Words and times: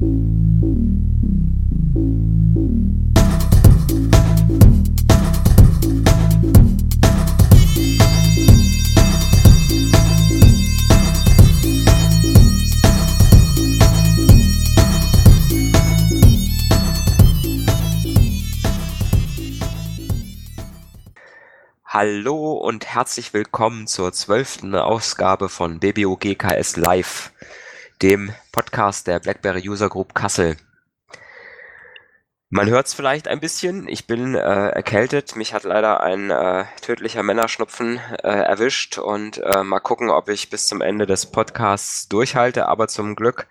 Hallo 0.00 0.12
und 22.52 22.86
herzlich 22.86 23.34
willkommen 23.34 23.88
zur 23.88 24.12
zwölften 24.12 24.76
Ausgabe 24.76 25.48
von 25.48 25.80
BBOGKS 25.80 26.76
Live, 26.76 27.32
dem 28.02 28.32
Podcast 28.52 29.06
der 29.06 29.20
BlackBerry 29.20 29.68
User 29.68 29.88
Group 29.88 30.14
Kassel. 30.14 30.56
Man 32.50 32.70
hört 32.70 32.86
es 32.86 32.94
vielleicht 32.94 33.28
ein 33.28 33.40
bisschen, 33.40 33.86
ich 33.88 34.06
bin 34.06 34.34
äh, 34.34 34.38
erkältet, 34.38 35.36
mich 35.36 35.52
hat 35.52 35.64
leider 35.64 36.00
ein 36.00 36.30
äh, 36.30 36.64
tödlicher 36.80 37.22
Männerschnupfen 37.22 37.98
äh, 38.22 38.28
erwischt 38.28 38.96
und 38.96 39.36
äh, 39.36 39.62
mal 39.62 39.80
gucken, 39.80 40.08
ob 40.08 40.30
ich 40.30 40.48
bis 40.48 40.66
zum 40.66 40.80
Ende 40.80 41.04
des 41.04 41.26
Podcasts 41.26 42.08
durchhalte, 42.08 42.66
aber 42.66 42.88
zum 42.88 43.16
Glück 43.16 43.48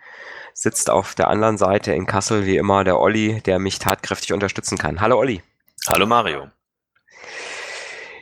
sitzt 0.54 0.90
auf 0.90 1.14
der 1.14 1.28
anderen 1.28 1.60
Seite 1.60 1.94
in 1.94 2.08
Kassel 2.08 2.48
wie 2.48 2.58
immer 2.58 2.84
der 2.84 3.00
Olli, 3.00 3.42
der 3.46 3.60
mich 3.60 3.78
tatkräftig 3.78 4.34
unterstützen 4.34 4.80
kann. 4.80 5.00
Hallo 5.00 5.20
Olli. 5.20 5.44
Hallo 5.88 6.08
Mario. 6.08 6.48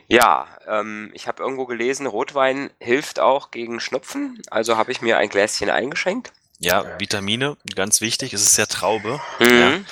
Ja, 0.08 0.46
ähm, 0.66 1.10
ich 1.14 1.26
habe 1.26 1.42
irgendwo 1.42 1.66
gelesen, 1.66 2.06
Rotwein 2.06 2.70
hilft 2.80 3.18
auch 3.18 3.50
gegen 3.50 3.80
Schnupfen. 3.80 4.42
Also 4.50 4.76
habe 4.76 4.92
ich 4.92 5.02
mir 5.02 5.18
ein 5.18 5.28
Gläschen 5.28 5.70
eingeschenkt. 5.70 6.32
Ja, 6.58 6.98
Vitamine, 6.98 7.56
ganz 7.74 8.00
wichtig. 8.00 8.32
Es 8.32 8.42
ist 8.42 8.56
ja 8.56 8.66
Traube. 8.66 9.20
Mhm. 9.40 9.84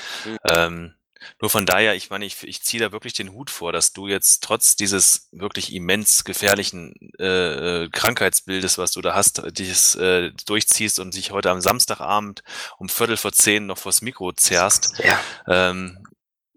Ja. 0.45 0.67
Ähm, 0.67 0.95
nur 1.41 1.51
von 1.51 1.67
daher, 1.67 1.95
ich 1.95 2.11
meine, 2.11 2.25
ich, 2.25 2.43
ich 2.43 2.63
ziehe 2.63 2.83
da 2.83 2.93
wirklich 2.93 3.13
den 3.13 3.33
Hut 3.33 3.51
vor, 3.51 3.73
dass 3.73 3.93
du 3.93 4.09
jetzt 4.09 4.43
trotz 4.43 4.77
dieses 4.77 5.29
wirklich 5.33 5.73
immens 5.73 6.25
gefährlichen 6.25 6.95
äh, 7.19 7.85
äh 7.85 7.89
Krankheitsbildes, 7.91 8.79
was 8.79 8.93
du 8.93 9.01
da 9.01 9.15
hast, 9.15 9.43
dieses 9.59 9.95
äh, 9.97 10.31
durchziehst 10.47 10.99
und 10.99 11.15
dich 11.15 11.33
heute 11.33 11.51
am 11.51 11.61
Samstagabend 11.61 12.43
um 12.79 12.89
Viertel 12.89 13.17
vor 13.17 13.33
zehn 13.33 13.67
noch 13.67 13.79
vors 13.79 14.03
Mikro 14.03 14.33
zerrst. 14.33 14.95
Ja. 15.03 15.21
Ähm, 15.47 15.99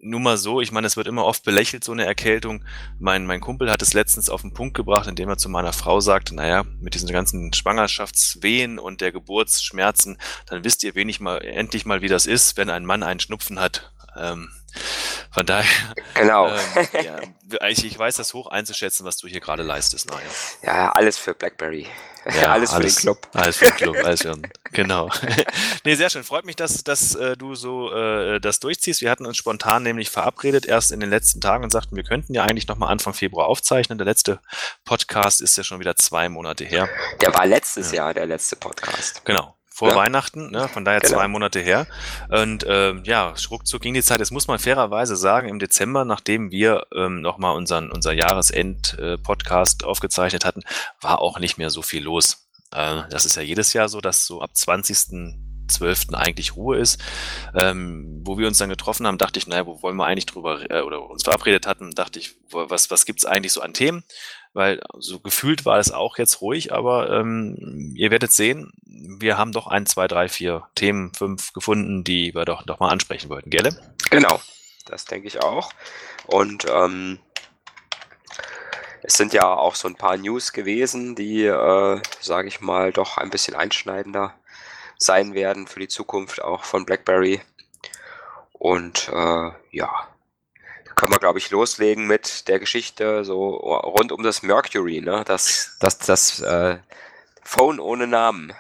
nur 0.09 0.19
mal 0.19 0.37
so, 0.37 0.61
ich 0.61 0.71
meine, 0.71 0.87
es 0.87 0.97
wird 0.97 1.07
immer 1.07 1.25
oft 1.25 1.43
belächelt, 1.43 1.83
so 1.83 1.91
eine 1.91 2.05
Erkältung. 2.05 2.63
Mein, 2.99 3.25
mein 3.25 3.41
Kumpel 3.41 3.69
hat 3.69 3.81
es 3.81 3.93
letztens 3.93 4.29
auf 4.29 4.41
den 4.41 4.53
Punkt 4.53 4.75
gebracht, 4.75 5.07
indem 5.07 5.29
er 5.29 5.37
zu 5.37 5.49
meiner 5.49 5.73
Frau 5.73 5.99
sagte, 5.99 6.35
naja, 6.35 6.63
mit 6.79 6.93
diesen 6.93 7.09
ganzen 7.09 7.53
Schwangerschaftswehen 7.53 8.79
und 8.79 9.01
der 9.01 9.11
Geburtsschmerzen, 9.11 10.17
dann 10.47 10.63
wisst 10.63 10.83
ihr 10.83 10.95
wenig 10.95 11.19
mal, 11.19 11.37
endlich 11.39 11.85
mal, 11.85 12.01
wie 12.01 12.07
das 12.07 12.25
ist, 12.25 12.57
wenn 12.57 12.69
ein 12.69 12.85
Mann 12.85 13.03
einen 13.03 13.19
Schnupfen 13.19 13.59
hat. 13.59 13.91
Ähm, 14.19 14.49
von 15.31 15.45
daher, 15.45 15.93
genau. 16.13 16.49
Ähm, 16.49 17.35
ja, 17.51 17.67
ich, 17.67 17.85
ich 17.85 17.97
weiß 17.97 18.15
das 18.15 18.33
hoch 18.33 18.47
einzuschätzen, 18.47 19.05
was 19.05 19.17
du 19.17 19.27
hier 19.27 19.39
gerade 19.39 19.63
leistest, 19.63 20.09
Naja. 20.09 20.21
Ja, 20.63 20.91
alles 20.91 21.17
für 21.17 21.33
BlackBerry. 21.33 21.87
Ja, 22.41 22.53
alles, 22.53 22.71
alles 22.73 22.95
für 22.95 23.01
den 23.01 23.01
Club. 23.01 23.27
Alles 23.33 23.57
für 23.57 23.65
den 23.65 23.75
Club, 23.75 23.97
alles 24.03 24.21
für 24.21 24.31
den, 24.35 24.47
genau. 24.71 25.09
nee, 25.85 25.95
sehr 25.95 26.09
schön. 26.09 26.23
Freut 26.23 26.45
mich, 26.45 26.55
dass, 26.55 26.83
dass 26.83 27.15
äh, 27.15 27.37
du 27.37 27.55
so 27.55 27.91
äh, 27.91 28.39
das 28.39 28.59
durchziehst. 28.59 29.01
Wir 29.01 29.09
hatten 29.11 29.25
uns 29.25 29.37
spontan 29.37 29.83
nämlich 29.83 30.09
verabredet, 30.09 30.65
erst 30.65 30.91
in 30.91 30.99
den 30.99 31.09
letzten 31.09 31.41
Tagen 31.41 31.63
und 31.63 31.71
sagten, 31.71 31.95
wir 31.95 32.03
könnten 32.03 32.33
ja 32.33 32.43
eigentlich 32.43 32.67
nochmal 32.67 32.89
Anfang 32.89 33.13
Februar 33.13 33.47
aufzeichnen. 33.47 33.97
Der 33.97 34.05
letzte 34.05 34.39
Podcast 34.85 35.41
ist 35.41 35.57
ja 35.57 35.63
schon 35.63 35.79
wieder 35.79 35.95
zwei 35.95 36.29
Monate 36.29 36.63
her. 36.63 36.89
Der 37.21 37.33
war 37.33 37.45
letztes 37.45 37.91
ja. 37.91 37.97
Jahr, 37.97 38.13
der 38.13 38.25
letzte 38.25 38.55
Podcast. 38.55 39.23
Genau 39.25 39.56
vor 39.77 39.89
ja. 39.89 39.95
Weihnachten, 39.95 40.49
ne? 40.49 40.67
von 40.67 40.83
daher 40.85 41.01
genau. 41.01 41.13
zwei 41.13 41.27
Monate 41.27 41.59
her. 41.59 41.85
Und 42.29 42.65
ähm, 42.67 43.03
ja, 43.03 43.35
ruckzuck 43.51 43.79
ging 43.79 43.93
die 43.93 44.01
Zeit. 44.01 44.19
Das 44.19 44.31
muss 44.31 44.47
man 44.47 44.57
fairerweise 44.57 45.15
sagen, 45.15 45.49
im 45.49 45.59
Dezember, 45.59 46.03
nachdem 46.03 46.49
wir 46.49 46.87
ähm, 46.95 47.21
nochmal 47.21 47.55
unseren 47.55 47.91
unser 47.91 48.11
Jahresend-Podcast 48.11 49.83
aufgezeichnet 49.83 50.45
hatten, 50.45 50.63
war 50.99 51.21
auch 51.21 51.37
nicht 51.37 51.59
mehr 51.59 51.69
so 51.69 51.83
viel 51.83 52.01
los. 52.03 52.49
Äh, 52.73 53.03
das 53.11 53.27
ist 53.27 53.35
ja 53.35 53.43
jedes 53.43 53.73
Jahr 53.73 53.87
so, 53.87 54.01
dass 54.01 54.25
so 54.25 54.41
ab 54.41 54.49
20. 54.51 55.35
12. 55.67 56.13
eigentlich 56.13 56.55
Ruhe 56.55 56.77
ist. 56.77 56.99
Ähm, 57.53 58.21
wo 58.23 58.37
wir 58.37 58.47
uns 58.47 58.57
dann 58.57 58.69
getroffen 58.69 59.05
haben, 59.05 59.17
dachte 59.17 59.37
ich, 59.37 59.47
naja, 59.47 59.65
wo 59.65 59.81
wollen 59.81 59.97
wir 59.97 60.05
eigentlich 60.05 60.25
drüber, 60.25 60.71
äh, 60.71 60.81
oder 60.81 61.07
uns 61.09 61.23
verabredet 61.23 61.67
hatten, 61.67 61.91
dachte 61.91 62.19
ich, 62.19 62.35
was, 62.51 62.89
was 62.89 63.05
gibt's 63.05 63.25
eigentlich 63.25 63.51
so 63.51 63.61
an 63.61 63.73
Themen? 63.73 64.03
Weil 64.57 64.81
so 64.97 65.19
gefühlt 65.19 65.65
war 65.65 65.77
es 65.77 65.91
auch 65.91 66.17
jetzt 66.17 66.41
ruhig, 66.41 66.73
aber 66.73 67.11
ähm, 67.11 67.93
ihr 67.95 68.09
werdet 68.09 68.31
sehen, 68.31 68.73
wir 68.85 69.37
haben 69.37 69.51
doch 69.51 69.67
ein, 69.67 69.85
zwei, 69.85 70.07
drei, 70.07 70.27
vier 70.29 70.67
Themen, 70.73 71.13
fünf 71.13 71.53
gefunden, 71.53 72.03
die 72.03 72.33
wir 72.33 72.43
doch 72.43 72.65
noch 72.65 72.79
mal 72.79 72.89
ansprechen 72.89 73.29
wollten, 73.29 73.51
gell? 73.51 73.79
Genau, 74.09 74.41
das 74.87 75.05
denke 75.05 75.27
ich 75.27 75.43
auch. 75.43 75.71
Und 76.25 76.65
ähm, 76.67 77.19
es 79.03 79.13
sind 79.13 79.31
ja 79.31 79.47
auch 79.47 79.75
so 79.75 79.87
ein 79.87 79.95
paar 79.95 80.17
News 80.17 80.53
gewesen, 80.53 81.15
die, 81.15 81.45
äh, 81.45 82.01
sage 82.19 82.47
ich 82.47 82.59
mal, 82.59 82.91
doch 82.91 83.17
ein 83.17 83.29
bisschen 83.29 83.55
einschneidender 83.55 84.33
sein 84.97 85.35
werden 85.35 85.67
für 85.67 85.81
die 85.81 85.87
Zukunft 85.87 86.41
auch 86.41 86.63
von 86.63 86.83
BlackBerry. 86.83 87.41
Und 88.53 89.07
äh, 89.09 89.51
ja, 89.69 90.07
können 90.97 91.13
wir, 91.13 91.19
glaube 91.19 91.39
ich, 91.39 91.51
loslegen 91.51 92.07
mit 92.07 92.47
der 92.49 92.59
Geschichte 92.59 93.23
so 93.23 93.55
rund 93.55 94.11
um 94.11 94.23
das 94.23 94.41
Mercury, 94.41 94.99
ne? 94.99 95.23
Das, 95.25 95.77
das, 95.79 95.99
das 95.99 96.41
äh, 96.41 96.77
Phone 97.43 97.79
ohne 97.79 98.07
Namen. 98.07 98.51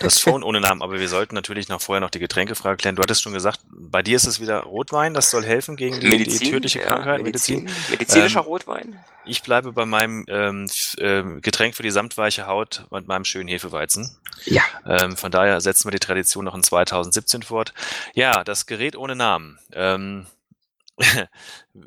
Das 0.00 0.18
Phone 0.18 0.42
ohne 0.42 0.60
Namen, 0.60 0.82
aber 0.82 0.98
wir 0.98 1.08
sollten 1.08 1.34
natürlich 1.34 1.68
noch 1.68 1.80
vorher 1.80 2.00
noch 2.00 2.10
die 2.10 2.18
Getränkefrage 2.18 2.76
klären. 2.76 2.96
Du 2.96 3.02
hattest 3.02 3.22
schon 3.22 3.32
gesagt, 3.32 3.60
bei 3.70 4.02
dir 4.02 4.16
ist 4.16 4.26
es 4.26 4.40
wieder 4.40 4.60
Rotwein, 4.60 5.12
das 5.12 5.30
soll 5.30 5.44
helfen 5.44 5.76
gegen 5.76 6.00
die, 6.00 6.08
Medizin, 6.08 6.38
die 6.38 6.50
tödliche 6.50 6.80
Krankheit. 6.80 7.18
Ja, 7.18 7.24
Medizin. 7.24 7.64
Medizin. 7.64 7.90
Medizinischer 7.90 8.40
ähm, 8.40 8.46
Rotwein. 8.46 9.04
Ich 9.24 9.42
bleibe 9.42 9.72
bei 9.72 9.84
meinem 9.84 10.24
ähm, 10.28 10.70
äh, 10.98 11.40
Getränk 11.40 11.74
für 11.74 11.82
die 11.82 11.90
samtweiche 11.90 12.46
Haut 12.46 12.86
und 12.90 13.08
meinem 13.08 13.24
schönen 13.24 13.48
Hefeweizen. 13.48 14.16
Ja. 14.44 14.62
Ähm, 14.86 15.16
von 15.16 15.30
daher 15.30 15.60
setzen 15.60 15.86
wir 15.86 15.92
die 15.92 15.98
Tradition 15.98 16.44
noch 16.46 16.54
in 16.54 16.62
2017 16.62 17.42
fort. 17.42 17.74
Ja, 18.14 18.44
das 18.44 18.66
Gerät 18.66 18.96
ohne 18.96 19.16
Namen. 19.16 19.58
Ähm, 19.72 20.26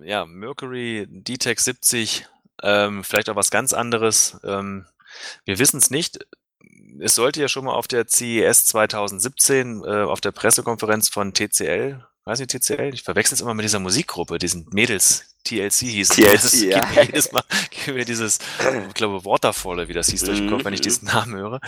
ja, 0.03 0.25
Mercury 0.25 1.07
D-Tech 1.09 1.59
70, 1.59 2.27
ähm, 2.63 3.03
vielleicht 3.03 3.29
auch 3.29 3.35
was 3.35 3.51
ganz 3.51 3.73
anderes. 3.73 4.39
Ähm, 4.43 4.85
wir 5.45 5.59
wissen 5.59 5.77
es 5.77 5.89
nicht. 5.89 6.25
Es 6.99 7.15
sollte 7.15 7.41
ja 7.41 7.47
schon 7.47 7.65
mal 7.65 7.73
auf 7.73 7.87
der 7.87 8.07
CES 8.07 8.65
2017, 8.65 9.83
äh, 9.83 10.03
auf 10.03 10.21
der 10.21 10.31
Pressekonferenz 10.31 11.09
von 11.09 11.33
TCL, 11.33 12.05
weiß 12.25 12.39
nicht, 12.39 12.51
TCL, 12.51 12.93
ich 12.93 13.03
verwechsel 13.03 13.35
es 13.35 13.41
immer 13.41 13.53
mit 13.53 13.63
dieser 13.63 13.79
Musikgruppe, 13.79 14.37
diesen 14.37 14.67
Mädels, 14.71 15.25
TLC 15.43 15.71
hieß 15.71 16.09
TLC, 16.09 16.31
das 16.33 16.61
ja. 16.61 16.79
Geht 16.79 16.95
mir 16.95 17.03
jedes 17.05 17.31
Mal 17.31 17.43
geht 17.71 17.95
mir 17.95 18.05
dieses, 18.05 18.39
ich 18.87 18.93
glaube, 18.93 19.25
Waterfall, 19.25 19.87
wie 19.87 19.93
das 19.93 20.09
hieß, 20.09 20.23
durch 20.23 20.37
den 20.37 20.49
Kopf, 20.49 20.65
wenn 20.65 20.73
ich 20.73 20.81
diesen 20.81 21.07
Namen 21.07 21.35
höre. 21.35 21.59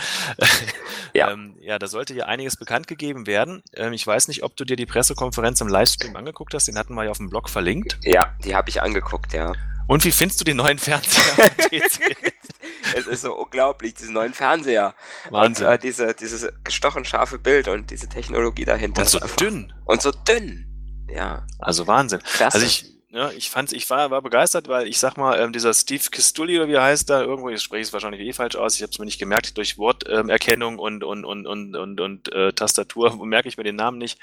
Ja. 1.12 1.30
ähm, 1.32 1.56
ja, 1.60 1.78
da 1.78 1.88
sollte 1.88 2.14
ja 2.14 2.26
einiges 2.26 2.56
bekannt 2.56 2.86
gegeben 2.86 3.26
werden. 3.26 3.62
Ähm, 3.74 3.92
ich 3.92 4.06
weiß 4.06 4.28
nicht, 4.28 4.44
ob 4.44 4.56
du 4.56 4.64
dir 4.64 4.76
die 4.76 4.86
Pressekonferenz 4.86 5.60
im 5.60 5.68
Livestream 5.68 6.14
angeguckt 6.14 6.54
hast, 6.54 6.68
den 6.68 6.78
hatten 6.78 6.94
wir 6.94 7.04
ja 7.04 7.10
auf 7.10 7.18
dem 7.18 7.30
Blog 7.30 7.48
verlinkt. 7.48 7.98
Ja, 8.02 8.34
die 8.44 8.54
habe 8.54 8.70
ich 8.70 8.80
angeguckt, 8.80 9.32
ja. 9.32 9.52
Und 9.86 10.04
wie 10.04 10.12
findest 10.12 10.40
du 10.40 10.44
den 10.44 10.56
neuen 10.56 10.78
Fernseher? 10.78 11.50
es 12.96 13.06
ist 13.06 13.22
so 13.22 13.34
unglaublich, 13.34 13.94
diesen 13.94 14.14
neuen 14.14 14.32
Fernseher. 14.32 14.94
Wahnsinn. 15.30 15.66
Und 15.66 15.72
äh, 15.72 15.78
diese, 15.78 16.14
dieses 16.14 16.48
gestochen 16.64 17.04
scharfe 17.04 17.38
Bild 17.38 17.68
und 17.68 17.90
diese 17.90 18.08
Technologie 18.08 18.64
dahinter. 18.64 19.02
Und 19.02 19.08
so 19.08 19.18
dünn. 19.38 19.72
Und 19.84 20.02
so 20.02 20.10
dünn. 20.10 20.66
Ja. 21.08 21.46
Also 21.58 21.86
Wahnsinn. 21.86 22.20
Klasse. 22.20 22.54
Also 22.54 22.66
ich, 22.66 22.93
ja, 23.14 23.30
ich 23.30 23.48
fand's, 23.48 23.72
ich 23.72 23.88
war, 23.90 24.10
war 24.10 24.22
begeistert, 24.22 24.66
weil 24.66 24.88
ich 24.88 24.98
sag 24.98 25.16
mal, 25.16 25.38
ähm, 25.38 25.52
dieser 25.52 25.72
Steve 25.72 26.02
Kistulli 26.10 26.58
oder 26.58 26.66
wie 26.66 26.72
er 26.72 26.82
heißt 26.82 27.08
da, 27.08 27.22
irgendwo, 27.22 27.48
ich 27.48 27.62
spreche 27.62 27.82
es 27.82 27.92
wahrscheinlich 27.92 28.20
eh 28.20 28.32
falsch 28.32 28.56
aus, 28.56 28.74
ich 28.74 28.82
habe 28.82 28.90
es 28.90 28.98
mir 28.98 29.04
nicht 29.04 29.20
gemerkt, 29.20 29.56
durch 29.56 29.78
Worterkennung 29.78 30.74
ähm, 30.74 30.80
und, 30.80 31.04
und, 31.04 31.24
und, 31.24 31.46
und, 31.46 31.76
und, 31.76 32.00
und 32.00 32.32
äh, 32.32 32.52
Tastatur 32.52 33.14
merke 33.24 33.48
ich 33.48 33.56
mir 33.56 33.62
den 33.62 33.76
Namen 33.76 33.98
nicht. 33.98 34.18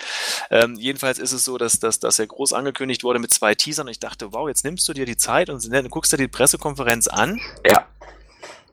Ähm, 0.49 0.75
jedenfalls 0.75 1.19
ist 1.19 1.31
es 1.31 1.45
so, 1.45 1.57
dass, 1.57 1.79
dass, 1.79 2.01
dass 2.01 2.19
er 2.19 2.27
groß 2.27 2.51
angekündigt 2.51 3.05
wurde 3.05 3.19
mit 3.19 3.31
zwei 3.31 3.55
Teasern 3.55 3.87
und 3.87 3.91
ich 3.91 3.99
dachte, 3.99 4.33
wow, 4.33 4.49
jetzt 4.49 4.65
nimmst 4.65 4.89
du 4.89 4.93
dir 4.93 5.05
die 5.05 5.15
Zeit 5.15 5.49
und 5.49 5.65
ne, 5.69 5.83
guckst 5.87 6.11
dir 6.11 6.17
die 6.17 6.27
Pressekonferenz 6.27 7.07
an. 7.07 7.39
Ja. 7.65 7.87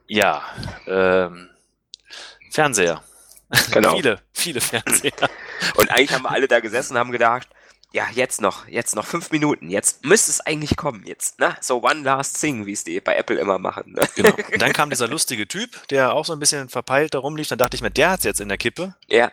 Ja. 0.07 0.43
Ähm, 0.85 1.49
Fernseher. 2.51 3.01
Genau. 3.71 3.91
viele, 3.95 4.19
viele 4.33 4.59
Fernseher. 4.59 5.13
Und 5.75 5.89
eigentlich 5.91 6.11
haben 6.11 6.23
wir 6.23 6.31
alle 6.31 6.49
da 6.49 6.59
gesessen 6.59 6.93
und 6.93 6.99
haben 6.99 7.11
gedacht, 7.11 7.47
ja, 7.91 8.07
jetzt 8.13 8.39
noch, 8.41 8.67
jetzt 8.67 8.95
noch 8.95 9.05
fünf 9.05 9.31
Minuten, 9.31 9.69
jetzt 9.69 10.05
müsste 10.05 10.29
es 10.29 10.41
eigentlich 10.41 10.77
kommen, 10.77 11.03
jetzt, 11.05 11.39
ne? 11.39 11.55
So 11.59 11.83
one 11.83 12.01
last 12.01 12.39
thing, 12.39 12.65
wie 12.65 12.73
es 12.73 12.83
die 12.83 13.01
bei 13.01 13.15
Apple 13.15 13.39
immer 13.39 13.57
machen. 13.57 13.93
Ne? 13.93 14.07
Genau. 14.15 14.29
Und 14.53 14.61
dann 14.61 14.73
kam 14.73 14.89
dieser 14.89 15.07
lustige 15.07 15.47
Typ, 15.47 15.87
der 15.89 16.13
auch 16.13 16.25
so 16.25 16.33
ein 16.33 16.39
bisschen 16.39 16.69
verpeilt 16.69 17.15
da 17.15 17.19
rumlief, 17.19 17.47
dann 17.47 17.57
dachte 17.57 17.75
ich 17.75 17.81
mir, 17.81 17.91
der 17.91 18.11
hat's 18.11 18.23
jetzt 18.23 18.41
in 18.41 18.49
der 18.49 18.57
Kippe. 18.57 18.95
Ja. 19.07 19.31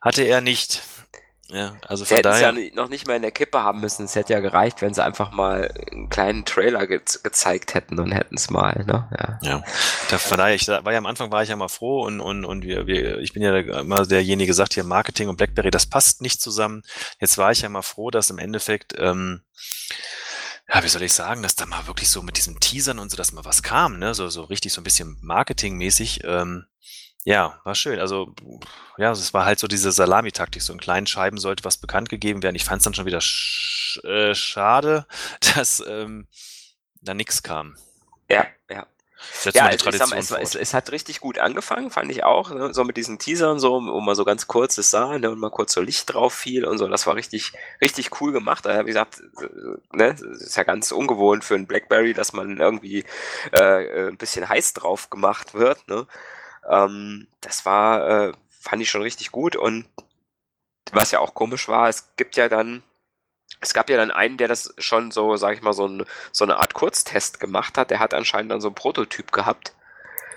Hatte 0.00 0.22
er 0.22 0.40
nicht. 0.40 0.82
Ja, 1.48 1.76
also 1.86 2.04
Sie 2.04 2.08
von 2.08 2.16
hätten 2.16 2.28
es 2.28 2.40
daher. 2.40 2.60
ja 2.60 2.74
noch 2.74 2.88
nicht 2.88 3.06
mal 3.06 3.14
in 3.14 3.22
der 3.22 3.30
Kippe 3.30 3.62
haben 3.62 3.80
müssen. 3.80 4.04
Es 4.06 4.16
hätte 4.16 4.32
ja 4.32 4.40
gereicht, 4.40 4.82
wenn 4.82 4.94
sie 4.94 5.04
einfach 5.04 5.30
mal 5.30 5.72
einen 5.92 6.08
kleinen 6.08 6.44
Trailer 6.44 6.88
ge 6.88 7.00
gezeigt 7.22 7.74
hätten 7.74 8.00
und 8.00 8.10
hätten 8.10 8.34
es 8.34 8.50
mal, 8.50 8.84
ne? 8.84 9.08
Ja. 9.16 9.38
Ja, 9.42 9.64
da, 10.10 10.18
von 10.18 10.38
daher, 10.38 10.56
ich 10.56 10.66
war 10.66 10.90
ja 10.90 10.98
am 10.98 11.06
Anfang 11.06 11.30
war 11.30 11.44
ich 11.44 11.50
ja 11.50 11.56
mal 11.56 11.68
froh 11.68 12.04
und, 12.04 12.20
und, 12.20 12.44
und 12.44 12.62
wir, 12.64 12.88
wir, 12.88 13.18
ich 13.18 13.32
bin 13.32 13.42
ja 13.42 13.56
immer 13.56 14.04
derjenige, 14.06 14.48
der 14.48 14.54
sagt 14.56 14.74
hier 14.74 14.82
Marketing 14.82 15.28
und 15.28 15.36
BlackBerry, 15.36 15.70
das 15.70 15.86
passt 15.86 16.20
nicht 16.20 16.40
zusammen. 16.40 16.82
Jetzt 17.20 17.38
war 17.38 17.52
ich 17.52 17.60
ja 17.60 17.68
mal 17.68 17.82
froh, 17.82 18.10
dass 18.10 18.30
im 18.30 18.38
Endeffekt, 18.38 18.94
ähm, 18.98 19.42
ja, 20.72 20.82
wie 20.82 20.88
soll 20.88 21.02
ich 21.02 21.12
sagen, 21.12 21.44
dass 21.44 21.54
da 21.54 21.64
mal 21.66 21.86
wirklich 21.86 22.08
so 22.10 22.22
mit 22.22 22.38
diesen 22.38 22.58
Teasern 22.58 22.98
und 22.98 23.10
so, 23.10 23.16
dass 23.16 23.30
mal 23.30 23.44
was 23.44 23.62
kam, 23.62 24.00
ne, 24.00 24.14
so, 24.14 24.28
so 24.28 24.42
richtig 24.42 24.72
so 24.72 24.80
ein 24.80 24.84
bisschen 24.84 25.16
marketingmäßig, 25.22 26.22
ähm, 26.24 26.66
ja, 27.26 27.58
war 27.64 27.74
schön. 27.74 27.98
Also, 27.98 28.32
ja, 28.98 29.10
es 29.10 29.34
war 29.34 29.44
halt 29.44 29.58
so 29.58 29.66
diese 29.66 29.90
Salamitaktik, 29.90 30.62
so 30.62 30.72
in 30.72 30.78
kleinen 30.78 31.08
Scheiben 31.08 31.38
sollte 31.38 31.64
was 31.64 31.76
bekannt 31.76 32.08
gegeben 32.08 32.44
werden. 32.44 32.54
Ich 32.54 32.64
fand 32.64 32.78
es 32.78 32.84
dann 32.84 32.94
schon 32.94 33.04
wieder 33.04 33.20
sch 33.20 33.98
äh, 34.04 34.32
schade, 34.32 35.06
dass 35.56 35.82
ähm, 35.88 36.28
da 37.02 37.14
nichts 37.14 37.42
kam. 37.42 37.76
Ja, 38.30 38.46
ja. 38.70 38.86
Setzt 39.32 39.56
Ja, 39.56 39.72
ich 39.72 39.82
sag 39.82 40.12
es, 40.16 40.30
es, 40.30 40.54
es 40.54 40.72
hat 40.72 40.92
richtig 40.92 41.18
gut 41.18 41.40
angefangen, 41.40 41.90
fand 41.90 42.12
ich 42.12 42.22
auch. 42.22 42.50
Ne? 42.52 42.72
So 42.72 42.84
mit 42.84 42.96
diesen 42.96 43.18
Teasern, 43.18 43.58
so, 43.58 43.72
wo 43.72 44.00
man 44.00 44.14
so 44.14 44.24
ganz 44.24 44.46
kurz 44.46 44.78
es 44.78 44.92
sah 44.92 45.18
ne? 45.18 45.30
und 45.30 45.40
mal 45.40 45.50
kurz 45.50 45.72
so 45.72 45.80
Licht 45.80 46.14
drauf 46.14 46.32
fiel 46.32 46.64
und 46.64 46.78
so. 46.78 46.86
Das 46.86 47.08
war 47.08 47.16
richtig, 47.16 47.54
richtig 47.80 48.20
cool 48.20 48.30
gemacht. 48.30 48.66
Äh, 48.66 48.82
wie 48.84 48.90
gesagt, 48.90 49.20
äh, 49.40 49.96
ne? 49.96 50.10
es 50.10 50.20
ist 50.20 50.56
ja 50.56 50.62
ganz 50.62 50.92
ungewohnt 50.92 51.42
für 51.42 51.56
einen 51.56 51.66
Blackberry, 51.66 52.14
dass 52.14 52.34
man 52.34 52.58
irgendwie 52.58 53.04
äh, 53.52 53.84
äh, 53.84 54.08
ein 54.08 54.16
bisschen 54.16 54.48
heiß 54.48 54.74
drauf 54.74 55.10
gemacht 55.10 55.54
wird. 55.54 55.88
Ne? 55.88 56.06
Ähm, 56.68 57.28
das 57.40 57.64
war, 57.66 58.28
äh, 58.28 58.32
fand 58.50 58.82
ich 58.82 58.90
schon 58.90 59.02
richtig 59.02 59.32
gut. 59.32 59.56
Und 59.56 59.86
was 60.92 61.10
ja 61.10 61.20
auch 61.20 61.34
komisch 61.34 61.68
war, 61.68 61.88
es 61.88 62.14
gibt 62.16 62.36
ja 62.36 62.48
dann 62.48 62.82
es 63.60 63.74
gab 63.74 63.88
ja 63.88 63.96
dann 63.96 64.10
einen, 64.10 64.36
der 64.36 64.48
das 64.48 64.74
schon 64.78 65.10
so, 65.10 65.36
sag 65.36 65.54
ich 65.54 65.62
mal, 65.62 65.72
so, 65.72 65.86
ein, 65.86 66.04
so 66.32 66.44
eine 66.44 66.58
Art 66.58 66.74
Kurztest 66.74 67.40
gemacht 67.40 67.78
hat. 67.78 67.90
Der 67.90 68.00
hat 68.00 68.14
anscheinend 68.14 68.50
dann 68.50 68.60
so 68.60 68.68
ein 68.68 68.74
Prototyp 68.74 69.32
gehabt. 69.32 69.72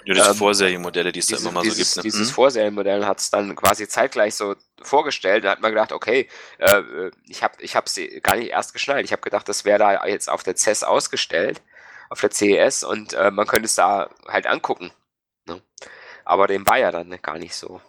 Ja, 0.06 0.14
diese 0.14 0.30
ähm, 0.30 0.36
Vorserienmodelle, 0.36 1.12
die 1.12 1.20
es 1.20 1.28
da 1.28 1.38
immer 1.38 1.52
mal 1.52 1.64
so 1.64 1.70
dieses, 1.70 1.96
gibt. 1.96 1.98
Ne? 1.98 2.04
dieses 2.04 2.30
Mhm. 2.30 2.34
Vorserienmodell 2.34 3.06
hat 3.06 3.20
es 3.20 3.30
dann 3.30 3.56
quasi 3.56 3.88
zeitgleich 3.88 4.36
so 4.36 4.56
vorgestellt. 4.82 5.44
Da 5.44 5.52
hat 5.52 5.62
man 5.62 5.72
gedacht, 5.72 5.92
okay, 5.92 6.30
äh, 6.60 6.82
ich 7.28 7.44
habe 7.44 7.62
ich 7.62 7.75
hab's 7.75 8.00
gar 8.24 8.38
nicht 8.38 8.52
erst 8.52 8.74
geschnallt. 8.74 9.06
Ich 9.06 9.12
habe 9.12 9.22
gedacht, 9.22 9.50
das 9.50 9.66
wäre 9.66 9.80
da 9.80 10.06
jetzt 10.08 10.30
auf 10.30 10.44
der 10.44 10.56
CES 10.56 10.84
ausgestellt, 10.84 11.62
auf 12.10 12.22
der 12.22 12.32
CES 12.32 12.84
und 12.84 13.14
äh, 13.14 13.32
man 13.32 13.46
könnte 13.46 13.66
es 13.66 13.75
da 13.75 14.10
halt 14.28 14.48
angucken. 14.48 14.92
Ne? 15.46 15.62
Aber 16.30 16.46
dem 16.46 16.68
war 16.68 16.78
ja 16.78 16.92
dann 16.92 17.10
gar 17.24 17.40
nicht 17.40 17.56
so. 17.56 17.81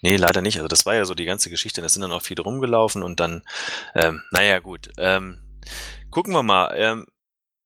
Nee, 0.00 0.16
leider 0.16 0.40
nicht. 0.40 0.56
Also 0.56 0.68
das 0.68 0.86
war 0.86 0.94
ja 0.94 1.04
so 1.04 1.14
die 1.14 1.26
ganze 1.26 1.50
Geschichte. 1.50 1.82
Da 1.82 1.88
sind 1.90 2.00
dann 2.00 2.10
auch 2.10 2.22
viele 2.22 2.42
rumgelaufen 2.42 3.02
und 3.02 3.20
dann, 3.20 3.42
ähm, 3.94 4.22
naja, 4.30 4.58
gut. 4.58 4.88
Ähm, 4.96 5.38
gucken 6.10 6.32
wir 6.32 6.42
mal. 6.42 6.72
Ähm, 6.74 7.06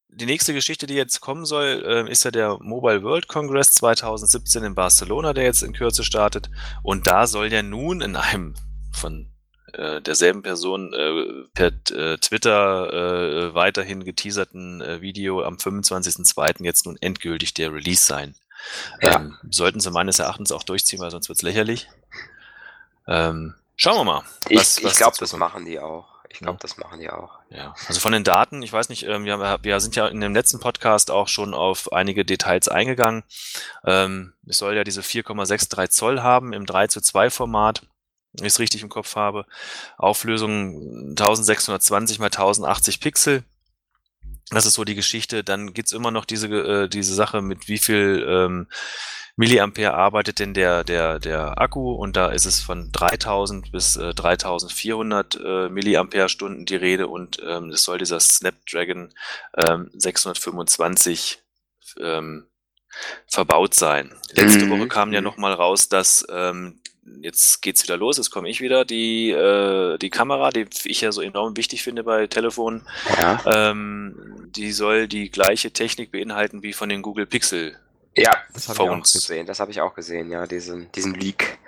die 0.08 0.26
nächste 0.26 0.54
Geschichte, 0.54 0.88
die 0.88 0.94
jetzt 0.94 1.20
kommen 1.20 1.46
soll, 1.46 1.84
ähm, 1.86 2.08
ist 2.08 2.24
ja 2.24 2.32
der 2.32 2.58
Mobile 2.60 3.04
World 3.04 3.28
Congress 3.28 3.74
2017 3.74 4.64
in 4.64 4.74
Barcelona, 4.74 5.32
der 5.32 5.44
jetzt 5.44 5.62
in 5.62 5.72
Kürze 5.72 6.02
startet. 6.02 6.50
Und 6.82 7.06
da 7.06 7.28
soll 7.28 7.52
ja 7.52 7.62
nun 7.62 8.00
in 8.00 8.16
einem 8.16 8.56
von 8.92 9.30
äh, 9.72 10.02
derselben 10.02 10.42
Person 10.42 10.92
äh, 10.94 11.44
per 11.54 11.68
äh, 11.68 12.18
Twitter 12.18 12.92
äh, 12.92 13.54
weiterhin 13.54 14.02
geteaserten 14.02 14.80
äh, 14.80 15.00
Video 15.00 15.44
am 15.44 15.56
25.02. 15.56 16.64
jetzt 16.64 16.86
nun 16.86 16.96
endgültig 17.00 17.54
der 17.54 17.72
Release 17.72 18.04
sein. 18.04 18.34
Ja. 19.00 19.16
Ähm, 19.16 19.36
sollten 19.50 19.80
sie 19.80 19.90
meines 19.90 20.18
Erachtens 20.18 20.52
auch 20.52 20.62
durchziehen, 20.62 21.00
weil 21.00 21.10
sonst 21.10 21.28
wird's 21.28 21.42
lächerlich. 21.42 21.88
Ähm, 23.06 23.54
schauen 23.76 23.96
wir 23.98 24.04
mal. 24.04 24.22
Ich, 24.48 24.58
was- 24.58 24.78
ich 24.78 24.84
was 24.84 24.96
glaube, 24.96 25.16
das 25.18 25.32
machen 25.34 25.64
die 25.64 25.78
auch. 25.78 26.06
Ich 26.28 26.38
glaube, 26.40 26.54
Ja. 26.56 26.58
das 26.60 26.76
machen 26.76 26.98
die 27.00 27.08
auch. 27.08 27.38
Ja, 27.50 27.74
also 27.86 28.00
von 28.00 28.12
den 28.12 28.24
Daten, 28.24 28.60
ich 28.62 28.72
weiß 28.72 28.88
nicht, 28.88 29.04
ähm, 29.04 29.24
wir, 29.24 29.38
wir 29.62 29.80
sind 29.80 29.94
ja 29.96 30.08
in 30.08 30.20
dem 30.20 30.34
letzten 30.34 30.58
Podcast 30.60 31.10
auch 31.10 31.28
schon 31.28 31.54
auf 31.54 31.92
einige 31.92 32.24
Details 32.24 32.68
eingegangen. 32.68 33.22
Ähm, 33.84 34.34
es 34.46 34.58
soll 34.58 34.74
ja 34.74 34.84
diese 34.84 35.02
4,63 35.02 35.88
Zoll 35.90 36.20
haben 36.22 36.52
im 36.52 36.66
3 36.66 36.88
zu 36.88 37.00
2 37.00 37.30
Format, 37.30 37.82
wenn 38.32 38.44
ich 38.44 38.52
es 38.54 38.58
richtig 38.58 38.82
im 38.82 38.88
Kopf 38.88 39.14
habe. 39.16 39.46
Auflösung 39.96 41.10
1620 41.10 42.18
mal 42.18 42.26
1080 42.26 43.00
Pixel. 43.00 43.44
Das 44.50 44.64
ist 44.66 44.74
so 44.74 44.84
die 44.84 44.94
Geschichte. 44.94 45.42
Dann 45.44 45.72
gibt's 45.74 45.92
immer 45.92 46.10
noch 46.10 46.24
diese, 46.24 46.46
äh, 46.48 46.88
diese 46.88 47.14
Sache 47.14 47.42
mit 47.42 47.68
wie 47.68 47.78
viel 47.78 48.24
ähm, 48.28 48.66
Milliampere 49.38 49.92
arbeitet 49.92 50.38
denn 50.38 50.54
der, 50.54 50.82
der, 50.82 51.18
der 51.18 51.60
Akku 51.60 51.92
und 51.92 52.16
da 52.16 52.28
ist 52.30 52.46
es 52.46 52.60
von 52.62 52.90
3000 52.92 53.70
bis 53.70 53.96
äh, 53.96 54.14
3400 54.14 55.38
äh, 55.44 55.68
Milliampere-Stunden 55.68 56.64
die 56.64 56.76
Rede 56.76 57.06
und 57.08 57.38
ähm, 57.46 57.68
es 57.70 57.84
soll 57.84 57.98
dieser 57.98 58.18
Snapdragon 58.18 59.12
ähm, 59.68 59.90
625 59.92 61.38
ähm, 62.00 62.46
verbaut 63.26 63.74
sein. 63.74 64.14
Letzte 64.32 64.64
Mhm. 64.64 64.70
Woche 64.70 64.88
kam 64.88 65.12
ja 65.12 65.20
Mhm. 65.20 65.24
noch 65.26 65.36
mal 65.36 65.52
raus, 65.52 65.88
dass 65.90 66.26
ähm, 66.30 66.80
jetzt 67.20 67.62
geht's 67.62 67.82
wieder 67.82 67.96
los, 67.96 68.16
jetzt 68.16 68.30
komme 68.30 68.48
ich 68.48 68.60
wieder, 68.60 68.84
die, 68.84 69.30
äh, 69.30 69.98
die 69.98 70.10
Kamera, 70.10 70.50
die 70.50 70.66
ich 70.84 71.00
ja 71.00 71.12
so 71.12 71.22
enorm 71.22 71.56
wichtig 71.56 71.82
finde 71.82 72.04
bei 72.04 72.26
Telefonen, 72.26 72.86
Ja, 73.18 73.70
ähm, 73.70 74.48
die 74.54 74.72
soll 74.72 75.08
die 75.08 75.30
gleiche 75.30 75.70
Technik 75.70 76.12
beinhalten 76.12 76.62
wie 76.62 76.72
von 76.72 76.88
den 76.88 77.02
Google 77.02 77.26
Pixel 77.26 77.76
ja 78.16 78.32
das 78.52 78.68
habe 78.68 78.82
ich 78.82 78.90
auch 78.90 79.02
gesehen. 79.02 79.46
Das 79.46 79.60
habe 79.60 79.70
ich 79.70 79.80
auch 79.80 79.94
gesehen, 79.94 80.30
ja, 80.30 80.46
diesen, 80.46 80.90
diesen 80.92 81.14
Leak. 81.14 81.58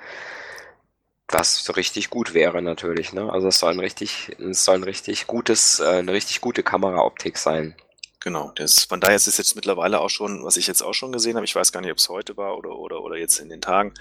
Was 1.30 1.62
so 1.62 1.74
richtig 1.74 2.08
gut 2.08 2.32
wäre 2.32 2.62
natürlich, 2.62 3.12
ne? 3.12 3.30
Also 3.30 3.48
es 3.48 3.58
soll 3.58 3.72
ein 3.74 3.80
richtig, 3.80 4.34
es 4.38 4.64
soll 4.64 4.76
ein 4.76 4.84
richtig 4.84 5.26
gutes, 5.26 5.78
äh, 5.78 5.98
eine 5.98 6.12
richtig 6.14 6.40
gute 6.40 6.62
Kameraoptik 6.62 7.36
sein. 7.36 7.74
Genau, 8.20 8.50
das, 8.56 8.84
von 8.84 9.00
daher 9.00 9.16
ist 9.16 9.28
es 9.28 9.38
jetzt 9.38 9.54
mittlerweile 9.54 10.00
auch 10.00 10.10
schon, 10.10 10.44
was 10.44 10.56
ich 10.56 10.66
jetzt 10.66 10.82
auch 10.82 10.94
schon 10.94 11.12
gesehen 11.12 11.36
habe, 11.36 11.44
ich 11.44 11.54
weiß 11.54 11.70
gar 11.70 11.80
nicht, 11.80 11.92
ob 11.92 11.98
es 11.98 12.08
heute 12.08 12.36
war 12.36 12.58
oder, 12.58 12.70
oder, 12.76 13.02
oder 13.02 13.16
jetzt 13.16 13.38
in 13.38 13.48
den 13.48 13.60
Tagen, 13.60 13.94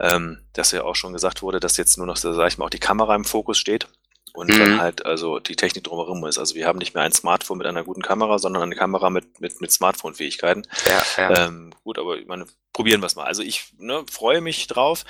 ähm, 0.00 0.40
dass 0.52 0.72
ja 0.72 0.82
auch 0.82 0.96
schon 0.96 1.12
gesagt 1.12 1.42
wurde, 1.42 1.60
dass 1.60 1.76
jetzt 1.76 1.96
nur 1.96 2.06
noch, 2.06 2.16
sag 2.16 2.48
ich 2.48 2.58
mal, 2.58 2.64
auch 2.66 2.70
die 2.70 2.80
Kamera 2.80 3.14
im 3.14 3.24
Fokus 3.24 3.58
steht 3.58 3.86
und 4.32 4.48
Mhm. 4.50 4.58
dann 4.58 4.80
halt 4.80 5.06
also 5.06 5.38
die 5.38 5.56
Technik 5.56 5.84
drumherum 5.84 6.24
ist. 6.26 6.38
Also 6.38 6.54
wir 6.54 6.66
haben 6.66 6.78
nicht 6.78 6.94
mehr 6.94 7.04
ein 7.04 7.12
Smartphone 7.12 7.58
mit 7.58 7.66
einer 7.66 7.84
guten 7.84 8.02
Kamera, 8.02 8.38
sondern 8.38 8.62
eine 8.62 8.76
Kamera 8.76 9.10
mit, 9.10 9.40
mit, 9.40 9.60
mit 9.60 9.72
Smartphone-Fähigkeiten. 9.72 10.62
Ja, 10.88 11.30
ja. 11.30 11.46
Ähm, 11.46 11.72
gut, 11.84 11.98
aber 11.98 12.16
ich 12.16 12.26
meine, 12.26 12.46
probieren 12.72 13.02
wir 13.02 13.06
es 13.06 13.16
mal. 13.16 13.24
Also 13.26 13.42
ich 13.42 13.72
ne, 13.78 14.04
freue 14.10 14.40
mich 14.40 14.66
drauf. 14.66 15.04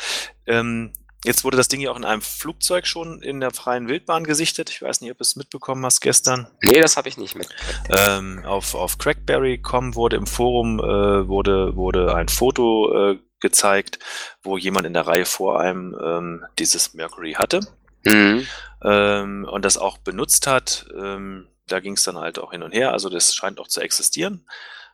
Ähm, 0.47 0.93
jetzt 1.25 1.45
wurde 1.45 1.57
das 1.57 1.69
Ding 1.69 1.81
ja 1.81 1.91
auch 1.91 1.97
in 1.97 2.05
einem 2.05 2.23
Flugzeug 2.23 2.87
schon 2.87 3.23
in 3.23 3.41
der 3.41 3.51
freien 3.51 3.89
Wildbahn 3.89 4.25
gesichtet. 4.25 4.71
Ich 4.71 4.83
weiß 4.83 5.01
nicht, 5.01 5.11
ob 5.11 5.19
du 5.19 5.23
es 5.23 5.37
mitbekommen 5.37 5.85
hast 5.85 6.01
gestern. 6.01 6.49
Nee, 6.63 6.81
das 6.81 6.97
habe 6.97 7.09
ich 7.09 7.17
nicht 7.17 7.35
mit. 7.35 7.49
Ähm, 7.89 8.45
auf, 8.45 8.75
auf 8.75 8.99
Crackberry.com 8.99 9.95
wurde 9.95 10.17
im 10.17 10.27
Forum 10.27 10.79
äh, 10.81 11.29
wurde, 11.29 11.77
wurde 11.77 12.15
ein 12.15 12.29
Foto 12.29 13.13
äh, 13.13 13.19
gezeigt, 13.41 13.99
wo 14.43 14.57
jemand 14.59 14.87
in 14.87 14.93
der 14.95 15.07
Reihe 15.07 15.25
vor 15.25 15.61
einem 15.61 15.97
ähm, 16.03 16.45
dieses 16.59 16.95
Mercury 16.95 17.33
hatte 17.35 17.61
Mhm. 18.05 18.47
ähm, 18.83 19.47
und 19.51 19.65
das 19.65 19.77
auch 19.77 19.99
benutzt 19.99 20.47
hat. 20.47 20.87
Ähm, 20.97 21.47
da 21.67 21.81
ging 21.81 21.95
es 21.95 22.03
dann 22.03 22.17
halt 22.17 22.39
auch 22.39 22.51
hin 22.53 22.63
und 22.63 22.73
her. 22.73 22.93
Also 22.93 23.09
das 23.11 23.35
scheint 23.35 23.59
auch 23.61 23.69
zu 23.69 23.81
existieren. 23.81 24.47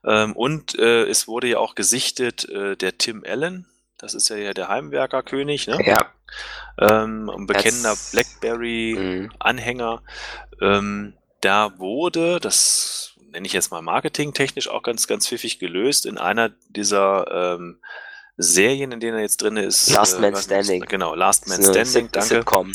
Ähm, 0.04 0.34
und 0.34 0.78
äh, 0.78 1.04
es 1.04 1.26
wurde 1.28 1.48
ja 1.48 1.58
auch 1.58 1.74
gesichtet 1.74 2.48
äh, 2.48 2.76
der 2.76 2.98
Tim 2.98 3.24
Allen. 3.26 3.66
Das 3.98 4.14
ist 4.14 4.28
ja 4.28 4.52
der 4.52 4.68
Heimwerkerkönig, 4.68 5.66
ne? 5.68 5.78
Ja. 5.86 6.12
Ähm, 6.78 7.30
ein 7.30 7.46
bekennender 7.46 7.90
Das- 7.90 8.10
Blackberry. 8.12 8.94
Mhm. 8.98 9.32
Anhänger. 9.38 10.02
Ähm, 10.60 11.14
da 11.40 11.78
wurde, 11.78 12.40
das 12.40 13.14
nenne 13.30 13.46
ich 13.46 13.52
jetzt 13.52 13.70
mal 13.70 13.82
marketingtechnisch 13.82 14.68
auch 14.68 14.82
ganz, 14.82 15.06
ganz 15.06 15.26
pfiffig 15.28 15.58
gelöst, 15.58 16.06
in 16.06 16.18
einer 16.18 16.50
dieser 16.68 17.54
ähm, 17.56 17.80
Serien, 18.36 18.92
in 18.92 19.00
denen 19.00 19.16
er 19.16 19.22
jetzt 19.22 19.40
drin 19.40 19.56
ist. 19.56 19.88
Last 19.90 20.20
Man 20.20 20.32
weiß 20.34 20.48
nicht, 20.48 20.64
Standing. 20.66 20.84
Genau, 20.86 21.14
Last 21.14 21.48
Man 21.48 21.58
ist 21.60 21.68
eine 21.74 21.86
Standing, 21.86 22.12
danke. 22.12 22.28
Sitcom. 22.28 22.72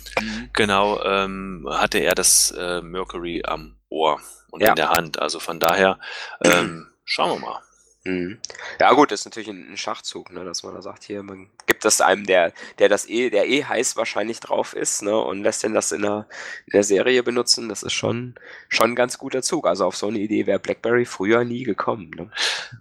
Genau, 0.54 1.04
ähm, 1.04 1.68
hatte 1.70 2.00
er 2.00 2.16
das 2.16 2.52
äh, 2.58 2.82
Mercury 2.82 3.44
am 3.46 3.76
Ohr 3.90 4.20
und 4.50 4.62
Ja. 4.62 4.70
in 4.70 4.76
der 4.76 4.90
Hand. 4.90 5.20
Also 5.22 5.40
von 5.40 5.60
daher, 5.60 6.00
ähm, 6.44 6.88
schauen 7.06 7.40
wir 7.40 7.48
mal. 7.48 7.60
Mhm. 8.04 8.40
Ja 8.80 8.94
gut, 8.94 9.12
das 9.12 9.22
ist 9.22 9.26
natürlich 9.26 9.50
ein, 9.50 9.78
Schachzug, 9.78 10.32
ne, 10.32 10.44
dass 10.44 10.64
man 10.64 10.74
da 10.74 10.82
sagt, 10.82 11.04
hier, 11.04 11.22
man 11.22 11.50
gibt 11.68 11.86
das 11.86 12.02
einem, 12.02 12.26
der, 12.26 12.52
der 12.80 12.90
das 12.90 13.08
eh, 13.08 13.30
der 13.30 13.48
eh 13.48 13.64
heiß 13.64 13.96
wahrscheinlich 13.96 14.40
drauf 14.40 14.74
ist, 14.74 15.04
ne, 15.04 15.16
und 15.18 15.44
lässt 15.44 15.62
den 15.62 15.74
das 15.76 15.92
in 15.92 16.02
der, 16.02 16.28
in 16.66 16.72
der 16.74 16.84
Serie 16.84 17.22
benutzen, 17.22 17.70
das 17.70 17.84
ist 17.84 17.94
schon, 17.94 18.36
schon 18.70 18.92
ein 18.92 18.96
ganz 18.96 19.20
guter 19.20 19.44
Zug. 19.44 19.68
Also 19.68 19.86
auf 19.86 19.96
so 19.96 20.08
eine 20.08 20.18
Idee 20.20 20.48
wäre 20.48 20.58
BlackBerry 20.60 21.06
früher 21.06 21.44
nie 21.44 21.64
gekommen. 21.64 22.10
Ne? 22.16 22.32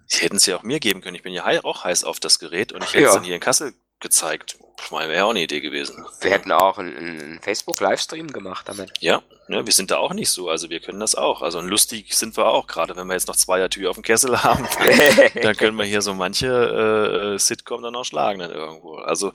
Sie 0.06 0.24
hätten 0.24 0.36
es 0.36 0.46
ja 0.46 0.56
auch 0.56 0.62
mir 0.62 0.80
geben 0.80 1.02
können. 1.02 1.16
Ich 1.16 1.22
bin 1.22 1.34
ja 1.34 1.44
auch 1.64 1.84
heiß 1.84 2.04
auf 2.04 2.18
das 2.18 2.38
Gerät 2.38 2.72
und 2.72 2.82
ich 2.82 2.94
hätte 2.94 3.04
es 3.04 3.10
Ja. 3.10 3.14
dann 3.16 3.24
hier 3.24 3.34
in 3.34 3.40
Kassel 3.40 3.74
gezeigt. 4.00 4.58
Ich 4.84 4.90
meine, 4.90 5.12
wäre 5.12 5.24
auch 5.24 5.30
eine 5.30 5.42
Idee 5.42 5.60
gewesen. 5.60 6.04
Wir 6.20 6.30
hätten 6.30 6.52
auch 6.52 6.78
einen, 6.78 6.96
einen 6.96 7.40
Facebook-Livestream 7.40 8.32
gemacht 8.32 8.68
damit. 8.68 8.92
Ja, 9.00 9.22
ne, 9.48 9.64
wir 9.66 9.72
sind 9.72 9.90
da 9.90 9.98
auch 9.98 10.12
nicht 10.14 10.30
so, 10.30 10.48
also 10.48 10.70
wir 10.70 10.80
können 10.80 11.00
das 11.00 11.14
auch. 11.14 11.42
Also 11.42 11.60
lustig 11.60 12.14
sind 12.14 12.36
wir 12.36 12.46
auch, 12.46 12.66
gerade 12.66 12.96
wenn 12.96 13.06
wir 13.06 13.14
jetzt 13.14 13.28
noch 13.28 13.36
Zweiertür 13.36 13.90
auf 13.90 13.96
dem 13.96 14.02
Kessel 14.02 14.42
haben, 14.42 14.66
dann 15.42 15.56
können 15.56 15.76
wir 15.76 15.84
hier 15.84 16.02
so 16.02 16.14
manche 16.14 17.34
äh, 17.34 17.38
Sitcom 17.38 17.82
dann 17.82 17.94
auch 17.94 18.04
schlagen 18.04 18.40
dann 18.40 18.50
irgendwo. 18.50 18.96
Also 18.96 19.32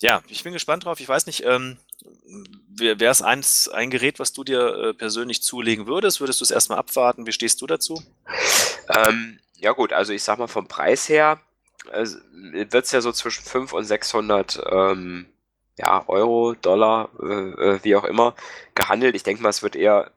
ja, 0.00 0.22
ich 0.28 0.42
bin 0.42 0.52
gespannt 0.52 0.84
drauf. 0.84 1.00
Ich 1.00 1.08
weiß 1.08 1.26
nicht, 1.26 1.44
ähm, 1.44 1.78
wäre 2.68 3.10
es 3.10 3.22
eins, 3.22 3.68
ein 3.68 3.90
Gerät, 3.90 4.18
was 4.18 4.32
du 4.32 4.44
dir 4.44 4.60
äh, 4.60 4.94
persönlich 4.94 5.42
zulegen 5.42 5.86
würdest? 5.86 6.20
Würdest 6.20 6.40
du 6.40 6.44
es 6.44 6.50
erstmal 6.50 6.78
abwarten? 6.78 7.26
Wie 7.26 7.32
stehst 7.32 7.60
du 7.60 7.66
dazu? 7.66 8.02
Ähm, 8.88 9.38
ja 9.56 9.72
gut, 9.72 9.92
also 9.92 10.12
ich 10.12 10.22
sag 10.22 10.38
mal 10.38 10.48
vom 10.48 10.66
Preis 10.66 11.08
her 11.08 11.40
wird 11.84 12.84
es 12.84 12.92
ja 12.92 13.00
so 13.00 13.12
zwischen 13.12 13.44
500 13.44 13.72
und 13.74 13.84
600 13.84 14.62
ähm, 14.70 15.26
ja, 15.76 16.04
Euro, 16.08 16.54
Dollar, 16.54 17.10
äh, 17.20 17.26
äh, 17.26 17.80
wie 17.82 17.96
auch 17.96 18.04
immer, 18.04 18.34
gehandelt. 18.74 19.16
Ich 19.16 19.22
denke 19.22 19.42
mal, 19.42 19.48
es 19.48 19.62
wird 19.62 19.76
eher 19.76 20.10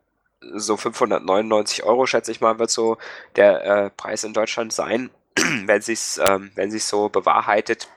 so 0.53 0.77
599 0.77 1.83
Euro, 1.83 2.05
schätze 2.05 2.31
ich 2.31 2.41
mal, 2.41 2.59
wird 2.59 2.69
so 2.69 2.97
der 3.35 3.63
äh, 3.63 3.89
Preis 3.89 4.23
in 4.23 4.33
Deutschland 4.33 4.73
sein, 4.73 5.09
wenn 5.65 5.81
sich's, 5.81 6.19
ähm, 6.23 6.51
wenn 6.55 6.71
sich 6.71 6.83
so 6.85 7.09
bewahrheitet, 7.09 7.87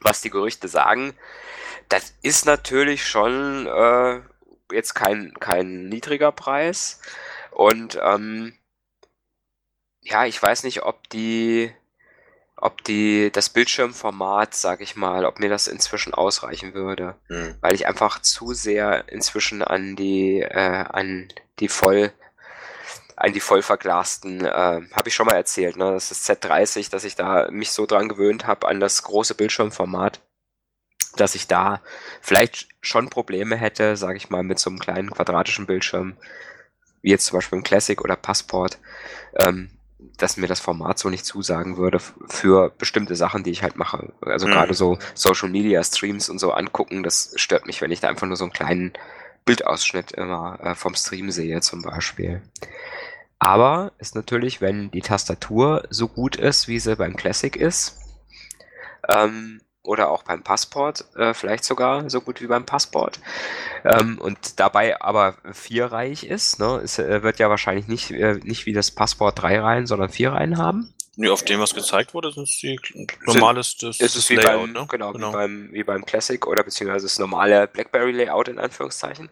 was 0.00 0.20
die 0.20 0.30
Gerüchte 0.30 0.68
sagen. 0.68 1.14
Das 1.88 2.14
ist 2.22 2.46
natürlich 2.46 3.06
schon 3.06 3.66
äh, 3.66 4.20
jetzt 4.72 4.94
kein, 4.94 5.34
kein 5.40 5.88
niedriger 5.88 6.32
Preis. 6.32 7.00
Und 7.50 7.98
ähm, 8.02 8.54
ja, 10.02 10.26
ich 10.26 10.42
weiß 10.42 10.64
nicht, 10.64 10.82
ob 10.82 11.08
die, 11.10 11.72
ob 12.60 12.82
die, 12.84 13.30
das 13.32 13.48
Bildschirmformat, 13.50 14.54
sag 14.54 14.80
ich 14.80 14.96
mal, 14.96 15.24
ob 15.24 15.38
mir 15.38 15.48
das 15.48 15.68
inzwischen 15.68 16.14
ausreichen 16.14 16.74
würde. 16.74 17.14
Hm. 17.28 17.56
Weil 17.60 17.74
ich 17.74 17.86
einfach 17.86 18.20
zu 18.20 18.52
sehr 18.52 19.08
inzwischen 19.08 19.62
an 19.62 19.96
die, 19.96 20.40
äh, 20.40 20.84
an 20.88 21.28
die 21.60 21.68
voll, 21.68 22.12
an 23.16 23.32
die 23.32 23.40
voll 23.40 23.62
verglasten, 23.62 24.44
äh, 24.44 24.50
habe 24.92 25.08
ich 25.08 25.14
schon 25.14 25.26
mal 25.26 25.36
erzählt, 25.36 25.76
ne? 25.76 25.92
Das 25.92 26.10
ist 26.10 26.28
Z30, 26.28 26.90
dass 26.90 27.04
ich 27.04 27.16
da 27.16 27.48
mich 27.50 27.72
so 27.72 27.86
dran 27.86 28.08
gewöhnt 28.08 28.46
habe 28.46 28.68
an 28.68 28.80
das 28.80 29.02
große 29.02 29.34
Bildschirmformat, 29.34 30.20
dass 31.16 31.34
ich 31.34 31.46
da 31.46 31.80
vielleicht 32.20 32.68
schon 32.80 33.10
Probleme 33.10 33.56
hätte, 33.56 33.96
sage 33.96 34.16
ich 34.16 34.30
mal, 34.30 34.42
mit 34.42 34.58
so 34.58 34.70
einem 34.70 34.78
kleinen 34.78 35.10
quadratischen 35.10 35.66
Bildschirm, 35.66 36.16
wie 37.02 37.10
jetzt 37.10 37.26
zum 37.26 37.38
Beispiel 37.38 37.58
ein 37.58 37.64
Classic 37.64 38.00
oder 38.00 38.16
Passport, 38.16 38.78
ähm, 39.36 39.77
dass 39.98 40.36
mir 40.36 40.46
das 40.46 40.60
Format 40.60 40.98
so 40.98 41.10
nicht 41.10 41.24
zusagen 41.24 41.76
würde 41.76 41.98
für 41.98 42.70
bestimmte 42.70 43.16
Sachen, 43.16 43.42
die 43.42 43.50
ich 43.50 43.62
halt 43.62 43.76
mache. 43.76 44.12
Also 44.20 44.46
mhm. 44.46 44.52
gerade 44.52 44.74
so 44.74 44.98
Social 45.14 45.48
Media 45.48 45.82
Streams 45.82 46.28
und 46.28 46.38
so 46.38 46.52
angucken, 46.52 47.02
das 47.02 47.32
stört 47.36 47.66
mich, 47.66 47.80
wenn 47.80 47.90
ich 47.90 48.00
da 48.00 48.08
einfach 48.08 48.26
nur 48.26 48.36
so 48.36 48.44
einen 48.44 48.52
kleinen 48.52 48.92
Bildausschnitt 49.44 50.12
immer 50.12 50.58
äh, 50.62 50.74
vom 50.74 50.94
Stream 50.94 51.30
sehe 51.30 51.60
zum 51.60 51.82
Beispiel. 51.82 52.42
Aber 53.38 53.92
ist 53.98 54.14
natürlich, 54.14 54.60
wenn 54.60 54.90
die 54.90 55.00
Tastatur 55.00 55.84
so 55.90 56.08
gut 56.08 56.36
ist, 56.36 56.68
wie 56.68 56.78
sie 56.78 56.96
beim 56.96 57.16
Classic 57.16 57.54
ist, 57.54 57.98
ähm, 59.08 59.60
oder 59.88 60.10
auch 60.10 60.22
beim 60.22 60.42
Passport, 60.42 61.06
äh, 61.16 61.32
vielleicht 61.32 61.64
sogar 61.64 62.08
so 62.10 62.20
gut 62.20 62.42
wie 62.42 62.46
beim 62.46 62.66
Passport. 62.66 63.18
Ähm, 63.84 64.18
und 64.20 64.60
dabei 64.60 65.00
aber 65.00 65.36
vierreich 65.52 66.24
ist, 66.24 66.60
ne? 66.60 66.80
Es 66.84 66.98
äh, 66.98 67.22
wird 67.22 67.38
ja 67.38 67.48
wahrscheinlich 67.48 67.88
nicht, 67.88 68.10
äh, 68.10 68.34
nicht 68.44 68.66
wie 68.66 68.74
das 68.74 68.90
Passport 68.90 69.40
drei 69.40 69.58
Reihen, 69.58 69.86
sondern 69.86 70.10
vier 70.10 70.32
Reihen 70.32 70.58
haben. 70.58 70.92
Nee, 71.16 71.30
auf 71.30 71.42
dem, 71.42 71.58
was 71.58 71.74
gezeigt 71.74 72.14
wurde, 72.14 72.30
sind 72.30 72.44
es 72.44 72.58
die 72.58 72.78
normales 73.26 73.76
das, 73.78 73.98
ist 73.98 74.14
es 74.14 74.30
wie 74.30 74.36
Layout, 74.36 74.60
beim, 74.60 74.72
ne? 74.72 74.86
genau, 74.88 75.12
genau. 75.12 75.30
Wie, 75.30 75.32
beim, 75.32 75.68
wie 75.72 75.82
beim 75.82 76.04
Classic 76.04 76.46
oder 76.46 76.62
beziehungsweise 76.62 77.06
das 77.06 77.18
normale 77.18 77.66
BlackBerry 77.66 78.12
Layout 78.12 78.46
in 78.46 78.60
Anführungszeichen. 78.60 79.28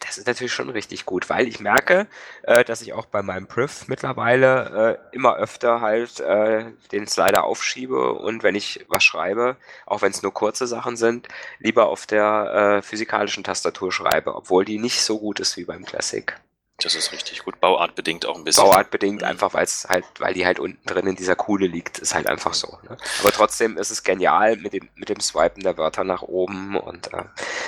Das 0.00 0.18
ist 0.18 0.26
natürlich 0.26 0.52
schon 0.52 0.68
richtig 0.68 1.06
gut, 1.06 1.30
weil 1.30 1.48
ich 1.48 1.58
merke, 1.58 2.06
äh, 2.42 2.64
dass 2.64 2.82
ich 2.82 2.92
auch 2.92 3.06
bei 3.06 3.22
meinem 3.22 3.46
Priv 3.46 3.88
mittlerweile 3.88 4.98
äh, 5.10 5.16
immer 5.16 5.36
öfter 5.36 5.80
halt 5.80 6.20
äh, 6.20 6.66
den 6.92 7.06
Slider 7.06 7.44
aufschiebe 7.44 8.12
und 8.12 8.42
wenn 8.42 8.54
ich 8.54 8.84
was 8.88 9.04
schreibe, 9.04 9.56
auch 9.86 10.02
wenn 10.02 10.12
es 10.12 10.22
nur 10.22 10.34
kurze 10.34 10.66
Sachen 10.66 10.98
sind, 10.98 11.28
lieber 11.60 11.86
auf 11.86 12.06
der 12.06 12.78
äh, 12.78 12.82
physikalischen 12.82 13.42
Tastatur 13.42 13.90
schreibe, 13.90 14.34
obwohl 14.34 14.66
die 14.66 14.78
nicht 14.78 15.00
so 15.02 15.18
gut 15.18 15.40
ist 15.40 15.56
wie 15.56 15.64
beim 15.64 15.86
Classic. 15.86 16.36
Das 16.78 16.94
ist 16.94 17.12
richtig 17.12 17.44
gut. 17.44 17.60
Bauartbedingt 17.60 18.26
auch 18.26 18.36
ein 18.36 18.44
bisschen. 18.44 18.64
Bauartbedingt, 18.64 19.22
mhm. 19.22 19.28
einfach 19.28 19.54
weil 19.54 19.64
es 19.64 19.86
halt, 19.88 20.04
weil 20.18 20.34
die 20.34 20.44
halt 20.44 20.58
unten 20.58 20.84
drin 20.86 21.06
in 21.06 21.16
dieser 21.16 21.36
Kuhle 21.36 21.66
liegt, 21.66 21.98
ist 21.98 22.14
halt 22.14 22.26
einfach 22.26 22.54
so. 22.54 22.78
Ne? 22.82 22.96
Aber 23.20 23.32
trotzdem 23.32 23.78
ist 23.78 23.90
es 23.90 24.02
genial 24.02 24.56
mit 24.56 24.72
dem, 24.72 24.88
mit 24.96 25.08
dem 25.08 25.20
Swipen 25.20 25.62
der 25.62 25.78
Wörter 25.78 26.04
nach 26.04 26.22
oben 26.22 26.76
und 26.76 27.12
äh, 27.12 27.24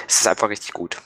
es 0.06 0.20
ist 0.20 0.26
einfach 0.26 0.48
richtig 0.48 0.72
gut. 0.72 0.98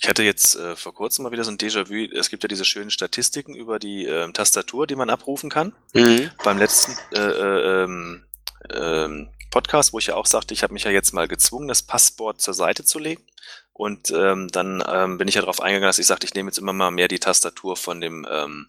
Ich 0.00 0.08
hatte 0.08 0.22
jetzt 0.22 0.54
äh, 0.54 0.76
vor 0.76 0.94
kurzem 0.94 1.24
mal 1.24 1.32
wieder 1.32 1.42
so 1.42 1.50
ein 1.50 1.58
Déjà-vu. 1.58 2.16
Es 2.16 2.30
gibt 2.30 2.44
ja 2.44 2.48
diese 2.48 2.64
schönen 2.64 2.90
Statistiken 2.90 3.54
über 3.54 3.80
die 3.80 4.06
äh, 4.06 4.30
Tastatur, 4.32 4.86
die 4.86 4.94
man 4.94 5.10
abrufen 5.10 5.50
kann. 5.50 5.74
Mhm. 5.92 6.30
Beim 6.44 6.58
letzten 6.58 6.96
äh, 7.12 7.20
äh, 7.20 7.82
ähm, 7.84 8.24
ähm, 8.70 9.28
Podcast, 9.50 9.92
wo 9.92 9.98
ich 9.98 10.06
ja 10.06 10.14
auch 10.14 10.26
sagte, 10.26 10.54
ich 10.54 10.62
habe 10.62 10.72
mich 10.72 10.84
ja 10.84 10.92
jetzt 10.92 11.12
mal 11.12 11.26
gezwungen, 11.26 11.66
das 11.66 11.82
Passwort 11.82 12.40
zur 12.40 12.54
Seite 12.54 12.84
zu 12.84 13.00
legen. 13.00 13.22
Und 13.72 14.10
ähm, 14.10 14.48
dann 14.48 14.84
ähm, 14.88 15.18
bin 15.18 15.26
ich 15.26 15.34
ja 15.34 15.40
darauf 15.40 15.60
eingegangen, 15.60 15.88
dass 15.88 15.98
ich 15.98 16.06
sagte, 16.06 16.26
ich 16.26 16.34
nehme 16.34 16.48
jetzt 16.48 16.58
immer 16.58 16.72
mal 16.72 16.90
mehr 16.90 17.08
die 17.08 17.18
Tastatur 17.18 17.76
von 17.76 18.00
dem 18.00 18.26
ähm, 18.30 18.68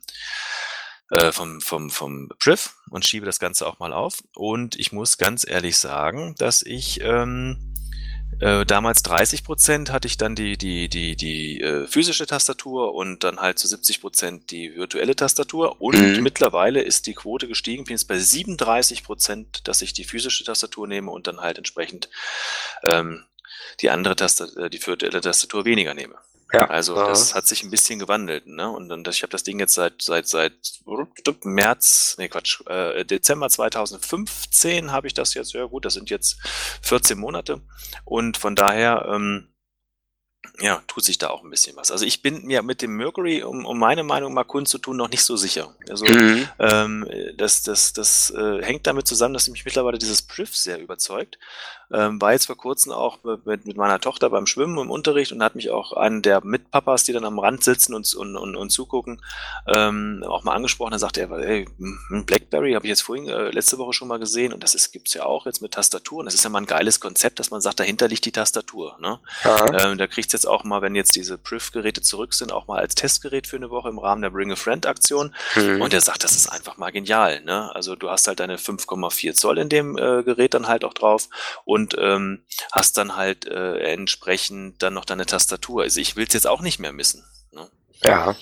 äh, 1.12 1.32
vom, 1.32 1.62
vom, 1.62 1.90
vom 1.90 2.30
Priv 2.40 2.76
und 2.90 3.06
schiebe 3.06 3.26
das 3.26 3.40
Ganze 3.40 3.68
auch 3.68 3.80
mal 3.80 3.94
auf. 3.94 4.24
Und 4.36 4.80
ich 4.80 4.92
muss 4.92 5.18
ganz 5.18 5.48
ehrlich 5.48 5.78
sagen, 5.78 6.36
dass 6.38 6.62
ich 6.62 7.02
ähm, 7.02 7.74
äh, 8.40 8.66
damals 8.66 9.04
30 9.04 9.44
Prozent 9.44 9.92
hatte 9.92 10.08
ich 10.08 10.18
dann 10.18 10.36
die, 10.36 10.58
die, 10.58 10.88
die, 10.88 11.16
die 11.16 11.60
äh, 11.62 11.88
physische 11.88 12.26
Tastatur 12.26 12.94
und 12.94 13.24
dann 13.24 13.40
halt 13.40 13.60
zu 13.60 13.68
70 13.68 14.00
Prozent 14.00 14.52
die 14.52 14.76
virtuelle 14.76 15.16
Tastatur. 15.16 15.82
Und 15.82 15.98
mhm. 15.98 16.24
mittlerweile 16.24 16.82
ist 16.82 17.08
die 17.08 17.14
Quote 17.14 17.48
gestiegen, 17.48 17.84
bin 17.84 17.96
jetzt 17.96 18.08
bei 18.08 18.18
37 18.18 19.04
Prozent, 19.04 19.68
dass 19.68 19.82
ich 19.82 19.94
die 19.94 20.06
physische 20.06 20.46
Tastatur 20.46 20.88
nehme 20.88 21.12
und 21.12 21.28
dann 21.28 21.42
halt 21.42 21.58
entsprechend 21.58 22.10
ähm, 22.84 23.26
die 23.82 23.90
andere 23.90 24.16
Tastatur, 24.16 24.66
äh, 24.66 24.70
die 24.70 24.86
virtuelle 24.86 25.22
Tastatur 25.22 25.66
weniger 25.66 25.94
nehme. 25.94 26.16
Ja, 26.52 26.68
also 26.68 26.96
ja. 26.96 27.08
das 27.08 27.36
hat 27.36 27.46
sich 27.46 27.64
ein 27.64 27.70
bisschen 27.70 28.00
gewandelt, 28.00 28.48
ne? 28.48 28.70
Und, 28.70 28.92
und 28.92 29.08
ich 29.08 29.22
habe 29.22 29.30
das 29.30 29.44
Ding 29.44 29.60
jetzt 29.60 29.76
seit 29.76 30.02
seit 30.02 30.28
seit 30.28 30.54
März, 31.44 32.16
nee 32.18 32.28
Quatsch, 32.28 32.62
äh, 32.68 33.06
Dezember 33.06 33.50
2015 33.50 34.92
habe 34.92 35.08
ich 35.08 35.14
das 35.14 35.36
jetzt. 35.36 35.54
Ja 35.54 35.66
gut, 35.66 35.86
das 35.86 35.94
sind 35.94 36.10
jetzt 36.10 36.40
14 36.82 37.20
Monate 37.20 37.62
und 38.04 38.38
von 38.38 38.56
daher 38.56 39.06
ähm, 39.14 39.50
ja, 40.62 40.82
tut 40.88 41.04
sich 41.04 41.18
da 41.18 41.30
auch 41.30 41.44
ein 41.44 41.50
bisschen 41.50 41.76
was. 41.76 41.92
Also 41.92 42.06
ich 42.06 42.22
bin 42.22 42.46
mir 42.46 42.62
mit 42.62 42.82
dem 42.82 42.96
Mercury, 42.96 43.44
um, 43.44 43.66
um 43.66 43.80
meine 43.80 44.04
Meinung 44.04 44.34
mal 44.34 44.44
kundzutun, 44.44 44.98
noch 44.98 45.10
nicht 45.10 45.24
so 45.24 45.36
sicher. 45.36 45.74
Also 45.90 46.06
mhm. 46.06 46.48
ähm, 46.60 47.08
das, 47.38 47.64
das, 47.64 47.94
das 47.94 48.32
äh, 48.32 48.62
hängt 48.64 48.88
damit 48.88 49.08
zusammen, 49.08 49.34
dass 49.34 49.48
mich 49.48 49.66
mittlerweile 49.66 49.98
dieses 49.98 50.22
Priv 50.22 50.56
sehr 50.56 50.80
überzeugt. 50.80 51.38
Ähm, 51.92 52.22
war 52.22 52.34
jetzt 52.34 52.46
vor 52.46 52.58
kurzem 52.58 52.92
auch 52.92 53.18
mit, 53.46 53.66
mit 53.66 53.76
meiner 53.76 54.00
Tochter 54.00 54.30
beim 54.30 54.46
Schwimmen 54.46 54.78
im 54.78 54.92
Unterricht 54.92 55.32
und 55.32 55.42
hat 55.42 55.56
mich 55.56 55.72
auch 55.72 55.94
einen 55.94 56.22
der 56.22 56.46
Mitpapas, 56.46 57.04
die 57.04 57.14
dann 57.14 57.26
am 57.26 57.40
Rand 57.40 57.64
sitzen 57.64 57.96
und, 57.96 58.14
und, 58.14 58.36
und, 58.36 58.56
und 58.56 58.70
zugucken, 58.70 59.22
ähm, 59.68 60.24
auch 60.28 60.44
mal 60.44 60.54
angesprochen. 60.54 60.92
Da 60.92 61.00
sagte 61.00 61.22
er, 61.22 61.32
ey, 61.32 61.68
ein 62.12 62.26
Blackberry 62.28 62.74
habe 62.74 62.86
ich 62.86 62.90
jetzt 62.90 63.02
vorhin 63.02 63.28
äh, 63.28 63.50
letzte 63.50 63.80
Woche 63.80 63.94
schon 63.94 64.08
mal 64.08 64.20
gesehen 64.20 64.54
und 64.54 64.62
das 64.62 64.76
ist, 64.76 64.92
gibt's 64.92 65.16
ja 65.16 65.24
auch 65.24 65.48
jetzt 65.48 65.64
mit 65.64 65.72
Tastatur. 65.72 66.20
Und 66.20 66.26
das 66.26 66.36
ist 66.36 66.44
ja 66.44 66.52
mal 66.52 66.60
ein 66.60 66.68
geiles 66.68 67.00
Konzept, 67.00 67.40
dass 67.40 67.50
man 67.50 67.62
sagt, 67.62 67.80
dahinter 67.80 68.08
liegt 68.08 68.26
die 68.26 68.32
Tastatur. 68.32 68.96
Ne? 69.00 69.20
Ähm, 69.82 69.98
da 69.98 70.06
kriegt's 70.06 70.34
jetzt 70.34 70.48
auch 70.50 70.64
mal, 70.64 70.82
wenn 70.82 70.96
jetzt 70.96 71.16
diese 71.16 71.38
Priv-Geräte 71.38 72.02
zurück 72.02 72.34
sind, 72.34 72.52
auch 72.52 72.68
mal 72.68 72.80
als 72.80 72.96
Testgerät 72.96 73.48
für 73.48 73.56
eine 73.56 73.70
Woche 73.70 73.90
im 73.90 74.00
Rahmen 74.00 74.22
der 74.22 74.30
Bring 74.30 74.52
a 74.52 74.56
Friend-Aktion. 74.56 75.34
Mhm. 75.56 75.82
Und 75.82 75.94
er 75.94 76.02
sagt, 76.02 76.24
das 76.24 76.36
ist 76.36 76.48
einfach 76.48 76.78
mal 76.78 76.92
genial. 76.92 77.42
Ne? 77.42 77.74
Also 77.74 77.96
du 77.96 78.10
hast 78.10 78.28
halt 78.28 78.40
deine 78.40 78.58
5,4 78.58 79.34
Zoll 79.34 79.58
in 79.58 79.70
dem 79.70 79.98
äh, 79.98 80.24
Gerät 80.24 80.54
dann 80.54 80.68
halt 80.68 80.84
auch 80.84 80.94
drauf 80.94 81.30
und 81.66 81.96
ähm, 81.98 82.44
hast 82.72 82.98
dann 82.98 83.16
halt 83.16 83.48
äh, 83.48 83.80
entsprechend 83.80 84.82
dann 84.82 84.94
noch 84.94 85.06
deine 85.06 85.26
Tastatur. 85.26 85.84
Also 85.84 86.00
ich 86.00 86.16
will 86.16 86.26
es 86.28 86.34
jetzt 86.34 86.48
auch 86.48 86.62
nicht 86.62 86.80
mehr 86.80 86.94
missen. 86.94 87.24
Ne? 87.52 87.70
Ja. 88.04 88.36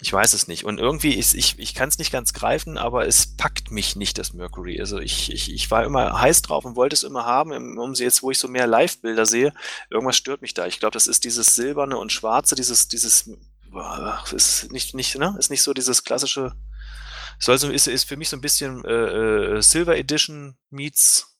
Ich 0.00 0.12
weiß 0.12 0.32
es 0.32 0.46
nicht. 0.46 0.64
Und 0.64 0.78
irgendwie 0.78 1.14
ist, 1.14 1.34
ich, 1.34 1.58
ich 1.58 1.74
kann 1.74 1.88
es 1.88 1.98
nicht 1.98 2.12
ganz 2.12 2.32
greifen, 2.32 2.78
aber 2.78 3.06
es 3.06 3.36
packt 3.36 3.70
mich 3.70 3.96
nicht, 3.96 4.18
das 4.18 4.32
Mercury. 4.32 4.80
Also 4.80 4.98
ich, 4.98 5.32
ich, 5.32 5.52
ich 5.52 5.70
war 5.70 5.84
immer 5.84 6.20
heiß 6.20 6.42
drauf 6.42 6.64
und 6.64 6.76
wollte 6.76 6.94
es 6.94 7.02
immer 7.02 7.24
haben. 7.24 7.78
Um 7.78 7.94
sie 7.94 8.04
jetzt, 8.04 8.22
wo 8.22 8.30
ich 8.30 8.38
so 8.38 8.46
mehr 8.48 8.66
Live-Bilder 8.66 9.26
sehe, 9.26 9.52
irgendwas 9.90 10.16
stört 10.16 10.42
mich 10.42 10.54
da. 10.54 10.66
Ich 10.66 10.78
glaube, 10.78 10.92
das 10.92 11.08
ist 11.08 11.24
dieses 11.24 11.54
Silberne 11.54 11.98
und 11.98 12.12
Schwarze, 12.12 12.54
dieses, 12.54 12.88
dieses, 12.88 13.28
ist 14.32 14.72
nicht, 14.72 14.94
nicht, 14.94 15.18
ne? 15.18 15.34
Ist 15.38 15.50
nicht 15.50 15.62
so 15.62 15.74
dieses 15.74 16.04
klassische, 16.04 16.54
soll 17.38 17.58
so, 17.58 17.70
ist, 17.70 17.88
ist 17.88 18.04
für 18.04 18.16
mich 18.16 18.28
so 18.28 18.36
ein 18.36 18.40
bisschen 18.40 18.84
äh, 18.84 19.56
äh 19.56 19.62
Silver 19.62 19.96
Edition 19.96 20.56
meets 20.70 21.37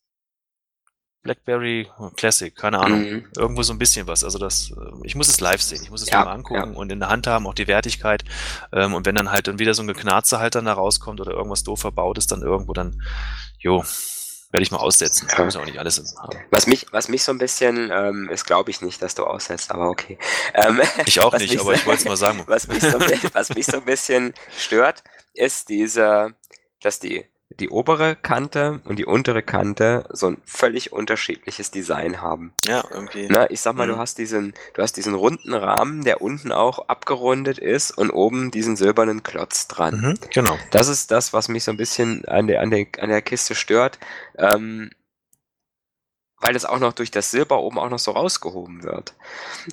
BlackBerry 1.23 1.89
Classic, 2.17 2.55
keine 2.55 2.79
Ahnung. 2.79 3.01
Mhm. 3.01 3.25
Irgendwo 3.37 3.63
so 3.63 3.73
ein 3.73 3.79
bisschen 3.79 4.07
was. 4.07 4.25
Also 4.25 4.39
das, 4.39 4.71
äh, 4.71 4.75
ich 5.05 5.15
muss 5.15 5.29
es 5.29 5.41
live 5.41 5.61
sehen, 5.61 5.83
ich 5.83 5.91
muss 5.91 6.03
es 6.03 6.11
ja, 6.11 6.25
mal 6.25 6.33
angucken 6.33 6.73
ja. 6.73 6.79
und 6.79 6.91
in 6.91 7.01
der 7.01 7.09
Hand 7.09 7.27
haben, 7.27 7.47
auch 7.47 7.55
die 7.55 7.67
Wertigkeit. 7.67 8.25
Ähm, 8.73 8.95
und 8.95 9.05
wenn 9.07 9.15
dann 9.15 9.31
halt 9.31 9.49
dann 9.49 9.59
wieder 9.59 9.75
so 9.75 9.83
ein 9.83 9.89
Geknarze 9.89 10.39
halt 10.39 10.55
dann 10.55 10.65
da 10.65 10.73
rauskommt 10.73 11.21
oder 11.21 11.33
irgendwas 11.33 11.65
doof 11.65 11.81
verbaut 11.81 12.19
ist, 12.19 12.33
dann 12.33 12.43
irgendwo 12.43 12.73
dann, 12.73 13.03
jo, 13.59 13.85
werde 14.51 14.63
ich 14.63 14.71
mal 14.71 14.79
aussetzen. 14.79 15.29
Ja. 15.29 15.39
Ich 15.39 15.45
muss 15.45 15.57
auch 15.57 15.65
nicht 15.67 15.79
alles 15.79 16.15
haben. 16.19 16.39
Was 16.51 16.67
mich, 16.67 16.87
was 16.93 17.09
mich 17.09 17.23
so 17.23 17.33
ein 17.33 17.39
bisschen, 17.39 17.91
ähm, 17.93 18.29
ist 18.31 18.47
glaube 18.47 18.71
ich 18.71 18.81
nicht, 18.81 19.03
dass 19.03 19.15
du 19.15 19.25
aussetzt, 19.25 19.71
aber 19.71 19.91
okay. 19.91 20.19
Ähm, 20.55 20.81
ich 21.07 21.21
auch 21.21 21.37
nicht, 21.37 21.59
aber 21.61 21.65
so, 21.65 21.73
ich 21.73 21.87
wollte 21.87 22.03
es 22.03 22.05
mal 22.09 22.17
sagen. 22.17 22.43
was, 22.47 22.69
mich 22.69 22.83
so, 22.83 22.99
was 23.33 23.51
mich 23.51 23.67
so 23.67 23.79
ein 23.79 23.85
bisschen 23.85 24.35
stört, 24.57 25.03
ist 25.35 25.69
diese, 25.69 26.35
dass 26.81 26.99
die 26.99 27.27
die 27.51 27.71
obere 27.71 28.15
Kante 28.15 28.81
und 28.85 28.99
die 28.99 29.07
untere 29.07 29.43
Kante 29.43 30.05
so 30.13 30.27
ein 30.29 30.37
völlig 30.45 30.93
unterschiedliches 30.93 31.71
Design 31.71 32.21
haben. 32.21 32.53
Ja, 32.67 32.85
irgendwie. 32.91 33.27
Na, 33.31 33.51
ich 33.51 33.61
sag 33.61 33.75
mal, 33.75 33.87
du 33.87 33.95
Mhm. 33.95 33.99
hast 33.99 34.19
diesen, 34.19 34.53
du 34.75 34.83
hast 34.83 34.97
diesen 34.97 35.15
runden 35.15 35.55
Rahmen, 35.55 36.05
der 36.05 36.21
unten 36.21 36.53
auch 36.53 36.89
abgerundet 36.89 37.59
ist 37.59 37.91
und 37.91 38.11
oben 38.11 38.51
diesen 38.51 38.77
silbernen 38.77 39.23
Klotz 39.23 39.67
dran. 39.67 40.01
Mhm, 40.01 40.15
genau. 40.33 40.57
Das 40.71 40.89
ist 40.89 41.11
das, 41.11 41.33
was 41.33 41.49
mich 41.49 41.65
so 41.65 41.71
ein 41.71 41.77
bisschen 41.79 42.25
an 42.27 42.47
der, 42.47 42.61
an 42.61 42.71
der, 42.71 42.87
an 43.01 43.09
der 43.09 43.23
Kiste 43.23 43.55
stört. 43.55 43.99
Ähm, 44.37 44.91
weil 46.41 46.53
das 46.55 46.65
auch 46.65 46.79
noch 46.79 46.93
durch 46.93 47.11
das 47.11 47.31
Silber 47.31 47.59
oben 47.61 47.79
auch 47.79 47.89
noch 47.91 47.99
so 47.99 48.13
rausgehoben 48.13 48.83
wird. 48.85 49.15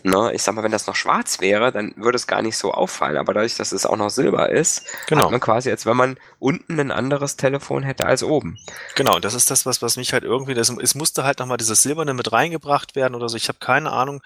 Ne? 0.04 0.32
Ich 0.34 0.42
sag 0.44 0.56
mal, 0.56 0.64
wenn 0.64 0.72
das 0.72 0.88
noch 0.88 0.96
schwarz 0.96 1.40
wäre, 1.40 1.72
dann 1.72 1.94
würde 1.96 2.16
es 2.16 2.28
gar 2.28 2.42
nicht 2.42 2.58
so 2.58 2.72
auffallen. 2.74 3.18
Aber 3.18 3.34
dadurch, 3.34 3.56
dass 3.56 3.72
es 3.72 3.86
auch 3.86 3.98
noch 3.98 4.10
Silber 4.10 4.50
ist, 4.50 4.84
Genau. 5.08 5.26
hat 5.26 5.32
man 5.32 5.40
quasi, 5.40 5.70
als 5.70 5.86
wenn 5.86 5.96
man 5.98 6.18
unten 6.40 6.80
ein 6.80 6.92
anderes 6.92 7.38
Telefon 7.38 7.84
hätte 7.84 8.06
als 8.08 8.24
oben. 8.24 8.58
Genau, 8.96 9.20
das 9.20 9.34
ist 9.36 9.52
das, 9.52 9.66
was, 9.66 9.82
was 9.82 9.96
mich 9.98 10.12
halt 10.14 10.24
irgendwie, 10.24 10.54
das, 10.56 10.70
es 10.70 10.96
musste 10.96 11.24
halt 11.24 11.40
nochmal 11.40 11.58
dieses 11.58 11.82
Silberne 11.84 12.14
mit 12.14 12.32
reingebracht 12.32 12.96
werden 12.96 13.16
oder 13.16 13.30
so. 13.30 13.38
Ich 13.38 13.48
habe 13.48 13.60
keine 13.60 13.92
Ahnung. 13.92 14.22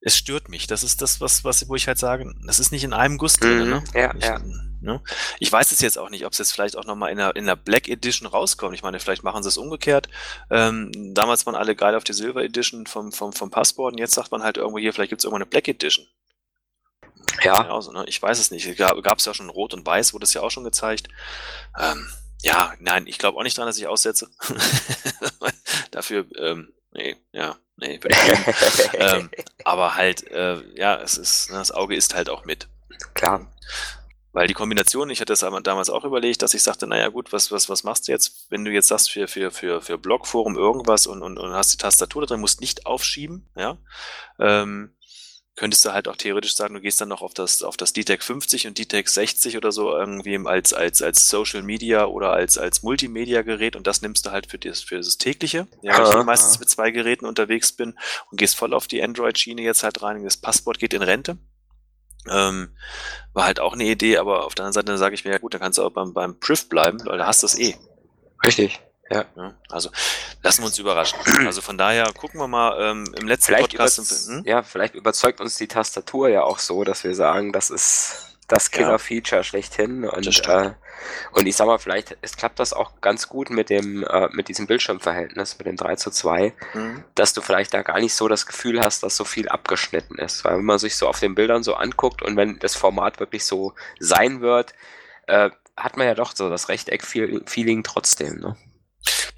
Es 0.00 0.16
stört 0.16 0.48
mich. 0.48 0.66
Das 0.68 0.82
ist 0.84 1.02
das, 1.02 1.20
was, 1.20 1.42
was, 1.44 1.68
wo 1.68 1.74
ich 1.74 1.88
halt 1.88 1.98
sage, 1.98 2.32
das 2.46 2.58
ist 2.60 2.70
nicht 2.72 2.84
in 2.84 2.92
einem 2.92 3.18
Guss 3.18 3.34
drin. 3.34 3.64
Mhm, 3.64 3.70
Ne? 3.70 3.84
ja, 3.94 4.14
ich, 4.16 4.24
ja. 4.24 4.38
Ne? 4.80 5.02
ich 5.40 5.50
weiß 5.50 5.72
es 5.72 5.80
jetzt 5.80 5.98
auch 5.98 6.10
nicht, 6.10 6.24
ob 6.24 6.32
es 6.32 6.38
jetzt 6.38 6.52
vielleicht 6.52 6.76
auch 6.76 6.84
nochmal 6.84 7.10
in 7.10 7.18
der, 7.18 7.34
in 7.34 7.46
der 7.46 7.56
Black 7.56 7.88
Edition 7.88 8.28
rauskommt. 8.28 8.74
Ich 8.74 8.82
meine, 8.82 9.00
vielleicht 9.00 9.24
machen 9.24 9.42
sie 9.42 9.48
es 9.48 9.58
umgekehrt. 9.58 10.08
Ähm, 10.50 10.92
damals 11.14 11.46
waren 11.46 11.56
alle 11.56 11.74
geil 11.74 11.94
auf 11.94 12.04
die 12.04 12.12
Silver 12.12 12.42
Edition 12.42 12.86
vom, 12.86 13.12
vom, 13.12 13.32
vom 13.32 13.50
Passport 13.50 13.94
und 13.94 13.98
jetzt 13.98 14.14
sagt 14.14 14.30
man 14.30 14.42
halt 14.42 14.56
irgendwo 14.56 14.78
hier, 14.78 14.92
vielleicht 14.92 15.10
gibt 15.10 15.20
es 15.20 15.24
irgendwo 15.24 15.38
eine 15.38 15.46
Black 15.46 15.68
Edition. 15.68 16.06
Ja, 17.42 17.62
Genauso, 17.62 17.92
ne? 17.92 18.04
Ich 18.06 18.20
weiß 18.20 18.38
es 18.38 18.50
nicht. 18.50 18.76
Gab 18.76 19.18
es 19.18 19.24
ja 19.24 19.34
schon 19.34 19.50
Rot 19.50 19.74
und 19.74 19.86
Weiß, 19.86 20.12
wurde 20.12 20.24
es 20.24 20.34
ja 20.34 20.40
auch 20.40 20.50
schon 20.50 20.64
gezeigt. 20.64 21.08
Ähm, 21.78 22.08
ja, 22.42 22.72
nein, 22.80 23.06
ich 23.06 23.18
glaube 23.18 23.38
auch 23.38 23.42
nicht 23.42 23.56
dran, 23.56 23.66
dass 23.66 23.78
ich 23.78 23.86
aussetze. 23.86 24.28
Dafür, 25.90 26.26
ähm, 26.38 26.72
nee, 26.92 27.16
ja, 27.32 27.56
nee, 27.76 27.98
ähm, 28.94 29.30
aber 29.64 29.94
halt, 29.96 30.26
äh, 30.30 30.62
ja, 30.74 30.96
es 30.96 31.18
ist, 31.18 31.50
ne, 31.50 31.58
das 31.58 31.72
Auge 31.72 31.96
ist 31.96 32.14
halt 32.14 32.30
auch 32.30 32.44
mit. 32.44 32.68
klar. 33.14 33.46
Weil 34.32 34.46
die 34.46 34.54
Kombination, 34.54 35.10
ich 35.10 35.20
hatte 35.20 35.32
das 35.32 35.40
damals 35.40 35.88
auch 35.88 36.04
überlegt, 36.04 36.42
dass 36.42 36.54
ich 36.54 36.62
sagte, 36.62 36.86
naja 36.86 37.08
gut, 37.08 37.32
was, 37.32 37.50
was, 37.50 37.68
was 37.68 37.82
machst 37.82 38.08
du 38.08 38.12
jetzt, 38.12 38.46
wenn 38.50 38.64
du 38.64 38.70
jetzt 38.70 38.88
sagst 38.88 39.10
für, 39.10 39.26
für, 39.26 39.50
für, 39.50 39.80
für 39.80 39.98
Blogforum 39.98 40.56
irgendwas 40.56 41.06
und, 41.06 41.22
und, 41.22 41.38
und 41.38 41.52
hast 41.52 41.72
die 41.72 41.78
Tastatur 41.78 42.22
da 42.22 42.26
drin, 42.26 42.40
musst 42.40 42.60
nicht 42.60 42.86
aufschieben, 42.86 43.48
ja. 43.56 43.78
Ähm, 44.38 44.94
könntest 45.58 45.84
du 45.84 45.92
halt 45.92 46.06
auch 46.06 46.16
theoretisch 46.16 46.54
sagen, 46.54 46.74
du 46.74 46.80
gehst 46.80 47.00
dann 47.00 47.08
noch 47.08 47.20
auf 47.20 47.34
das, 47.34 47.62
auf 47.62 47.76
das 47.76 47.92
DTEC 47.92 48.22
50 48.22 48.68
und 48.68 48.78
DTEC 48.78 49.08
60 49.08 49.56
oder 49.56 49.72
so 49.72 49.90
irgendwie 49.90 50.38
als, 50.46 50.72
als, 50.72 51.02
als 51.02 51.28
Social 51.28 51.62
Media 51.62 52.06
oder 52.06 52.32
als, 52.32 52.58
als 52.58 52.84
Multimedia-Gerät 52.84 53.74
und 53.74 53.86
das 53.86 54.00
nimmst 54.00 54.24
du 54.24 54.30
halt 54.30 54.46
für 54.46 54.58
das, 54.58 54.82
für 54.82 54.96
das 54.98 55.18
tägliche. 55.18 55.66
Ja, 55.82 55.98
weil 55.98 56.06
ich 56.06 56.20
eh 56.20 56.24
meistens 56.24 56.60
mit 56.60 56.70
zwei 56.70 56.92
Geräten 56.92 57.26
unterwegs 57.26 57.72
bin 57.72 57.98
und 58.30 58.38
gehst 58.38 58.56
voll 58.56 58.72
auf 58.72 58.86
die 58.86 59.02
Android-Schiene 59.02 59.62
jetzt 59.62 59.82
halt 59.82 60.00
rein. 60.00 60.22
Das 60.22 60.36
Passport 60.36 60.78
geht 60.78 60.94
in 60.94 61.02
Rente. 61.02 61.38
Ähm, 62.32 62.76
war 63.32 63.44
halt 63.44 63.60
auch 63.60 63.74
eine 63.74 63.84
Idee, 63.84 64.18
aber 64.18 64.44
auf 64.44 64.54
der 64.54 64.64
anderen 64.64 64.86
Seite 64.86 64.98
sage 64.98 65.14
ich 65.14 65.24
mir, 65.24 65.32
ja 65.32 65.38
gut, 65.38 65.54
dann 65.54 65.60
kannst 65.60 65.78
du 65.78 65.84
auch 65.84 65.90
beim, 65.90 66.12
beim 66.12 66.38
Priv 66.40 66.68
bleiben, 66.68 66.98
weil 67.04 67.18
da 67.18 67.26
hast 67.26 67.42
du 67.42 67.46
es 67.46 67.58
eh. 67.58 67.76
Richtig. 68.44 68.80
Ja. 69.10 69.24
Ja, 69.36 69.54
also 69.70 69.90
lassen 70.42 70.62
wir 70.62 70.66
uns 70.66 70.78
überraschen. 70.78 71.18
Also 71.46 71.62
von 71.62 71.78
daher 71.78 72.12
gucken 72.12 72.40
wir 72.40 72.48
mal 72.48 72.76
ähm, 72.78 73.14
im 73.18 73.26
letzten 73.26 73.54
Vielleicht, 73.54 73.70
Podcast. 73.70 74.28
hm? 74.28 74.42
ja, 74.44 74.62
vielleicht 74.62 74.94
überzeugt 74.94 75.40
uns 75.40 75.56
die 75.56 75.68
Tastatur 75.68 76.28
ja 76.28 76.42
auch 76.42 76.58
so, 76.58 76.84
dass 76.84 77.04
wir 77.04 77.14
sagen, 77.14 77.52
das 77.52 77.70
ist 77.70 78.27
das 78.48 78.70
Killer-Feature 78.70 79.44
schlechthin. 79.44 80.04
Und, 80.04 80.48
äh, 80.48 80.72
und 81.32 81.46
ich 81.46 81.54
sag 81.54 81.66
mal, 81.66 81.78
vielleicht 81.78 82.16
es 82.22 82.36
klappt 82.36 82.58
das 82.58 82.72
auch 82.72 83.00
ganz 83.00 83.28
gut 83.28 83.50
mit 83.50 83.70
dem, 83.70 84.02
äh, 84.04 84.28
mit 84.32 84.48
diesem 84.48 84.66
Bildschirmverhältnis, 84.66 85.58
mit 85.58 85.66
dem 85.66 85.76
3 85.76 85.96
zu 85.96 86.10
2, 86.10 86.54
Hm? 86.72 87.04
dass 87.14 87.34
du 87.34 87.40
vielleicht 87.42 87.74
da 87.74 87.82
gar 87.82 88.00
nicht 88.00 88.14
so 88.14 88.26
das 88.26 88.46
Gefühl 88.46 88.80
hast, 88.80 89.02
dass 89.02 89.16
so 89.16 89.24
viel 89.24 89.48
abgeschnitten 89.48 90.18
ist. 90.18 90.44
Weil 90.44 90.56
wenn 90.58 90.64
man 90.64 90.78
sich 90.78 90.96
so 90.96 91.06
auf 91.06 91.20
den 91.20 91.34
Bildern 91.34 91.62
so 91.62 91.74
anguckt 91.74 92.22
und 92.22 92.36
wenn 92.36 92.58
das 92.58 92.74
Format 92.74 93.20
wirklich 93.20 93.44
so 93.44 93.74
sein 94.00 94.40
wird, 94.40 94.72
äh, 95.26 95.50
hat 95.76 95.96
man 95.96 96.06
ja 96.06 96.14
doch 96.14 96.34
so 96.34 96.50
das 96.50 96.68
Rechteck-Feeling 96.68 97.84
trotzdem. 97.84 98.40
Ne? 98.40 98.56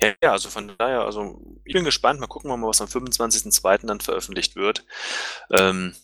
Ja, 0.00 0.12
ja, 0.22 0.32
also 0.32 0.48
von 0.48 0.72
daher, 0.78 1.02
also 1.02 1.40
ich 1.64 1.74
bin 1.74 1.84
gespannt. 1.84 2.20
Mal 2.20 2.26
gucken 2.26 2.50
wir 2.50 2.56
mal, 2.56 2.68
was 2.68 2.80
am 2.80 2.86
25.02. 2.88 3.86
dann 3.86 4.00
veröffentlicht 4.00 4.56
wird. 4.56 4.84
Ähm, 5.50 5.94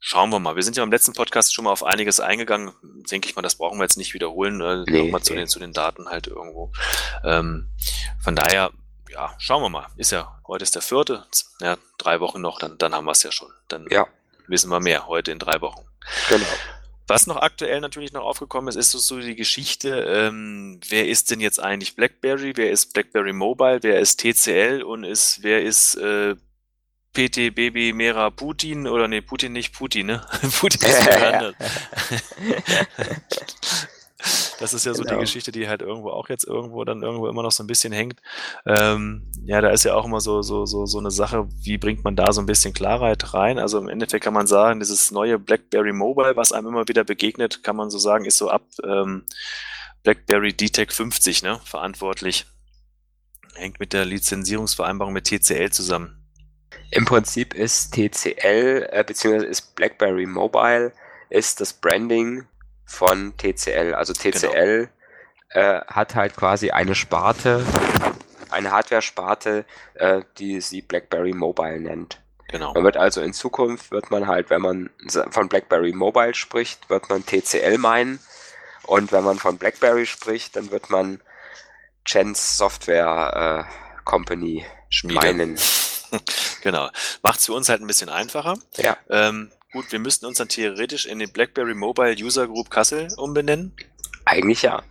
schauen 0.00 0.30
wir 0.30 0.38
mal. 0.38 0.56
Wir 0.56 0.62
sind 0.62 0.76
ja 0.76 0.82
im 0.82 0.90
letzten 0.90 1.12
Podcast 1.12 1.54
schon 1.54 1.64
mal 1.64 1.72
auf 1.72 1.84
einiges 1.84 2.20
eingegangen. 2.20 2.72
Denke 3.10 3.28
ich 3.28 3.36
mal, 3.36 3.42
das 3.42 3.56
brauchen 3.56 3.78
wir 3.78 3.84
jetzt 3.84 3.96
nicht 3.98 4.14
wiederholen. 4.14 4.60
Äh, 4.60 4.84
Nee, 4.90 5.02
Nochmal 5.04 5.22
zu 5.22 5.32
nee. 5.34 5.40
den, 5.40 5.48
zu 5.48 5.58
den 5.58 5.72
Daten 5.72 6.08
halt 6.08 6.26
irgendwo. 6.26 6.72
Ähm, 7.24 7.68
von 8.22 8.36
daher, 8.36 8.70
ja, 9.10 9.34
schauen 9.38 9.62
wir 9.62 9.68
mal. 9.68 9.86
Ist 9.96 10.12
ja, 10.12 10.40
heute 10.46 10.62
ist 10.62 10.74
der 10.74 10.82
vierte. 10.82 11.24
Ja, 11.60 11.76
drei 11.98 12.20
Wochen 12.20 12.40
noch, 12.40 12.58
dann, 12.58 12.78
dann 12.78 12.94
haben 12.94 13.04
wir 13.06 13.12
es 13.12 13.22
ja 13.22 13.32
schon. 13.32 13.50
Dann 13.68 13.86
Ja. 13.90 14.06
wissen 14.46 14.70
wir 14.70 14.80
mehr 14.80 15.06
heute 15.06 15.32
in 15.32 15.38
drei 15.38 15.60
Wochen. 15.60 15.84
Genau. 16.28 16.46
Was 17.10 17.26
noch 17.26 17.36
aktuell 17.36 17.80
natürlich 17.80 18.12
noch 18.12 18.22
aufgekommen 18.22 18.68
ist, 18.68 18.76
ist 18.76 18.90
so, 18.90 18.98
so 18.98 19.18
die 19.18 19.34
Geschichte, 19.34 19.88
ähm, 20.06 20.78
wer 20.90 21.08
ist 21.08 21.30
denn 21.30 21.40
jetzt 21.40 21.58
eigentlich 21.58 21.96
BlackBerry, 21.96 22.52
wer 22.56 22.70
ist 22.70 22.92
BlackBerry 22.92 23.32
Mobile, 23.32 23.78
wer 23.82 23.98
ist 23.98 24.20
TCL 24.20 24.82
und 24.82 25.04
ist, 25.04 25.42
wer 25.42 25.62
ist 25.62 25.94
äh, 25.94 26.36
PT 27.18 27.52
Baby 27.52 27.92
Mera 27.92 28.30
Putin 28.30 28.86
oder 28.86 29.08
nee, 29.08 29.20
Putin 29.20 29.52
nicht 29.52 29.74
Putin, 29.74 30.06
ne? 30.06 30.24
Putin 30.60 30.80
ist 30.88 31.08
anders. 31.08 31.54
Das 34.58 34.74
ist 34.74 34.84
ja 34.84 34.94
so 34.94 35.04
die 35.04 35.10
Genau. 35.10 35.20
Geschichte, 35.20 35.52
die 35.52 35.68
halt 35.68 35.80
irgendwo 35.80 36.10
auch 36.10 36.28
jetzt 36.28 36.44
irgendwo 36.44 36.82
dann 36.84 37.04
irgendwo 37.04 37.28
immer 37.28 37.44
noch 37.44 37.52
so 37.52 37.62
ein 37.62 37.68
bisschen 37.68 37.92
hängt. 37.92 38.20
Ähm, 38.66 39.22
ja, 39.44 39.60
da 39.60 39.70
ist 39.70 39.84
ja 39.84 39.94
auch 39.94 40.04
immer 40.04 40.20
so, 40.20 40.42
so, 40.42 40.66
so, 40.66 40.86
so 40.86 40.98
eine 40.98 41.12
Sache, 41.12 41.46
wie 41.62 41.78
bringt 41.78 42.02
man 42.02 42.16
da 42.16 42.32
so 42.32 42.40
ein 42.40 42.46
bisschen 42.46 42.74
Klarheit 42.74 43.32
rein? 43.32 43.60
Also 43.60 43.78
im 43.78 43.88
Endeffekt 43.88 44.24
kann 44.24 44.34
man 44.34 44.48
sagen, 44.48 44.80
dieses 44.80 45.12
neue 45.12 45.38
BlackBerry 45.38 45.92
Mobile, 45.92 46.34
was 46.34 46.50
einem 46.50 46.66
immer 46.66 46.88
wieder 46.88 47.04
begegnet, 47.04 47.62
kann 47.62 47.76
man 47.76 47.90
so 47.90 47.98
sagen, 47.98 48.24
ist 48.24 48.38
so 48.38 48.50
ab 48.50 48.62
ähm, 48.82 49.24
BlackBerry 50.02 50.52
DTEC 50.52 50.92
50, 50.92 51.44
ne, 51.44 51.60
verantwortlich. 51.64 52.46
Hängt 53.54 53.78
mit 53.78 53.92
der 53.92 54.04
Lizenzierungsvereinbarung 54.04 55.14
mit 55.14 55.26
TCL 55.26 55.70
zusammen. 55.70 56.17
Im 56.90 57.04
Prinzip 57.04 57.54
ist 57.54 57.92
TCL, 57.92 58.88
äh, 58.90 59.04
beziehungsweise 59.04 59.46
ist 59.46 59.74
BlackBerry 59.74 60.26
Mobile, 60.26 60.92
ist 61.28 61.60
das 61.60 61.72
Branding 61.72 62.46
von 62.86 63.36
TCL. 63.36 63.94
Also 63.94 64.12
TCL 64.12 64.88
äh, 65.50 65.80
hat 65.86 66.14
halt 66.14 66.36
quasi 66.36 66.70
eine 66.70 66.94
Sparte, 66.94 67.64
eine 68.50 68.70
Hardware-Sparte, 68.70 69.64
äh, 69.94 70.22
die 70.38 70.60
sie 70.60 70.82
BlackBerry 70.82 71.32
Mobile 71.32 71.80
nennt. 71.80 72.20
Genau. 72.48 72.72
Man 72.72 72.84
wird 72.84 72.96
also 72.96 73.20
in 73.20 73.34
Zukunft, 73.34 73.90
wird 73.90 74.10
man 74.10 74.26
halt, 74.26 74.48
wenn 74.48 74.62
man 74.62 74.90
von 75.30 75.48
BlackBerry 75.48 75.92
Mobile 75.92 76.34
spricht, 76.34 76.88
wird 76.88 77.10
man 77.10 77.24
TCL 77.24 77.76
meinen. 77.76 78.20
Und 78.84 79.12
wenn 79.12 79.22
man 79.22 79.38
von 79.38 79.58
BlackBerry 79.58 80.06
spricht, 80.06 80.56
dann 80.56 80.70
wird 80.70 80.88
man 80.88 81.20
Chance 82.06 82.56
Software 82.56 83.66
äh, 83.68 84.02
Company 84.04 84.64
Schmiede. 84.88 85.20
meinen. 85.20 85.58
Genau. 86.62 86.90
Macht's 87.22 87.46
für 87.46 87.52
uns 87.52 87.68
halt 87.68 87.80
ein 87.80 87.86
bisschen 87.86 88.08
einfacher. 88.08 88.58
Ja. 88.76 88.96
Ähm, 89.08 89.52
gut, 89.72 89.92
wir 89.92 90.00
müssten 90.00 90.26
uns 90.26 90.38
dann 90.38 90.48
theoretisch 90.48 91.06
in 91.06 91.20
den 91.20 91.32
BlackBerry 91.32 91.74
Mobile 91.74 92.16
User 92.18 92.48
Group 92.48 92.70
Kassel 92.70 93.08
umbenennen. 93.16 93.72
Eigentlich 94.24 94.62
ja. 94.62 94.82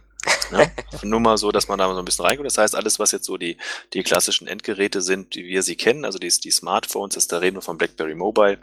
Ne? 0.52 0.72
Nur 1.04 1.20
mal 1.20 1.38
so, 1.38 1.52
dass 1.52 1.68
man 1.68 1.78
da 1.78 1.92
so 1.94 2.00
ein 2.00 2.06
bisschen 2.06 2.26
reinkommt. 2.26 2.48
Das 2.48 2.58
heißt, 2.58 2.76
alles, 2.76 3.00
was 3.00 3.12
jetzt 3.12 3.26
so 3.26 3.38
die, 3.38 3.58
die 3.94 4.04
klassischen 4.04 4.48
Endgeräte 4.48 5.02
sind, 5.02 5.36
wie 5.36 5.48
wir 5.48 5.64
sie 5.64 5.76
kennen, 5.76 6.06
also 6.06 6.20
die, 6.20 6.30
die 6.30 6.52
Smartphones, 6.52 7.16
ist 7.16 7.32
da 7.32 7.40
reden 7.40 7.58
wir 7.58 7.62
von 7.62 7.78
BlackBerry 7.78 8.16
Mobile. 8.16 8.60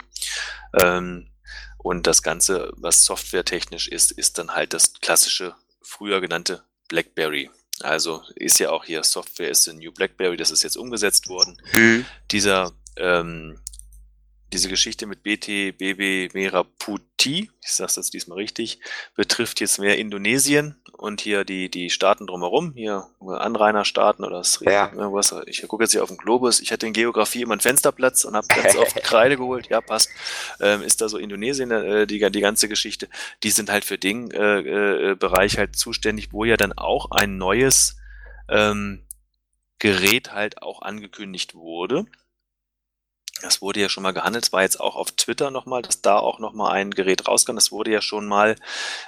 Ähm, 0.80 1.28
und 1.78 2.06
das 2.06 2.22
Ganze, 2.22 2.72
was 2.76 3.04
softwaretechnisch 3.04 3.88
ist, 3.88 4.10
ist 4.10 4.38
dann 4.38 4.54
halt 4.54 4.72
das 4.72 4.94
klassische, 4.94 5.54
früher 5.82 6.20
genannte 6.22 6.64
BlackBerry. 6.88 7.50
Also 7.80 8.22
ist 8.36 8.60
ja 8.60 8.70
auch 8.70 8.84
hier 8.84 9.02
Software 9.02 9.50
ist 9.50 9.66
in 9.66 9.78
New 9.78 9.92
BlackBerry, 9.92 10.36
das 10.36 10.50
ist 10.50 10.62
jetzt 10.62 10.76
umgesetzt 10.76 11.28
worden 11.28 11.60
Hm. 11.72 12.04
dieser 12.30 12.72
ähm, 12.96 13.58
diese 14.54 14.68
Geschichte 14.68 15.06
mit 15.06 15.22
BT, 15.24 15.76
BB, 15.76 16.32
Meraputi, 16.32 17.50
ich 17.60 17.72
sag's 17.72 17.96
jetzt 17.96 18.14
diesmal 18.14 18.36
richtig, 18.36 18.78
betrifft 19.16 19.60
jetzt 19.60 19.78
mehr 19.80 19.98
Indonesien 19.98 20.76
und 20.92 21.20
hier 21.20 21.44
die, 21.44 21.68
die 21.68 21.90
Staaten 21.90 22.26
drumherum, 22.26 22.72
hier 22.74 23.08
Anrainerstaaten 23.20 24.24
oder 24.24 24.38
das, 24.38 24.60
Ja. 24.60 24.92
irgendwas. 24.92 25.34
Ich 25.46 25.66
gucke 25.66 25.84
jetzt 25.84 25.90
hier 25.90 26.04
auf 26.04 26.08
den 26.08 26.18
Globus, 26.18 26.60
ich 26.60 26.70
hatte 26.70 26.86
in 26.86 26.92
Geografie 26.92 27.42
immer 27.42 27.52
einen 27.54 27.60
Fensterplatz 27.60 28.24
und 28.24 28.36
habe 28.36 28.46
ganz 28.46 28.76
oft 28.76 28.94
Kreide 29.02 29.36
geholt, 29.36 29.68
ja 29.68 29.80
passt, 29.80 30.10
ähm, 30.60 30.82
ist 30.82 31.00
da 31.00 31.08
so 31.08 31.18
Indonesien 31.18 31.72
äh, 31.72 32.06
die, 32.06 32.30
die 32.30 32.40
ganze 32.40 32.68
Geschichte, 32.68 33.08
die 33.42 33.50
sind 33.50 33.70
halt 33.70 33.84
für 33.84 33.98
den 33.98 34.30
äh, 34.30 34.60
äh, 34.60 35.14
Bereich 35.16 35.58
halt 35.58 35.74
zuständig, 35.76 36.28
wo 36.32 36.44
ja 36.44 36.56
dann 36.56 36.72
auch 36.72 37.10
ein 37.10 37.38
neues 37.38 37.96
ähm, 38.48 39.04
Gerät 39.80 40.32
halt 40.32 40.62
auch 40.62 40.80
angekündigt 40.82 41.54
wurde. 41.56 42.06
Das 43.44 43.60
wurde 43.62 43.80
ja 43.80 43.88
schon 43.88 44.02
mal 44.02 44.12
gehandelt, 44.12 44.44
es 44.46 44.52
war 44.52 44.62
jetzt 44.62 44.80
auch 44.80 44.96
auf 44.96 45.12
Twitter 45.12 45.50
nochmal, 45.50 45.82
dass 45.82 46.00
da 46.00 46.16
auch 46.18 46.38
nochmal 46.38 46.72
ein 46.72 46.90
Gerät 46.90 47.28
rauskam. 47.28 47.54
Das 47.54 47.70
wurde 47.70 47.90
ja 47.92 48.00
schon 48.00 48.26
mal 48.26 48.56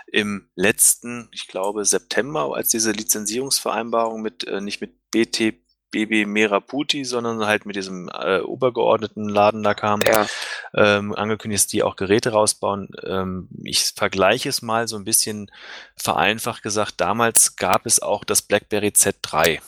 im 0.06 0.48
letzten, 0.54 1.28
ich 1.32 1.48
glaube, 1.48 1.84
September, 1.84 2.54
als 2.54 2.68
diese 2.68 2.92
Lizenzierungsvereinbarung 2.92 4.20
mit, 4.22 4.46
äh, 4.46 4.60
nicht 4.60 4.80
mit 4.80 5.10
BT, 5.10 5.54
BB 5.90 6.26
Meraputi, 6.26 7.04
sondern 7.04 7.46
halt 7.46 7.64
mit 7.64 7.76
diesem 7.76 8.10
äh, 8.12 8.40
obergeordneten 8.40 9.28
Laden 9.28 9.62
da 9.62 9.72
kam, 9.72 10.00
Ja. 10.02 10.26
ähm, 10.74 11.14
angekündigt, 11.14 11.62
dass 11.62 11.68
die 11.68 11.82
auch 11.82 11.96
Geräte 11.96 12.30
rausbauen. 12.32 12.88
Ähm, 13.04 13.48
ich 13.64 13.84
vergleiche 13.94 14.48
es 14.48 14.60
mal 14.62 14.88
so 14.88 14.96
ein 14.96 15.04
bisschen 15.04 15.50
vereinfacht 15.96 16.62
gesagt. 16.62 16.94
Damals 16.98 17.56
gab 17.56 17.86
es 17.86 18.02
auch 18.02 18.24
das 18.24 18.42
BlackBerry 18.42 18.88
Z3. 18.88 19.60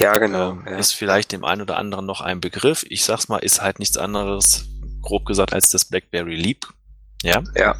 Ja, 0.00 0.16
genau. 0.18 0.50
Ähm, 0.52 0.64
ja. 0.66 0.76
Ist 0.76 0.92
vielleicht 0.94 1.32
dem 1.32 1.44
einen 1.44 1.62
oder 1.62 1.76
anderen 1.76 2.06
noch 2.06 2.20
ein 2.20 2.40
Begriff. 2.40 2.84
Ich 2.88 3.04
sag's 3.04 3.28
mal, 3.28 3.38
ist 3.38 3.60
halt 3.62 3.78
nichts 3.78 3.96
anderes, 3.96 4.66
grob 5.02 5.24
gesagt, 5.26 5.52
als 5.52 5.70
das 5.70 5.84
BlackBerry 5.84 6.34
Leap. 6.36 6.66
Ja. 7.22 7.42
Ja. 7.56 7.76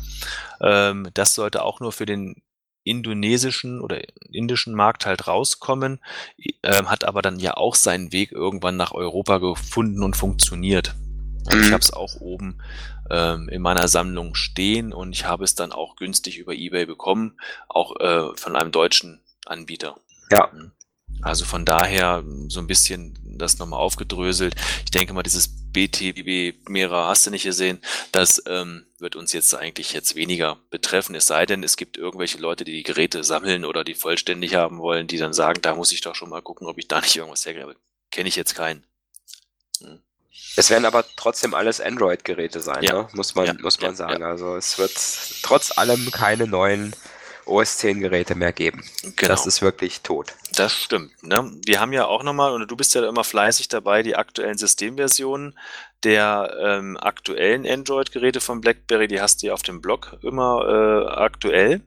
Ähm, 0.61 1.09
das 1.15 1.35
sollte 1.35 1.63
auch 1.63 1.81
nur 1.81 1.93
für 1.93 2.07
den 2.07 2.43
indonesischen 2.85 3.81
oder 3.81 4.01
indischen 4.33 4.75
Markt 4.75 5.05
halt 5.05 5.27
rauskommen, 5.29 6.01
ähm, 6.63 6.91
hat 6.91 7.05
aber 7.05 7.21
dann 7.23 7.39
ja 7.39 7.55
auch 7.57 7.75
seinen 7.75 8.13
Weg 8.13 8.33
irgendwann 8.33 8.77
nach 8.77 8.93
Europa 8.93 9.39
gefunden 9.39 10.03
und 10.03 10.17
funktioniert. 10.17 10.95
Und 11.51 11.61
ich 11.61 11.69
Mhm. 11.69 11.73
habe 11.73 11.83
es 11.83 11.93
auch 11.93 12.15
oben 12.21 12.59
ähm, 13.11 13.49
in 13.49 13.63
meiner 13.63 13.89
Sammlung 13.89 14.35
stehen 14.35 14.93
und 14.93 15.13
ich 15.13 15.25
habe 15.27 15.45
es 15.45 15.55
dann 15.55 15.73
auch 15.73 15.97
günstig 15.97 16.39
über 16.39 16.55
eBay 16.55 16.87
bekommen, 16.87 17.39
auch 17.69 17.97
äh, 18.01 18.37
von 18.37 18.57
einem 18.57 18.73
deutschen 18.73 19.21
Anbieter. 19.47 19.97
Ja. 20.31 20.51
Also 21.23 21.45
von 21.45 21.65
daher 21.65 22.23
so 22.49 22.61
ein 22.61 22.67
bisschen 22.67 23.19
das 23.25 23.59
nochmal 23.59 23.81
aufgedröselt. 23.81 24.55
Ich 24.85 24.91
denke 24.91 25.13
mal, 25.13 25.23
dieses 25.23 25.49
BTBB 25.73 26.69
Mera 26.69 27.09
hast 27.09 27.27
du 27.27 27.31
nicht 27.31 27.45
gesehen, 27.45 27.81
das 28.13 28.43
ähm, 28.47 28.85
wird 28.99 29.17
uns 29.17 29.33
jetzt 29.33 29.55
eigentlich 29.55 29.93
jetzt 29.93 30.17
weniger 30.17 30.59
betreffen. 30.71 31.15
Es 31.15 31.27
sei 31.27 31.47
denn, 31.47 31.63
es 31.63 31.77
gibt 31.77 31.97
irgendwelche 31.97 32.39
Leute, 32.39 32.65
die 32.65 32.73
die 32.73 32.83
Geräte 32.83 33.23
sammeln 33.25 33.65
oder 33.65 33.85
die 33.85 33.95
vollständig 33.95 34.55
haben 34.55 34.79
wollen, 34.79 35.07
die 35.07 35.19
dann 35.19 35.33
sagen, 35.33 35.61
da 35.63 35.75
muss 35.75 35.93
ich 35.93 36.01
doch 36.01 36.15
schon 36.15 36.31
mal 36.31 36.43
gucken, 36.43 36.67
ob 36.67 36.79
ich 36.79 36.89
da 36.89 37.01
nicht 37.01 37.17
irgendwas 37.17 37.47
hergebe. 37.47 37.77
Kenne 38.11 38.29
ich 38.29 38.37
jetzt 38.37 38.55
keinen. 38.55 38.83
Es 40.57 40.71
werden 40.71 40.87
aber 40.87 41.05
trotzdem 41.17 41.55
alles 41.55 41.81
Android-Geräte 41.81 42.61
sein, 42.61 42.83
Ja. 42.83 43.03
ne? 43.03 43.09
muss 43.13 43.35
man, 43.35 43.47
Ja, 43.47 43.55
muss 43.61 43.81
man 43.81 43.91
ja, 43.91 43.97
sagen. 43.97 44.23
Also 44.25 44.57
es 44.57 44.79
wird 44.79 44.93
trotz 45.43 45.77
allem 45.79 46.11
keine 46.11 46.47
neuen 46.49 46.95
OS 47.49 47.79
10 47.79 48.01
Geräte 48.01 48.35
mehr 48.35 48.53
geben. 48.53 48.85
Genau. 49.03 49.29
Das 49.29 49.47
ist 49.47 49.63
wirklich 49.63 50.03
tot. 50.03 50.35
Das 50.55 50.73
stimmt. 50.73 51.23
Ne? 51.23 51.51
Wir 51.65 51.81
haben 51.81 51.93
ja 51.93 52.07
auch 52.07 52.23
nochmal, 52.23 52.53
und 52.53 52.71
du 52.71 52.77
bist 52.77 52.95
ja 52.95 53.09
immer 53.09 53.25
fleißig 53.25 53.69
dabei, 53.69 54.03
die 54.03 54.17
aktuellen 54.17 54.59
Systemversionen 54.59 55.59
der 56.05 56.57
ähm, 56.61 56.97
aktuellen 56.97 57.67
Android-Geräte 57.67 58.41
von 58.41 58.61
BlackBerry, 58.61 59.09
die 59.09 59.21
hast 59.21 59.43
du 59.43 59.49
ja 59.49 59.55
auf 59.55 59.63
dem 59.63 59.81
Blog 59.81 60.17
immer 60.23 60.65
äh, 60.67 61.11
aktuell. 61.13 61.81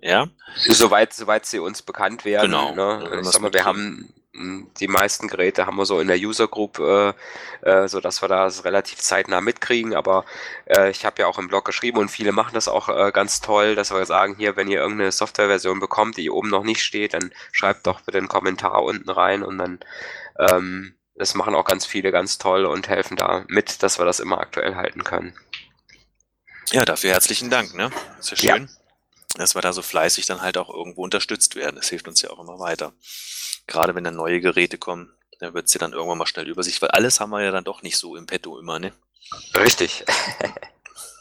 Ja, 0.00 0.28
Soweit, 0.66 1.12
soweit 1.12 1.46
sie 1.46 1.60
uns 1.60 1.82
bekannt 1.82 2.24
werden. 2.24 2.50
Genau. 2.50 2.74
Ne? 2.74 3.06
Wenn 3.08 3.20
Ich 3.20 3.26
sag 3.26 3.40
mal, 3.40 3.52
wir 3.52 3.64
haben 3.64 4.12
die 4.34 4.88
meisten 4.88 5.28
Geräte 5.28 5.66
haben 5.66 5.76
wir 5.76 5.84
so 5.84 6.00
in 6.00 6.08
der 6.08 6.16
User 6.16 6.48
Group, 6.48 6.78
äh, 6.78 7.12
äh, 7.62 7.86
so 7.86 8.00
dass 8.00 8.22
wir 8.22 8.28
das 8.28 8.64
relativ 8.64 8.98
zeitnah 8.98 9.42
mitkriegen. 9.42 9.94
Aber 9.94 10.24
äh, 10.66 10.90
ich 10.90 11.04
habe 11.04 11.20
ja 11.20 11.26
auch 11.26 11.38
im 11.38 11.48
Blog 11.48 11.66
geschrieben 11.66 11.98
und 11.98 12.10
viele 12.10 12.32
machen 12.32 12.54
das 12.54 12.66
auch 12.68 12.88
äh, 12.88 13.12
ganz 13.12 13.40
toll, 13.40 13.74
dass 13.74 13.92
wir 13.92 14.06
sagen, 14.06 14.34
hier, 14.36 14.56
wenn 14.56 14.68
ihr 14.68 14.80
irgendeine 14.80 15.12
Softwareversion 15.12 15.80
bekommt, 15.80 16.16
die 16.16 16.30
oben 16.30 16.48
noch 16.48 16.64
nicht 16.64 16.82
steht, 16.82 17.12
dann 17.14 17.32
schreibt 17.52 17.86
doch 17.86 18.00
bitte 18.00 18.18
einen 18.18 18.28
Kommentar 18.28 18.82
unten 18.82 19.10
rein 19.10 19.42
und 19.42 19.58
dann 19.58 19.80
ähm, 20.38 20.94
das 21.14 21.34
machen 21.34 21.54
auch 21.54 21.64
ganz 21.64 21.84
viele 21.84 22.10
ganz 22.10 22.38
toll 22.38 22.64
und 22.64 22.88
helfen 22.88 23.16
da 23.16 23.44
mit, 23.48 23.82
dass 23.82 23.98
wir 23.98 24.06
das 24.06 24.18
immer 24.18 24.38
aktuell 24.38 24.76
halten 24.76 25.04
können. 25.04 25.34
ja, 26.70 26.84
dafür 26.86 27.10
herzlichen 27.10 27.50
Dank. 27.50 27.74
Ne? 27.74 27.90
Ist 28.18 28.30
ja 28.42 28.56
Ja. 28.56 28.81
Dass 29.40 29.54
wir 29.54 29.62
da 29.62 29.72
so 29.72 29.82
fleißig 29.82 30.26
dann 30.26 30.42
halt 30.42 30.58
auch 30.58 30.68
irgendwo 30.68 31.02
unterstützt 31.04 31.54
werden. 31.56 31.76
Das 31.76 31.88
hilft 31.88 32.08
uns 32.08 32.22
ja 32.22 32.30
auch 32.30 32.40
immer 32.40 32.58
weiter. 32.58 32.92
Gerade 33.66 33.94
wenn 33.94 34.04
dann 34.04 34.16
neue 34.16 34.40
Geräte 34.40 34.78
kommen, 34.78 35.12
dann 35.40 35.54
wird 35.54 35.68
sie 35.68 35.78
dann 35.78 35.92
irgendwann 35.92 36.18
mal 36.18 36.26
schnell 36.26 36.48
Übersicht, 36.48 36.80
weil 36.82 36.90
alles 36.90 37.20
haben 37.20 37.30
wir 37.30 37.42
ja 37.42 37.50
dann 37.50 37.64
doch 37.64 37.82
nicht 37.82 37.96
so 37.96 38.16
im 38.16 38.26
Petto 38.26 38.58
immer, 38.58 38.78
ne? 38.78 38.92
Richtig. 39.56 40.04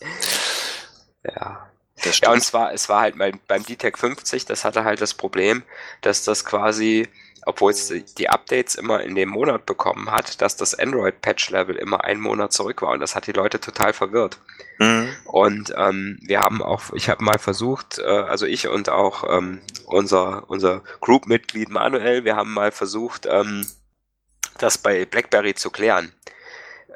ja. 1.24 1.68
Das 2.04 2.20
Ja, 2.20 2.32
und 2.32 2.42
zwar, 2.42 2.74
es 2.74 2.90
war 2.90 3.02
halt 3.02 3.18
beim, 3.18 3.40
beim 3.48 3.64
DTEC 3.64 3.98
50, 3.98 4.46
das 4.46 4.66
hatte 4.66 4.84
halt 4.84 5.02
das 5.02 5.14
Problem, 5.14 5.64
dass 6.02 6.24
das 6.24 6.46
quasi, 6.46 7.08
obwohl 7.46 7.72
es 7.72 7.88
die- 8.18 8.30
Updates 8.30 8.76
immer 8.76 9.02
in 9.02 9.16
dem 9.16 9.30
Monat 9.30 9.66
bekommen 9.66 10.12
hat, 10.12 10.42
dass 10.42 10.56
das 10.56 10.78
Android-Patch-Level 10.78 11.76
immer 11.76 12.04
einen 12.04 12.22
Monat 12.22 12.54
zurück 12.54 12.82
war 12.82 12.92
und 12.92 13.00
das 13.00 13.16
hat 13.16 13.28
die 13.28 13.32
Leute 13.32 13.60
total 13.60 13.94
verwirrt. 13.94 14.40
Mhm. 14.80 15.10
Und 15.26 15.74
ähm, 15.78 16.20
wir 16.22 16.40
haben 16.40 16.62
auch, 16.62 16.94
ich 16.94 17.10
habe 17.10 17.24
mal 17.24 17.40
versucht, 17.40 18.00
äh, 18.00 18.04
also 18.04 18.46
ich 18.46 18.68
und 18.68 18.90
auch 18.90 19.24
ähm, 19.30 19.62
unser, 19.86 20.50
unser 20.50 20.82
Group-Mitglied 21.02 21.70
Manuel, 21.70 22.24
wir 22.24 22.36
haben 22.36 22.54
mal 22.54 22.72
versucht, 22.72 23.26
ähm, 23.30 23.66
das 24.58 24.78
bei 24.78 25.06
BlackBerry 25.06 25.54
zu 25.54 25.70
klären. 25.70 26.12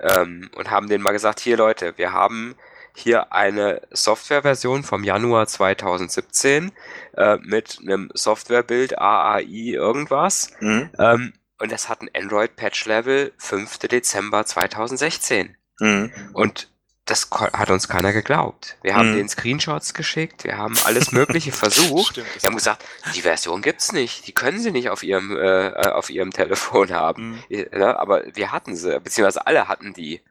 Ähm, 0.02 0.50
und 0.56 0.72
haben 0.72 0.90
denen 0.90 1.04
mal 1.04 1.12
gesagt, 1.12 1.40
hier 1.40 1.58
Leute, 1.58 1.98
wir 1.98 2.12
haben 2.12 2.56
hier 2.96 3.32
eine 3.34 3.82
Softwareversion 3.92 4.84
vom 4.84 5.04
Januar 5.04 5.48
2017 5.48 6.72
äh, 7.18 7.38
mit 7.42 7.80
einem 7.82 8.10
Softwarebild 8.14 8.98
AAI 8.98 9.44
irgendwas. 9.74 10.52
Mhm. 10.60 10.90
Ähm, 10.98 11.34
und 11.60 11.72
das 11.72 11.88
hat 11.90 12.02
ein 12.02 12.10
Android-Patch-Level 12.16 13.34
5. 13.38 13.78
Dezember 13.80 14.46
2016. 14.46 15.56
Mhm. 15.80 16.12
Und 16.34 16.70
das 17.06 17.30
hat 17.32 17.70
uns 17.70 17.88
keiner 17.88 18.14
geglaubt. 18.14 18.78
Wir 18.82 18.96
haben 18.96 19.12
Mhm. 19.12 19.18
den 19.18 19.30
Screenshots 19.30 19.94
geschickt, 19.94 20.44
wir 20.44 20.58
haben 20.58 20.76
alles 20.86 21.12
Mögliche 21.12 21.52
versucht. 21.52 22.14
Stimmt, 22.14 22.42
Wir 22.42 22.48
haben 22.50 22.56
gesagt, 22.56 22.84
die 23.14 23.22
Version 23.22 23.62
gibt's 23.62 23.92
nicht, 23.92 24.26
die 24.26 24.32
können 24.32 24.60
sie 24.60 24.72
nicht 24.72 24.90
auf 24.90 25.04
ihrem 25.04 25.32
äh, 25.38 25.68
äh, 25.68 25.92
auf 25.92 26.10
ihrem 26.10 26.32
Telefon 26.32 26.92
haben. 26.92 27.32
Mhm. 27.32 27.44
Ja, 27.50 27.78
ne, 27.78 28.00
aber 28.00 28.24
wir 28.34 28.52
hatten 28.52 28.76
sie, 28.76 29.00
beziehungsweise 29.00 29.46
alle 29.46 29.68
hatten 29.68 29.94
die. 29.94 30.22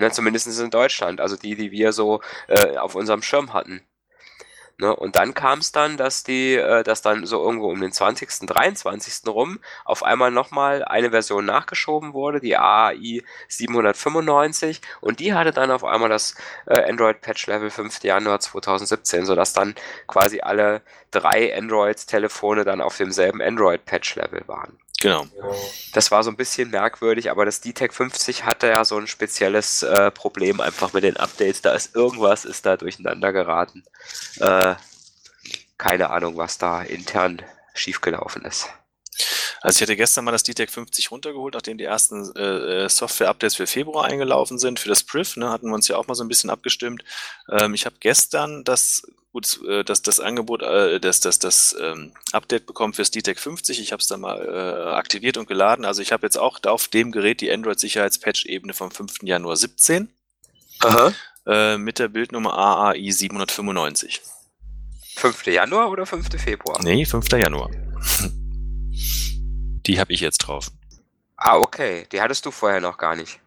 Ne, 0.00 0.10
zumindest 0.10 0.58
in 0.58 0.70
Deutschland, 0.70 1.20
also 1.20 1.36
die, 1.36 1.56
die 1.56 1.70
wir 1.72 1.92
so 1.92 2.22
äh, 2.48 2.78
auf 2.78 2.94
unserem 2.94 3.20
Schirm 3.20 3.52
hatten. 3.52 3.82
Ne, 4.78 4.96
und 4.96 5.16
dann 5.16 5.34
kam 5.34 5.58
es 5.58 5.72
dann, 5.72 5.98
dass 5.98 6.24
die, 6.24 6.54
äh, 6.54 6.82
dass 6.82 7.02
dann 7.02 7.26
so 7.26 7.44
irgendwo 7.44 7.70
um 7.70 7.82
den 7.82 7.92
20., 7.92 8.46
23. 8.46 9.26
rum 9.28 9.60
auf 9.84 10.02
einmal 10.02 10.30
nochmal 10.30 10.82
eine 10.84 11.10
Version 11.10 11.44
nachgeschoben 11.44 12.14
wurde, 12.14 12.40
die 12.40 12.56
AAI 12.56 13.22
795, 13.48 14.80
und 15.02 15.20
die 15.20 15.34
hatte 15.34 15.50
dann 15.50 15.70
auf 15.70 15.84
einmal 15.84 16.08
das 16.08 16.34
äh, 16.64 16.82
Android 16.88 17.20
Patch 17.20 17.46
Level 17.46 17.68
5. 17.68 18.02
Januar 18.02 18.40
2017, 18.40 19.26
sodass 19.26 19.52
dann 19.52 19.74
quasi 20.06 20.40
alle 20.40 20.80
drei 21.10 21.54
Android-Telefone 21.54 22.64
dann 22.64 22.80
auf 22.80 22.96
demselben 22.96 23.42
Android 23.42 23.84
Patch 23.84 24.14
Level 24.14 24.44
waren. 24.46 24.78
Genau. 25.00 25.26
Das 25.94 26.10
war 26.10 26.22
so 26.22 26.30
ein 26.30 26.36
bisschen 26.36 26.70
merkwürdig, 26.70 27.30
aber 27.30 27.46
das 27.46 27.62
DTEC 27.62 27.92
50 27.92 28.44
hatte 28.44 28.68
ja 28.68 28.84
so 28.84 28.98
ein 28.98 29.06
spezielles 29.06 29.82
äh, 29.82 30.10
Problem 30.10 30.60
einfach 30.60 30.92
mit 30.92 31.04
den 31.04 31.16
Updates. 31.16 31.62
Da 31.62 31.72
ist 31.72 31.96
irgendwas 31.96 32.44
ist 32.44 32.66
da 32.66 32.76
durcheinander 32.76 33.32
geraten. 33.32 33.82
Äh, 34.38 34.74
keine 35.78 36.10
Ahnung, 36.10 36.36
was 36.36 36.58
da 36.58 36.82
intern 36.82 37.42
schiefgelaufen 37.72 38.44
ist. 38.44 38.68
Also 39.62 39.78
ich 39.78 39.82
hatte 39.82 39.96
gestern 39.96 40.24
mal 40.26 40.32
das 40.32 40.42
DTEC 40.42 40.70
50 40.70 41.10
runtergeholt, 41.10 41.54
nachdem 41.54 41.78
die 41.78 41.84
ersten 41.84 42.30
äh, 42.36 42.84
äh, 42.84 42.88
Software-Updates 42.88 43.56
für 43.56 43.66
Februar 43.66 44.04
eingelaufen 44.04 44.58
sind. 44.58 44.80
Für 44.80 44.88
das 44.90 45.02
Priv, 45.02 45.36
ne, 45.36 45.50
hatten 45.50 45.68
wir 45.68 45.74
uns 45.74 45.88
ja 45.88 45.96
auch 45.96 46.06
mal 46.06 46.14
so 46.14 46.24
ein 46.24 46.28
bisschen 46.28 46.50
abgestimmt. 46.50 47.04
Ähm, 47.50 47.72
ich 47.72 47.86
habe 47.86 47.96
gestern 48.00 48.64
das 48.64 49.02
gut, 49.32 49.60
äh, 49.66 49.84
das, 49.84 50.02
das 50.02 50.20
Angebot, 50.20 50.62
äh, 50.62 51.00
das, 51.00 51.20
das, 51.20 51.38
das 51.38 51.76
ähm, 51.80 52.12
Update 52.32 52.66
bekommen 52.66 52.92
fürs 52.94 53.10
DTEC 53.10 53.38
50. 53.38 53.80
Ich 53.80 53.92
habe 53.92 54.00
es 54.00 54.08
dann 54.08 54.20
mal 54.20 54.40
äh, 54.40 54.90
aktiviert 54.94 55.36
und 55.36 55.46
geladen. 55.46 55.84
Also 55.84 56.02
ich 56.02 56.12
habe 56.12 56.26
jetzt 56.26 56.38
auch 56.38 56.58
auf 56.64 56.88
dem 56.88 57.12
Gerät 57.12 57.40
die 57.40 57.50
Android-Sicherheitspatch-Ebene 57.50 58.74
vom 58.74 58.90
5. 58.90 59.22
Januar 59.22 59.56
17 59.56 60.08
Aha. 60.80 61.12
äh, 61.46 61.78
mit 61.78 61.98
der 61.98 62.08
Bildnummer 62.08 62.56
AAI 62.56 63.10
795. 63.10 64.20
5. 65.16 65.46
Januar 65.46 65.90
oder 65.90 66.06
5. 66.06 66.28
Februar? 66.42 66.82
Nee, 66.82 67.04
5. 67.04 67.30
Januar. 67.32 67.70
Die 69.86 69.98
habe 69.98 70.12
ich 70.12 70.20
jetzt 70.20 70.38
drauf. 70.38 70.70
Ah, 71.36 71.56
okay. 71.56 72.06
Die 72.12 72.20
hattest 72.20 72.44
du 72.46 72.50
vorher 72.50 72.80
noch 72.80 72.98
gar 72.98 73.16
nicht. 73.16 73.40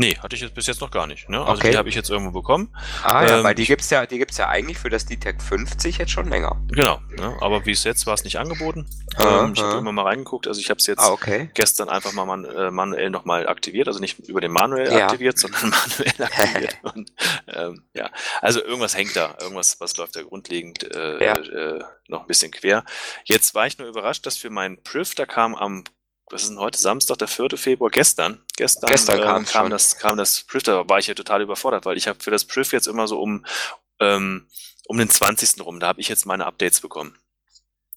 Nee, 0.00 0.16
hatte 0.18 0.36
ich 0.36 0.42
jetzt 0.42 0.54
bis 0.54 0.68
jetzt 0.68 0.80
noch 0.80 0.92
gar 0.92 1.08
nicht. 1.08 1.28
Ne? 1.28 1.40
Also 1.40 1.54
Okay. 1.58 1.72
die 1.72 1.76
habe 1.76 1.88
ich 1.88 1.96
jetzt 1.96 2.08
irgendwo 2.08 2.30
bekommen. 2.30 2.72
Ah 3.02 3.24
ja, 3.26 3.38
Ähm, 3.38 3.44
weil 3.44 3.56
die 3.56 3.66
gibt's 3.66 3.90
ja, 3.90 4.06
die 4.06 4.18
gibt's 4.18 4.36
ja 4.38 4.48
eigentlich 4.48 4.78
für 4.78 4.90
das 4.90 5.06
DTEC 5.06 5.42
50 5.42 5.98
jetzt 5.98 6.12
schon 6.12 6.28
länger. 6.28 6.56
Genau, 6.68 7.00
ne? 7.16 7.36
aber 7.40 7.66
wie 7.66 7.72
es 7.72 7.82
jetzt 7.82 8.06
war 8.06 8.14
es 8.14 8.22
nicht 8.22 8.38
angeboten. 8.38 8.88
Aha, 9.16 9.46
ähm, 9.46 9.54
ich 9.56 9.60
habe 9.60 9.76
immer 9.78 9.90
mal 9.90 10.02
reingeguckt, 10.04 10.46
also 10.46 10.60
ich 10.60 10.70
habe 10.70 10.78
es 10.78 10.86
jetzt 10.86 11.00
Ah, 11.00 11.10
okay. 11.10 11.50
gestern 11.54 11.88
einfach 11.88 12.12
mal 12.12 12.26
man, 12.26 12.44
äh, 12.44 12.70
manuell 12.70 13.10
nochmal 13.10 13.48
aktiviert, 13.48 13.88
also 13.88 13.98
nicht 13.98 14.20
über 14.20 14.40
den 14.40 14.52
manuell 14.52 14.92
Ja. 14.92 15.06
aktiviert, 15.06 15.36
sondern 15.36 15.70
manuell 15.98 16.22
aktiviert. 16.22 16.78
Und, 16.94 17.12
ähm, 17.48 17.82
ja, 17.92 18.08
also 18.40 18.62
irgendwas 18.62 18.96
hängt 18.96 19.16
da, 19.16 19.36
irgendwas, 19.40 19.80
was 19.80 19.96
läuft 19.96 20.14
da 20.14 20.22
grundlegend 20.22 20.94
äh, 20.94 21.24
Ja. 21.24 21.34
äh, 21.38 21.82
noch 22.06 22.20
ein 22.20 22.26
bisschen 22.28 22.52
quer. 22.52 22.84
Jetzt 23.24 23.56
war 23.56 23.66
ich 23.66 23.78
nur 23.78 23.88
überrascht, 23.88 24.24
dass 24.26 24.36
für 24.36 24.50
meinen 24.50 24.80
Priv, 24.84 25.16
da 25.16 25.26
kam 25.26 25.56
am 25.56 25.82
was 26.30 26.42
ist 26.42 26.50
denn 26.50 26.58
heute? 26.58 26.78
Samstag, 26.78 27.16
der 27.16 27.26
4. 27.26 27.56
Februar, 27.56 27.90
gestern, 27.90 28.42
gestern, 28.58 28.88
Gestern 28.88 29.18
äh, 29.18 29.22
kam 29.22 29.44
kam 29.46 29.64
schon. 29.64 29.70
das, 29.70 29.96
kam 29.96 30.16
das 30.18 30.42
Priv, 30.42 30.62
da 30.64 30.88
war 30.88 30.98
ich 30.98 31.06
ja 31.06 31.14
total 31.14 31.40
überfordert, 31.40 31.86
weil 31.86 31.96
ich 31.96 32.06
habe 32.06 32.22
für 32.22 32.30
das 32.30 32.44
Priv 32.44 32.72
jetzt 32.72 32.86
immer 32.86 33.08
so 33.08 33.20
um, 33.20 33.46
ähm, 34.00 34.46
um 34.86 34.98
den 34.98 35.08
20. 35.08 35.64
rum, 35.64 35.80
da 35.80 35.88
habe 35.88 36.00
ich 36.00 36.08
jetzt 36.08 36.26
meine 36.26 36.44
Updates 36.44 36.80
bekommen. 36.80 37.16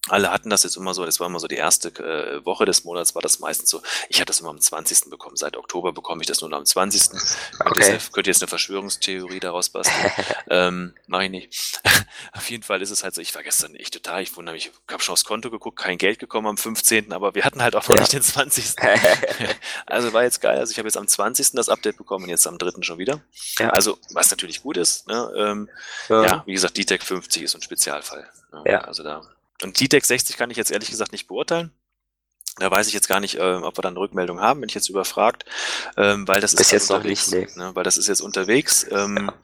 Alle 0.08 0.32
hatten 0.32 0.50
das 0.50 0.64
jetzt 0.64 0.76
immer 0.76 0.94
so, 0.94 1.06
das 1.06 1.20
war 1.20 1.28
immer 1.28 1.38
so 1.38 1.46
die 1.46 1.54
erste 1.54 1.88
äh, 1.90 2.44
Woche 2.44 2.64
des 2.64 2.82
Monats, 2.82 3.14
war 3.14 3.22
das 3.22 3.38
meistens 3.38 3.70
so. 3.70 3.82
Ich 4.08 4.16
habe 4.16 4.24
das 4.26 4.40
immer 4.40 4.50
am 4.50 4.60
20. 4.60 5.10
bekommen. 5.10 5.36
Seit 5.36 5.56
Oktober 5.56 5.92
bekomme 5.92 6.22
ich 6.22 6.26
das 6.26 6.40
nur 6.40 6.50
noch 6.50 6.58
am 6.58 6.66
20. 6.66 7.10
Könnte, 7.10 7.70
Okay. 7.70 7.92
jetzt, 7.92 8.12
könnte 8.12 8.28
jetzt 8.28 8.42
eine 8.42 8.48
Verschwörungstheorie 8.48 9.38
daraus 9.38 9.68
basteln. 9.68 10.12
ähm, 10.50 10.94
mach 11.06 11.20
ich 11.20 11.30
nicht. 11.30 11.80
Auf 12.32 12.50
jeden 12.50 12.64
Fall 12.64 12.82
ist 12.82 12.90
es 12.90 13.04
halt 13.04 13.14
so, 13.14 13.20
ich 13.20 13.32
war 13.36 13.44
gestern 13.44 13.76
echt 13.76 13.94
total, 13.94 14.22
ich 14.22 14.36
wundere 14.36 14.54
mich, 14.56 14.72
ich 14.88 14.92
habe 14.92 15.02
schon 15.04 15.12
aufs 15.12 15.24
Konto 15.24 15.50
geguckt, 15.50 15.78
kein 15.78 15.98
Geld 15.98 16.18
gekommen 16.18 16.48
am 16.48 16.56
15., 16.56 17.12
aber 17.12 17.36
wir 17.36 17.44
hatten 17.44 17.62
halt 17.62 17.76
auch 17.76 17.86
noch 17.88 17.94
Ja. 17.94 18.00
nicht 18.00 18.12
den 18.12 18.22
20. 18.22 18.74
Also 19.86 20.12
war 20.12 20.24
jetzt 20.24 20.40
geil. 20.40 20.58
Also 20.58 20.72
ich 20.72 20.78
habe 20.78 20.88
jetzt 20.88 20.96
am 20.96 21.06
20. 21.06 21.52
das 21.52 21.68
Update 21.68 21.96
bekommen 21.96 22.24
und 22.24 22.30
jetzt 22.30 22.46
am 22.46 22.58
3. 22.58 22.82
schon 22.82 22.98
wieder. 22.98 23.20
Ja. 23.58 23.70
Also 23.70 23.98
was 24.12 24.30
natürlich 24.32 24.62
gut 24.62 24.76
ist. 24.76 25.06
Ne? 25.06 25.32
Ähm, 25.36 25.68
ja. 26.08 26.24
ja, 26.24 26.42
wie 26.46 26.52
gesagt, 26.52 26.76
DTEC 26.76 27.02
50 27.02 27.42
ist 27.42 27.54
ein 27.54 27.62
Spezialfall. 27.62 28.28
Ne? 28.52 28.62
Ja. 28.66 28.80
Also 28.82 29.02
da. 29.04 29.22
Und 29.62 29.78
DTEC 29.80 30.04
60 30.04 30.36
kann 30.36 30.50
ich 30.50 30.56
jetzt 30.56 30.70
ehrlich 30.70 30.90
gesagt 30.90 31.12
nicht 31.12 31.28
beurteilen. 31.28 31.72
Da 32.58 32.70
weiß 32.70 32.86
ich 32.86 32.92
jetzt 32.92 33.08
gar 33.08 33.20
nicht, 33.20 33.36
äh, 33.36 33.40
ob 33.40 33.78
wir 33.78 33.82
dann 33.82 33.94
eine 33.94 34.00
Rückmeldung 34.00 34.38
haben, 34.40 34.60
bin 34.60 34.68
ich 34.68 34.74
jetzt 34.74 34.90
überfragt, 34.90 35.46
ähm, 35.96 36.28
weil 36.28 36.42
das 36.42 36.52
ist 36.52 36.58
Bis 36.58 36.68
gerade 36.68 36.76
jetzt 36.82 36.90
noch 36.90 36.96
unterwegs, 36.98 37.30
nicht, 37.30 37.56
ne? 37.56 37.74
weil 37.74 37.82
das 37.84 37.96
ist 37.96 38.08
jetzt 38.08 38.20
unterwegs, 38.20 38.86
ähm, 38.90 39.28
Ja. 39.28 39.34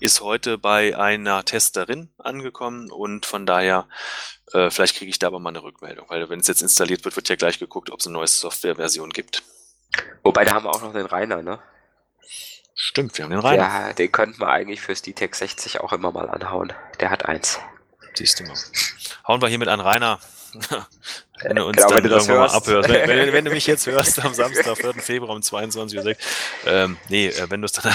ist 0.00 0.20
heute 0.20 0.58
bei 0.58 0.94
einer 0.94 1.44
Testerin 1.46 2.10
angekommen 2.18 2.90
und 2.90 3.24
von 3.24 3.46
daher 3.46 3.88
äh, 4.52 4.68
vielleicht 4.70 4.96
kriege 4.96 5.08
ich 5.08 5.18
da 5.18 5.28
aber 5.28 5.40
mal 5.40 5.48
eine 5.48 5.62
Rückmeldung, 5.62 6.10
weil 6.10 6.28
wenn 6.28 6.40
es 6.40 6.46
jetzt 6.46 6.60
installiert 6.60 7.06
wird, 7.06 7.16
wird 7.16 7.30
ja 7.30 7.36
gleich 7.36 7.58
geguckt, 7.58 7.90
ob 7.90 8.00
es 8.00 8.06
eine 8.06 8.14
neue 8.14 8.26
Softwareversion 8.26 9.10
gibt. 9.10 9.42
Wobei, 10.22 10.44
da 10.44 10.52
haben 10.52 10.64
wir 10.66 10.70
auch 10.70 10.82
noch 10.82 10.92
den 10.92 11.06
Rainer, 11.06 11.42
ne? 11.42 11.60
Stimmt, 12.74 13.16
wir 13.16 13.24
haben 13.24 13.30
den 13.30 13.40
rein. 13.40 13.58
Ja, 13.58 13.92
den 13.94 14.12
könnten 14.12 14.40
wir 14.40 14.48
eigentlich 14.48 14.82
fürs 14.82 15.00
DTEC 15.00 15.34
60 15.34 15.80
auch 15.80 15.92
immer 15.94 16.12
mal 16.12 16.28
anhauen. 16.28 16.74
Der 17.00 17.08
hat 17.10 17.24
eins. 17.24 17.58
Siehst 18.14 18.40
du 18.40 18.44
mal. 18.44 18.56
Hauen 19.28 19.42
wir 19.42 19.48
hiermit 19.48 19.68
an 19.68 19.80
Rainer. 19.80 20.18
Wenn 21.42 21.56
du 21.56 21.66
uns 21.66 21.76
Genau, 21.76 21.88
dann 21.90 22.04
irgendwann 22.04 22.26
mal 22.26 22.38
hörst. 22.40 22.54
abhörst. 22.54 22.88
Wenn, 22.88 23.08
wenn, 23.08 23.32
wenn 23.32 23.44
du 23.44 23.50
mich 23.50 23.66
jetzt 23.66 23.86
hörst 23.90 24.18
am 24.24 24.32
Samstag, 24.34 24.76
4. 24.78 24.94
Februar 24.94 25.36
um 25.36 25.42
22.06 25.42 26.06
Uhr. 26.06 26.16
Ähm, 26.66 26.96
nee, 27.08 27.26
äh, 27.28 27.50
wenn 27.50 27.60
du 27.60 27.66
es 27.66 27.72
dann, 27.72 27.94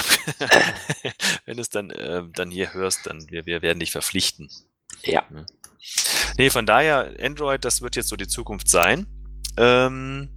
wenn 1.44 1.56
du 1.56 1.60
es 1.60 1.68
dann, 1.68 1.90
äh, 1.90 2.22
dann 2.32 2.50
hier 2.50 2.72
hörst, 2.72 3.06
dann 3.06 3.28
wir, 3.28 3.44
wir 3.44 3.60
werden 3.60 3.80
dich 3.80 3.90
verpflichten. 3.90 4.48
Ja. 5.02 5.24
Nee, 6.38 6.50
von 6.50 6.64
daher, 6.64 7.12
Android, 7.20 7.64
das 7.64 7.82
wird 7.82 7.96
jetzt 7.96 8.08
so 8.08 8.16
die 8.16 8.28
Zukunft 8.28 8.70
sein. 8.70 9.06
Ähm, 9.56 10.30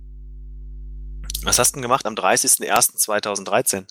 was 1.43 1.59
hast 1.59 1.71
du 1.71 1.75
denn 1.75 1.83
gemacht 1.83 2.05
am 2.07 2.15
30.01.2013? 2.15 3.85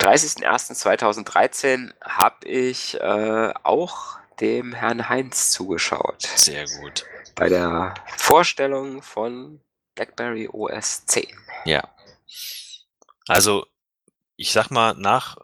30.01.2013 0.00 1.92
habe 2.02 2.46
ich 2.46 2.98
äh, 3.00 3.52
auch 3.62 4.18
dem 4.40 4.72
Herrn 4.72 5.08
Heinz 5.08 5.50
zugeschaut. 5.50 6.22
Sehr 6.22 6.66
gut. 6.80 7.04
Bei 7.34 7.48
der 7.48 7.94
Vorstellung 8.16 9.02
von 9.02 9.60
BlackBerry 9.94 10.48
OS 10.48 11.06
10. 11.06 11.26
Ja. 11.64 11.88
Also, 13.26 13.66
ich 14.36 14.52
sag 14.52 14.70
mal, 14.70 14.94
nach 14.94 15.36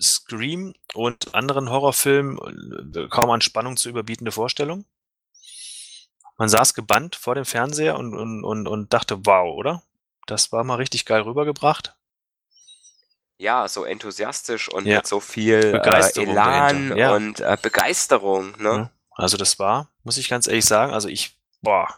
Scream 0.00 0.74
und 0.94 1.34
anderen 1.34 1.70
Horrorfilmen 1.70 2.92
äh, 2.94 3.08
kaum 3.08 3.30
an 3.30 3.40
Spannung 3.40 3.76
zu 3.76 3.88
überbietende 3.88 4.32
Vorstellung. 4.32 4.84
Man 6.38 6.48
saß 6.48 6.74
gebannt 6.74 7.14
vor 7.14 7.34
dem 7.34 7.44
Fernseher 7.44 7.96
und, 7.98 8.14
und, 8.14 8.44
und, 8.44 8.66
und 8.66 8.92
dachte, 8.92 9.26
wow, 9.26 9.54
oder? 9.54 9.82
Das 10.26 10.50
war 10.52 10.64
mal 10.64 10.76
richtig 10.76 11.04
geil 11.04 11.22
rübergebracht. 11.22 11.94
Ja, 13.42 13.66
so 13.66 13.82
enthusiastisch 13.84 14.68
und 14.68 14.86
Ja. 14.86 14.98
mit 14.98 15.06
so 15.08 15.18
viel 15.18 15.72
Begeisterung 15.72 16.28
äh, 16.28 16.30
Elan 16.30 16.96
ja. 16.96 17.12
und 17.16 17.40
äh, 17.40 17.56
Begeisterung. 17.60 18.54
Ne? 18.62 18.88
Also 19.10 19.36
das 19.36 19.58
war, 19.58 19.88
muss 20.04 20.16
ich 20.16 20.28
ganz 20.28 20.46
ehrlich 20.46 20.64
sagen, 20.64 20.92
also 20.92 21.08
ich, 21.08 21.36
boah, 21.60 21.88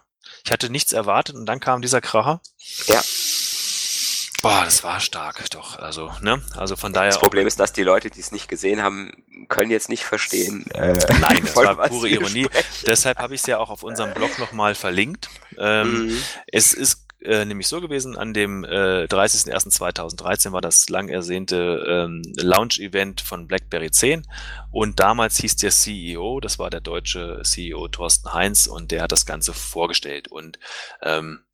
ich 0.42 0.50
hatte 0.50 0.70
nichts 0.70 0.94
erwartet 0.94 1.36
und 1.36 1.44
dann 1.44 1.60
kam 1.60 1.82
dieser 1.82 2.00
Kracher. 2.00 2.40
Ja. 2.86 3.02
Boah, 4.40 4.62
das 4.64 4.82
war 4.84 5.00
stark, 5.00 5.48
doch. 5.50 5.78
Also, 5.78 6.10
ne? 6.22 6.42
Also 6.56 6.76
von 6.76 6.92
daher 6.92 7.10
Das 7.10 7.18
Problem 7.20 7.46
ist, 7.46 7.60
dass 7.60 7.72
die 7.72 7.82
Leute, 7.82 8.10
die 8.10 8.20
es 8.20 8.30
nicht 8.32 8.48
gesehen 8.48 8.82
haben, 8.82 9.12
können 9.48 9.70
jetzt 9.70 9.88
nicht 9.88 10.04
verstehen. 10.04 10.66
Äh, 10.72 10.94
Nein, 11.20 11.40
das 11.42 11.56
war 11.56 11.76
pure 11.88 12.08
Ironie. 12.08 12.44
sprechen. 12.44 12.84
Deshalb 12.86 13.18
habe 13.18 13.34
ich 13.34 13.40
es 13.42 13.46
ja 13.46 13.58
auch 13.58 13.70
auf 13.70 13.82
unserem 13.82 14.12
Blog 14.14 14.38
nochmal 14.38 14.74
verlinkt. 14.74 15.28
Ähm, 15.58 16.08
Mhm. 16.08 16.22
Es 16.46 16.72
ist 16.74 17.06
äh, 17.24 17.44
nämlich 17.44 17.68
so 17.68 17.80
gewesen, 17.80 18.16
an 18.16 18.34
dem 18.34 18.64
äh, 18.64 19.04
30.01.2013 19.04 20.52
war 20.52 20.60
das 20.60 20.88
lang 20.88 21.08
ersehnte 21.08 21.84
ähm, 21.88 22.22
Launch-Event 22.36 23.20
von 23.20 23.46
BlackBerry 23.46 23.90
10 23.90 24.26
und 24.70 25.00
damals 25.00 25.38
hieß 25.38 25.56
der 25.56 25.70
CEO, 25.70 26.40
das 26.40 26.58
war 26.58 26.70
der 26.70 26.80
deutsche 26.80 27.40
CEO 27.42 27.88
Thorsten 27.88 28.32
Heinz 28.32 28.66
und 28.66 28.90
der 28.90 29.02
hat 29.02 29.12
das 29.12 29.26
Ganze 29.26 29.54
vorgestellt. 29.54 30.28
Und 30.28 30.58
ähm, 31.02 31.44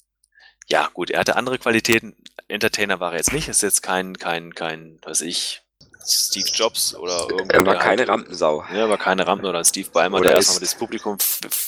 ja 0.69 0.89
gut, 0.93 1.11
er 1.11 1.21
hatte 1.21 1.37
andere 1.37 1.59
Qualitäten, 1.59 2.17
Entertainer 2.49 3.01
war 3.01 3.13
er 3.13 3.19
jetzt 3.19 3.33
nicht, 3.33 3.49
ist 3.49 3.63
jetzt 3.63 3.83
kein, 3.83 4.17
kein, 4.19 4.55
kein, 4.55 4.99
weiß 5.03 5.23
ich, 5.23 5.63
Steve 6.05 6.49
Jobs 6.53 6.95
oder 6.95 7.29
irgendwer. 7.31 7.61
Er 7.61 7.67
war 7.67 7.75
der 7.75 7.83
keine 7.83 7.99
halt, 8.01 8.09
Rampensau. 8.09 8.65
ja, 8.73 8.89
war 8.89 8.99
keine 8.99 9.27
Rampe 9.27 9.49
oder 9.49 9.65
Steve 9.65 9.89
Ballmer, 9.91 10.19
Oder 10.19 10.31
der 10.31 10.37
erstmal 10.37 10.61
das 10.61 10.75
Publikum 10.75 11.19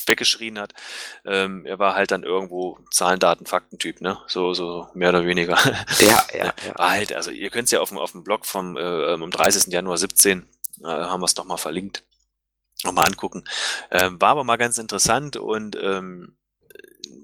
weggeschrien 0.05 0.59
hat. 0.59 0.73
Ähm, 1.25 1.65
er 1.65 1.79
war 1.79 1.95
halt 1.95 2.11
dann 2.11 2.23
irgendwo 2.23 2.79
Zahlen, 2.91 3.19
Daten, 3.19 3.45
Fakten-Typ, 3.45 4.01
ne? 4.01 4.17
So, 4.27 4.53
so 4.53 4.87
mehr 4.93 5.09
oder 5.09 5.25
weniger. 5.25 5.57
Ja, 5.99 6.25
ja, 6.33 6.45
ja. 6.67 6.77
War 6.77 6.91
halt, 6.91 7.13
also 7.13 7.31
ihr 7.31 7.49
könnt 7.49 7.65
es 7.65 7.71
ja 7.71 7.79
auf 7.79 7.89
dem, 7.89 7.97
auf 7.97 8.11
dem 8.11 8.23
Blog 8.23 8.45
vom 8.45 8.77
äh, 8.77 9.13
am 9.13 9.31
30. 9.31 9.71
Januar 9.71 9.97
17 9.97 10.47
äh, 10.83 10.87
haben 10.87 11.21
wir 11.21 11.25
es 11.25 11.35
doch 11.35 11.45
mal 11.45 11.57
verlinkt. 11.57 12.03
Nochmal 12.83 13.07
angucken. 13.07 13.43
Ähm, 13.91 14.19
war 14.19 14.29
aber 14.29 14.43
mal 14.43 14.57
ganz 14.57 14.77
interessant 14.77 15.37
und 15.37 15.77
ähm, 15.81 16.35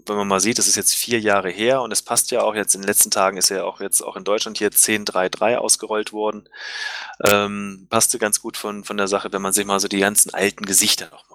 wenn 0.05 0.17
man 0.17 0.27
mal 0.27 0.39
sieht, 0.39 0.57
das 0.57 0.67
ist 0.67 0.75
jetzt 0.75 0.95
vier 0.95 1.19
Jahre 1.19 1.49
her 1.49 1.81
und 1.81 1.91
es 1.91 2.01
passt 2.01 2.31
ja 2.31 2.41
auch 2.41 2.55
jetzt 2.55 2.75
in 2.75 2.81
den 2.81 2.87
letzten 2.87 3.11
Tagen 3.11 3.37
ist 3.37 3.49
ja 3.49 3.63
auch 3.63 3.79
jetzt 3.79 4.01
auch 4.01 4.17
in 4.17 4.23
Deutschland 4.23 4.57
hier 4.57 4.71
10.3.3 4.71 5.55
ausgerollt 5.55 6.11
worden. 6.11 6.49
Ähm, 7.25 7.87
passte 7.89 8.17
ganz 8.19 8.41
gut 8.41 8.57
von, 8.57 8.83
von 8.83 8.97
der 8.97 9.07
Sache, 9.07 9.31
wenn 9.31 9.41
man 9.41 9.53
sich 9.53 9.65
mal 9.65 9.79
so 9.79 9.87
die 9.87 9.99
ganzen 9.99 10.33
alten 10.33 10.65
Gesichter 10.65 11.09
nochmal 11.11 11.28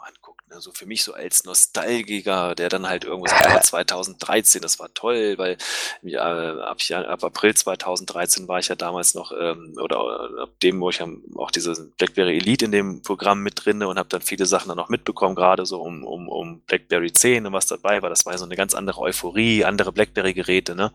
anguckt. 0.54 0.56
Ne? 0.56 0.60
So 0.60 0.72
für 0.72 0.86
mich 0.86 1.02
so 1.02 1.12
als 1.12 1.44
Nostalgiker, 1.44 2.54
der 2.54 2.68
dann 2.68 2.88
halt 2.88 3.04
irgendwo 3.04 3.26
sagt, 3.26 3.46
oh, 3.46 3.60
2013, 3.60 4.62
das 4.62 4.78
war 4.78 4.92
toll, 4.94 5.34
weil 5.38 5.56
ja, 6.02 6.58
ab, 6.60 6.78
ab 6.90 7.24
April 7.24 7.54
2013 7.54 8.48
war 8.48 8.58
ich 8.58 8.68
ja 8.68 8.74
damals 8.74 9.14
noch, 9.14 9.32
ähm, 9.32 9.74
oder 9.80 9.96
äh, 10.38 10.42
ab 10.42 10.60
dem, 10.62 10.80
wo 10.80 10.90
ich 10.90 11.02
auch 11.36 11.50
diese 11.50 11.88
BlackBerry 11.98 12.36
Elite 12.36 12.66
in 12.66 12.72
dem 12.72 13.02
Programm 13.02 13.42
mit 13.42 13.64
drinne 13.64 13.88
und 13.88 13.98
habe 13.98 14.08
dann 14.08 14.22
viele 14.22 14.46
Sachen 14.46 14.68
dann 14.68 14.76
noch 14.76 14.88
mitbekommen, 14.88 15.34
gerade 15.34 15.66
so 15.66 15.80
um, 15.80 16.04
um, 16.04 16.28
um 16.28 16.60
BlackBerry 16.60 17.12
10 17.12 17.46
und 17.46 17.52
was 17.52 17.66
dabei 17.66 18.02
war. 18.02 18.10
Das 18.10 18.26
war 18.26 18.36
so 18.38 18.44
eine 18.44 18.56
ganz 18.56 18.74
andere 18.74 19.00
Euphorie, 19.00 19.64
andere 19.64 19.92
BlackBerry-Geräte. 19.92 20.74
Ne? 20.74 20.92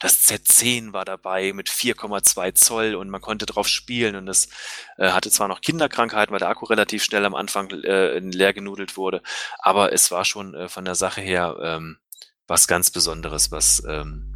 Das 0.00 0.24
Z10 0.26 0.92
war 0.92 1.04
dabei 1.04 1.52
mit 1.52 1.68
4,2 1.68 2.54
Zoll 2.54 2.94
und 2.94 3.10
man 3.10 3.20
konnte 3.20 3.46
drauf 3.46 3.68
spielen 3.68 4.16
und 4.16 4.26
das 4.26 4.48
äh, 4.96 5.10
hatte 5.10 5.30
zwar 5.30 5.48
noch 5.48 5.60
Kinderkrankheiten, 5.60 6.32
weil 6.32 6.38
der 6.38 6.48
Akku 6.48 6.66
relativ 6.66 7.02
schnell 7.02 7.24
am 7.24 7.34
Anfang 7.34 7.70
äh, 7.70 8.18
leer 8.18 8.52
genudelt 8.52 8.96
wurde, 8.98 9.22
aber 9.58 9.92
es 9.94 10.10
war 10.10 10.26
schon 10.26 10.54
äh, 10.54 10.68
von 10.68 10.84
der 10.84 10.94
Sache 10.94 11.22
her 11.22 11.56
ähm, 11.62 11.98
was 12.46 12.66
ganz 12.66 12.90
Besonderes, 12.90 13.50
was 13.50 13.82
ähm, 13.88 14.34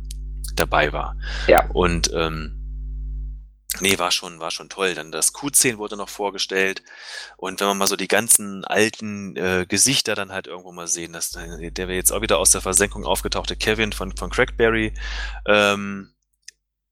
dabei 0.54 0.92
war. 0.92 1.16
Ja. 1.48 1.66
Und 1.72 2.12
ähm, 2.12 2.62
nee, 3.80 3.98
war 3.98 4.10
schon, 4.10 4.38
war 4.38 4.50
schon 4.50 4.68
toll. 4.68 4.94
Dann 4.94 5.12
das 5.12 5.34
Q10 5.34 5.78
wurde 5.78 5.96
noch 5.96 6.08
vorgestellt. 6.08 6.82
Und 7.36 7.60
wenn 7.60 7.68
man 7.68 7.78
mal 7.78 7.86
so 7.86 7.96
die 7.96 8.08
ganzen 8.08 8.64
alten 8.64 9.36
äh, 9.36 9.66
Gesichter 9.68 10.14
dann 10.14 10.32
halt 10.32 10.46
irgendwo 10.46 10.72
mal 10.72 10.88
sehen, 10.88 11.12
dass 11.12 11.30
der 11.30 11.70
der 11.70 11.88
wir 11.88 11.96
jetzt 11.96 12.12
auch 12.12 12.22
wieder 12.22 12.38
aus 12.38 12.50
der 12.50 12.60
Versenkung 12.60 13.04
aufgetauchte 13.04 13.56
Kevin 13.56 13.92
von, 13.92 14.16
von 14.16 14.30
Crackberry 14.30 14.94
ähm, 15.46 16.12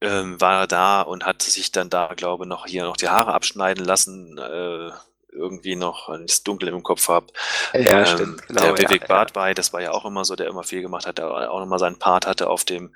ähm, 0.01 0.41
war 0.41 0.65
da 0.67 1.01
und 1.01 1.25
hat 1.25 1.43
sich 1.43 1.71
dann 1.71 1.89
da, 1.89 2.13
glaube 2.15 2.47
noch 2.47 2.65
hier 2.65 2.83
noch 2.83 2.97
die 2.97 3.09
Haare 3.09 3.33
abschneiden 3.33 3.85
lassen. 3.85 4.37
Äh, 4.39 4.91
irgendwie 5.31 5.75
noch, 5.75 6.09
wenn 6.09 6.25
ich 6.25 6.31
es 6.31 6.43
dunkel 6.43 6.69
im 6.69 6.83
Kopf 6.83 7.07
habe. 7.07 7.27
Ja, 7.73 7.99
Ähm, 7.99 8.05
stimmt. 8.05 8.47
Genau, 8.47 8.61
der 8.61 8.77
Vivek 8.77 9.01
ja, 9.01 9.07
Bartwey, 9.07 9.53
das 9.53 9.73
war 9.73 9.81
ja 9.81 9.91
auch 9.91 10.05
immer 10.05 10.25
so, 10.25 10.35
der 10.35 10.47
immer 10.47 10.63
viel 10.63 10.81
gemacht 10.81 11.05
hat, 11.05 11.17
der 11.17 11.51
auch 11.51 11.59
nochmal 11.59 11.79
seinen 11.79 11.99
Part 11.99 12.25
hatte 12.25 12.49
auf 12.49 12.63
dem 12.65 12.93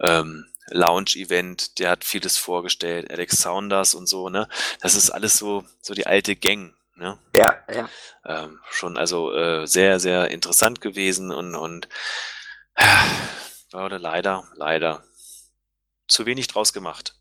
ähm, 0.00 0.46
Lounge-Event, 0.70 1.78
der 1.78 1.90
hat 1.90 2.04
vieles 2.04 2.38
vorgestellt, 2.38 3.10
Alex 3.10 3.40
Saunders 3.40 3.94
und 3.94 4.08
so, 4.08 4.28
ne? 4.28 4.48
Das 4.80 4.94
ist 4.94 5.10
alles 5.10 5.38
so, 5.38 5.64
so 5.80 5.94
die 5.94 6.06
alte 6.06 6.34
Gang, 6.34 6.74
ne? 6.96 7.18
Ja, 7.36 7.56
ja. 7.72 7.88
Ähm, 8.24 8.58
schon 8.70 8.96
also 8.96 9.32
äh, 9.32 9.66
sehr, 9.66 10.00
sehr 10.00 10.30
interessant 10.30 10.80
gewesen 10.80 11.30
und, 11.30 11.54
und 11.54 11.88
äh, 12.74 12.84
wurde 13.72 13.98
leider, 13.98 14.48
leider 14.54 15.04
zu 16.08 16.26
wenig 16.26 16.48
draus 16.48 16.72
gemacht. 16.72 17.14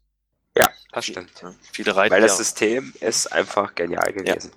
Ja, 0.57 0.69
das 0.91 1.05
stimmt. 1.05 1.31
Viele 1.71 1.95
reiten 1.95 2.13
Weil 2.13 2.21
ja, 2.21 2.27
das 2.27 2.37
System 2.37 2.93
ist 3.01 3.27
einfach 3.31 3.75
genial 3.75 4.13
gewesen. 4.13 4.51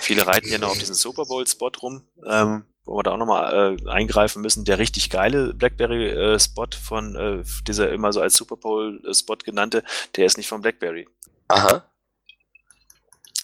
Viele 0.00 0.26
reiten 0.26 0.48
ja 0.48 0.58
noch 0.58 0.70
auf 0.70 0.78
diesen 0.78 0.94
Super 0.94 1.24
Bowl-Spot 1.24 1.72
rum, 1.82 2.02
ähm, 2.26 2.64
wo 2.84 2.96
wir 2.96 3.02
da 3.02 3.12
auch 3.12 3.16
nochmal 3.16 3.76
äh, 3.78 3.90
eingreifen 3.90 4.42
müssen. 4.42 4.64
Der 4.66 4.78
richtig 4.78 5.08
geile 5.08 5.54
BlackBerry-Spot 5.54 6.64
äh, 6.64 6.76
von 6.76 7.16
äh, 7.16 7.44
dieser 7.66 7.90
immer 7.90 8.12
so 8.12 8.20
als 8.20 8.34
Super 8.34 8.56
Bowl-Spot 8.56 9.36
genannte, 9.36 9.82
der 10.16 10.26
ist 10.26 10.36
nicht 10.36 10.48
von 10.48 10.60
BlackBerry. 10.60 11.08
Aha. 11.48 11.84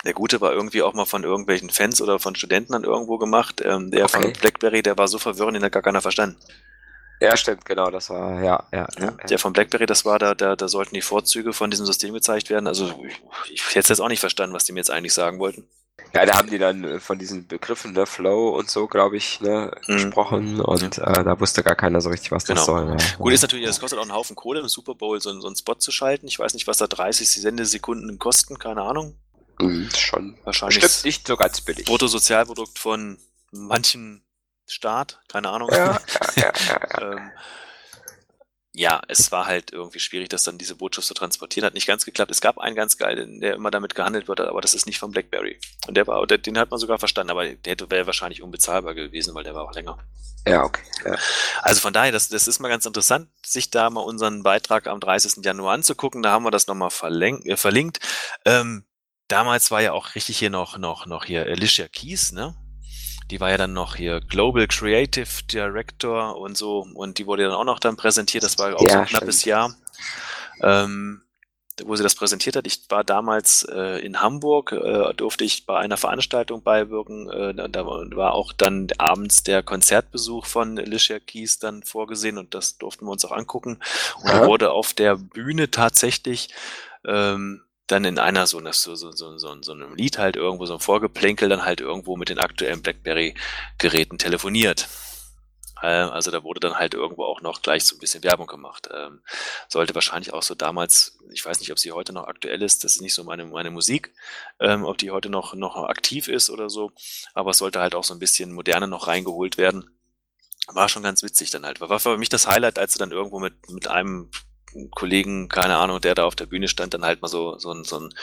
Der 0.05 0.13
gute 0.13 0.43
war 0.43 0.53
irgendwie 0.53 0.83
auch 0.83 0.93
mal 0.93 1.07
von 1.07 1.25
irgendwelchen 1.25 1.71
Fans 1.71 2.03
oder 2.03 2.19
von 2.19 2.35
Studenten 2.35 2.75
dann 2.75 2.85
irgendwo 2.85 3.17
gemacht. 3.17 3.63
Ähm, 3.65 3.91
der 3.91 4.05
okay. 4.05 4.23
von 4.23 4.33
BlackBerry, 4.35 4.83
der 4.83 4.99
war 4.99 5.09
so 5.09 5.19
verwirrend, 5.19 5.57
den 5.57 5.65
hat 5.65 5.73
gar 5.73 5.83
keiner 5.83 6.03
verstanden. 6.03 6.37
Ja, 7.21 7.37
stimmt, 7.37 7.65
genau, 7.65 7.91
das 7.91 8.11
war, 8.11 8.43
ja, 8.43 8.65
ja. 8.73 8.87
ja, 8.99 9.11
Der 9.29 9.39
von 9.39 9.53
BlackBerry, 9.53 9.87
das 9.87 10.05
war 10.05 10.19
da, 10.19 10.35
da, 10.35 10.57
da 10.57 10.69
sollten 10.69 10.95
die 10.95 11.03
Vorzüge 11.03 11.53
von 11.53 11.71
diesem 11.71 11.87
System 11.87 12.13
gezeigt 12.13 12.51
werden. 12.51 12.67
Also 12.67 13.03
ich, 13.07 13.23
ich 13.53 13.75
hätte 13.75 13.89
jetzt 13.89 14.01
auch 14.01 14.09
nicht 14.09 14.21
verstanden, 14.21 14.55
was 14.55 14.65
die 14.65 14.73
mir 14.73 14.81
jetzt 14.81 14.91
eigentlich 14.91 15.15
sagen 15.15 15.39
wollten. 15.39 15.67
Ja, 16.13 16.27
da 16.27 16.37
haben 16.37 16.51
die 16.51 16.59
dann 16.59 16.85
äh, 16.85 17.01
von 17.01 17.19
diesen 17.19 17.47
Begriffen, 17.47 17.93
ne, 17.93 18.07
Flow 18.07 18.51
und 18.51 18.71
so, 18.71 18.87
glaube 18.87 19.17
ich, 19.17 19.41
ne, 19.41 19.73
mhm. 19.87 19.93
gesprochen 19.93 20.61
und 20.61 20.99
äh, 20.99 21.25
da 21.25 21.39
wusste 21.41 21.63
gar 21.63 21.77
keiner 21.77 22.01
so 22.01 22.11
richtig, 22.11 22.31
was 22.31 22.45
genau. 22.45 22.57
das 22.57 22.67
soll. 22.67 22.97
Ja. 22.99 23.17
Gut, 23.19 23.33
ist 23.33 23.43
natürlich, 23.43 23.67
das 23.67 23.81
kostet 23.81 23.99
auch 23.99 24.03
einen 24.03 24.13
Haufen 24.13 24.37
Kohle, 24.37 24.61
im 24.61 24.69
Super 24.69 24.95
Bowl 24.95 25.21
so, 25.21 25.39
so 25.41 25.47
einen 25.47 25.57
Spot 25.57 25.75
zu 25.75 25.93
schalten. 25.93 26.27
Ich 26.27 26.39
weiß 26.39 26.55
nicht, 26.55 26.67
was 26.67 26.79
da 26.79 26.87
30 26.87 27.29
Sendesekunden 27.29 28.19
kosten, 28.19 28.59
keine 28.59 28.83
Ahnung. 28.83 29.17
Mhm, 29.61 29.89
schon. 29.97 30.39
Wahrscheinlich. 30.45 30.81
Bestimmt 30.81 31.05
nicht 31.05 31.27
so 31.27 31.37
ganz 31.37 31.61
billig. 31.61 31.85
Bruttosozialprodukt 31.85 32.79
von 32.79 33.19
manchen 33.51 34.24
Staat, 34.67 35.21
keine 35.29 35.51
Ahnung. 35.51 35.69
Ja, 35.71 36.01
ja, 36.37 36.53
ja, 36.69 37.13
ähm, 37.13 37.33
ja, 38.77 39.01
es 39.07 39.31
war 39.31 39.47
halt 39.47 39.73
irgendwie 39.73 40.01
schwierig, 40.01 40.31
das 40.31 40.43
dann 40.43 40.59
diese 40.59 40.75
Botschaft 40.75 41.07
zu 41.07 41.15
transportieren. 41.15 41.65
Hat 41.65 41.75
nicht 41.75 41.87
ganz 41.87 42.05
geklappt. 42.05 42.33
Es 42.33 42.41
gab 42.41 42.59
einen 42.59 42.75
ganz 42.75 42.99
geilen, 42.99 43.41
der 43.41 43.55
immer 43.55 43.71
damit 43.71 43.95
gehandelt 43.95 44.27
wird, 44.27 44.41
aber 44.41 44.61
das 44.61 44.75
ist 44.75 44.87
nicht 44.87 44.99
von 44.99 45.13
BlackBerry. 45.13 45.61
Und 45.87 45.97
der 45.97 46.09
war, 46.09 46.27
den 46.27 46.59
hat 46.59 46.73
man 46.73 46.81
sogar 46.81 46.99
verstanden, 46.99 47.31
aber 47.31 47.47
der 47.47 47.71
hätte 47.71 47.89
wäre 47.89 48.07
wahrscheinlich 48.07 48.43
unbezahlbar 48.43 48.95
gewesen, 48.95 49.33
weil 49.33 49.45
der 49.45 49.55
war 49.55 49.63
auch 49.63 49.75
länger. 49.75 49.99
Ja, 50.47 50.65
okay. 50.65 50.83
Ja. 51.05 51.17
Also 51.63 51.81
von 51.81 51.93
daher, 51.93 52.11
das, 52.11 52.29
das 52.29 52.49
ist 52.49 52.59
mal 52.59 52.69
ganz 52.69 52.85
interessant, 52.85 53.29
sich 53.47 53.71
da 53.71 53.91
mal 53.91 54.01
unseren 54.01 54.43
Beitrag 54.43 54.89
am 54.89 54.99
30. 54.99 55.45
Januar 55.45 55.75
anzugucken. 55.75 56.25
Da 56.25 56.33
haben 56.33 56.45
wir 56.45 56.51
das 56.51 56.67
nochmal 56.67 56.91
äh, 56.91 57.57
verlinkt. 57.57 58.01
Ähm, 58.45 58.85
damals 59.29 59.71
war 59.71 59.83
ja 59.83 59.93
auch 59.93 60.17
richtig 60.17 60.39
hier 60.39 60.51
noch, 60.51 60.79
noch, 60.79 61.07
noch 61.07 61.25
hier 61.25 61.47
Alicia 61.47 61.87
Keys, 61.87 62.33
ne? 62.33 62.57
Die 63.31 63.41
war 63.41 63.51
ja 63.51 63.57
dann 63.57 63.73
noch 63.73 63.97
hier 63.97 64.21
Global 64.21 64.67
Creative 64.67 65.45
Director 65.51 66.37
und 66.37 66.57
so. 66.57 66.87
Und 66.95 67.19
die 67.19 67.27
wurde 67.27 67.45
dann 67.45 67.53
auch 67.53 67.65
noch 67.65 67.79
dann 67.79 67.97
präsentiert. 67.97 68.45
Das 68.45 68.59
war 68.59 68.77
auch 68.77 68.83
ja, 68.83 68.91
so 68.91 68.99
ein 68.99 69.07
knappes 69.07 69.41
stimmt. 69.41 69.47
Jahr. 69.47 69.75
Ähm, 70.63 71.25
wo 71.83 71.97
sie 71.97 72.03
das 72.03 72.15
präsentiert 72.15 72.55
hat. 72.57 72.67
Ich 72.67 72.83
war 72.89 73.03
damals 73.03 73.65
äh, 73.65 73.99
in 74.05 74.21
Hamburg, 74.21 74.73
äh, 74.73 75.13
durfte 75.15 75.45
ich 75.45 75.67
bei 75.67 75.79
einer 75.79 75.97
Veranstaltung 75.97 76.63
beiwirken. 76.63 77.29
Äh, 77.29 77.69
da 77.69 77.87
war 77.87 78.35
auch 78.35 78.53
dann 78.53 78.89
abends 78.99 79.43
der 79.43 79.63
Konzertbesuch 79.63 80.47
von 80.47 80.79
Alicia 80.79 81.19
Keys 81.19 81.59
dann 81.59 81.83
vorgesehen 81.83 82.39
und 82.39 82.55
das 82.55 82.79
durften 82.79 83.07
wir 83.07 83.11
uns 83.11 83.25
auch 83.25 83.33
angucken. 83.33 83.81
Und 84.23 84.29
da 84.29 84.47
wurde 84.47 84.71
auf 84.71 84.95
der 84.95 85.17
Bühne 85.17 85.71
tatsächlich 85.71 86.51
ähm, 87.05 87.64
dann 87.87 88.05
in 88.05 88.19
einer 88.19 88.47
so, 88.47 88.61
so, 88.73 88.95
so, 88.95 89.13
so, 89.13 89.39
so, 89.39 89.57
so 89.61 89.73
einem 89.73 89.95
Lied 89.95 90.19
halt 90.19 90.37
irgendwo, 90.37 90.67
so 90.67 90.75
ein 90.75 90.81
Vorgeplänkel, 90.81 91.49
dann 91.49 91.65
halt 91.65 91.81
irgendwo 91.81 92.17
mit 92.17 92.29
den 92.29 92.39
aktuellen 92.39 92.83
BlackBerry-Geräten 92.83 94.19
telefoniert. 94.19 94.89
Ähm, 95.83 96.09
also 96.11 96.31
da 96.31 96.43
wurde 96.43 96.61
dann 96.61 96.79
halt 96.79 96.95
irgendwo 96.95 97.25
auch 97.25 97.43
noch 97.43 97.61
gleich 97.61 97.85
so 97.85 97.95
ein 97.95 97.99
bisschen 97.99 98.25
Werbung 98.25 98.47
gemacht. 98.47 98.89
Ähm, 98.93 99.21
sollte 99.69 99.95
wahrscheinlich 99.95 100.33
auch 100.33 100.43
so 100.43 100.55
damals, 100.55 101.19
ich 101.31 101.45
weiß 101.45 101.61
nicht, 101.61 101.73
ob 101.73 101.79
sie 101.79 101.93
heute 101.93 102.15
noch 102.15 102.27
aktuell 102.27 102.63
ist, 102.63 102.85
das 102.85 102.95
ist 102.95 103.03
nicht 103.03 103.15
so 103.15 103.23
meine, 103.23 103.45
meine 103.45 103.71
Musik, 103.71 104.15
ähm, 104.61 104.85
ob 104.85 104.97
die 104.97 105.11
heute 105.11 105.29
noch, 105.29 105.55
noch 105.55 105.77
aktiv 105.77 106.29
ist 106.29 106.49
oder 106.49 106.71
so, 106.71 106.93
aber 107.35 107.51
es 107.51 107.59
sollte 107.59 107.81
halt 107.81 107.95
auch 107.95 108.05
so 108.05 108.15
ein 108.15 108.21
bisschen 108.21 108.53
moderne 108.53 108.89
noch 108.89 109.09
reingeholt 109.09 109.59
werden. 109.59 109.91
War 110.69 110.89
schon 110.89 111.03
ganz 111.03 111.23
witzig 111.23 111.51
dann 111.51 111.67
halt. 111.67 111.81
War 111.83 112.01
für 112.01 112.17
mich 112.17 112.31
das 112.31 112.47
Highlight, 112.47 112.79
als 112.79 112.95
sie 112.95 112.99
dann 112.99 113.13
irgendwo 113.13 113.39
mit, 113.39 113.69
mit 113.71 113.89
einem 113.89 114.31
Kollegen, 114.95 115.49
keine 115.49 115.77
Ahnung, 115.77 116.01
der 116.01 116.15
da 116.15 116.25
auf 116.25 116.37
der 116.37 116.47
Bühne 116.47 116.69
stand, 116.69 116.95
dann 116.95 117.05
halt 117.05 117.23
mal 117.23 117.29
so, 117.29 117.59
so, 117.59 117.73
ein, 117.73 117.85
so 117.85 118.01
ein 118.01 118.15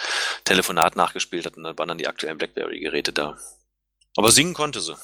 Telefonat 0.44 0.96
nachgespielt 0.96 1.46
hat 1.46 1.58
und 1.58 1.64
dann 1.64 1.78
waren 1.78 1.88
dann 1.88 1.98
die 1.98 2.08
aktuellen 2.08 2.38
BlackBerry-Geräte 2.38 3.14
da. 3.14 3.38
Aber 4.18 4.32
singen 4.32 4.54
konnte 4.54 4.82
sie. 4.82 4.96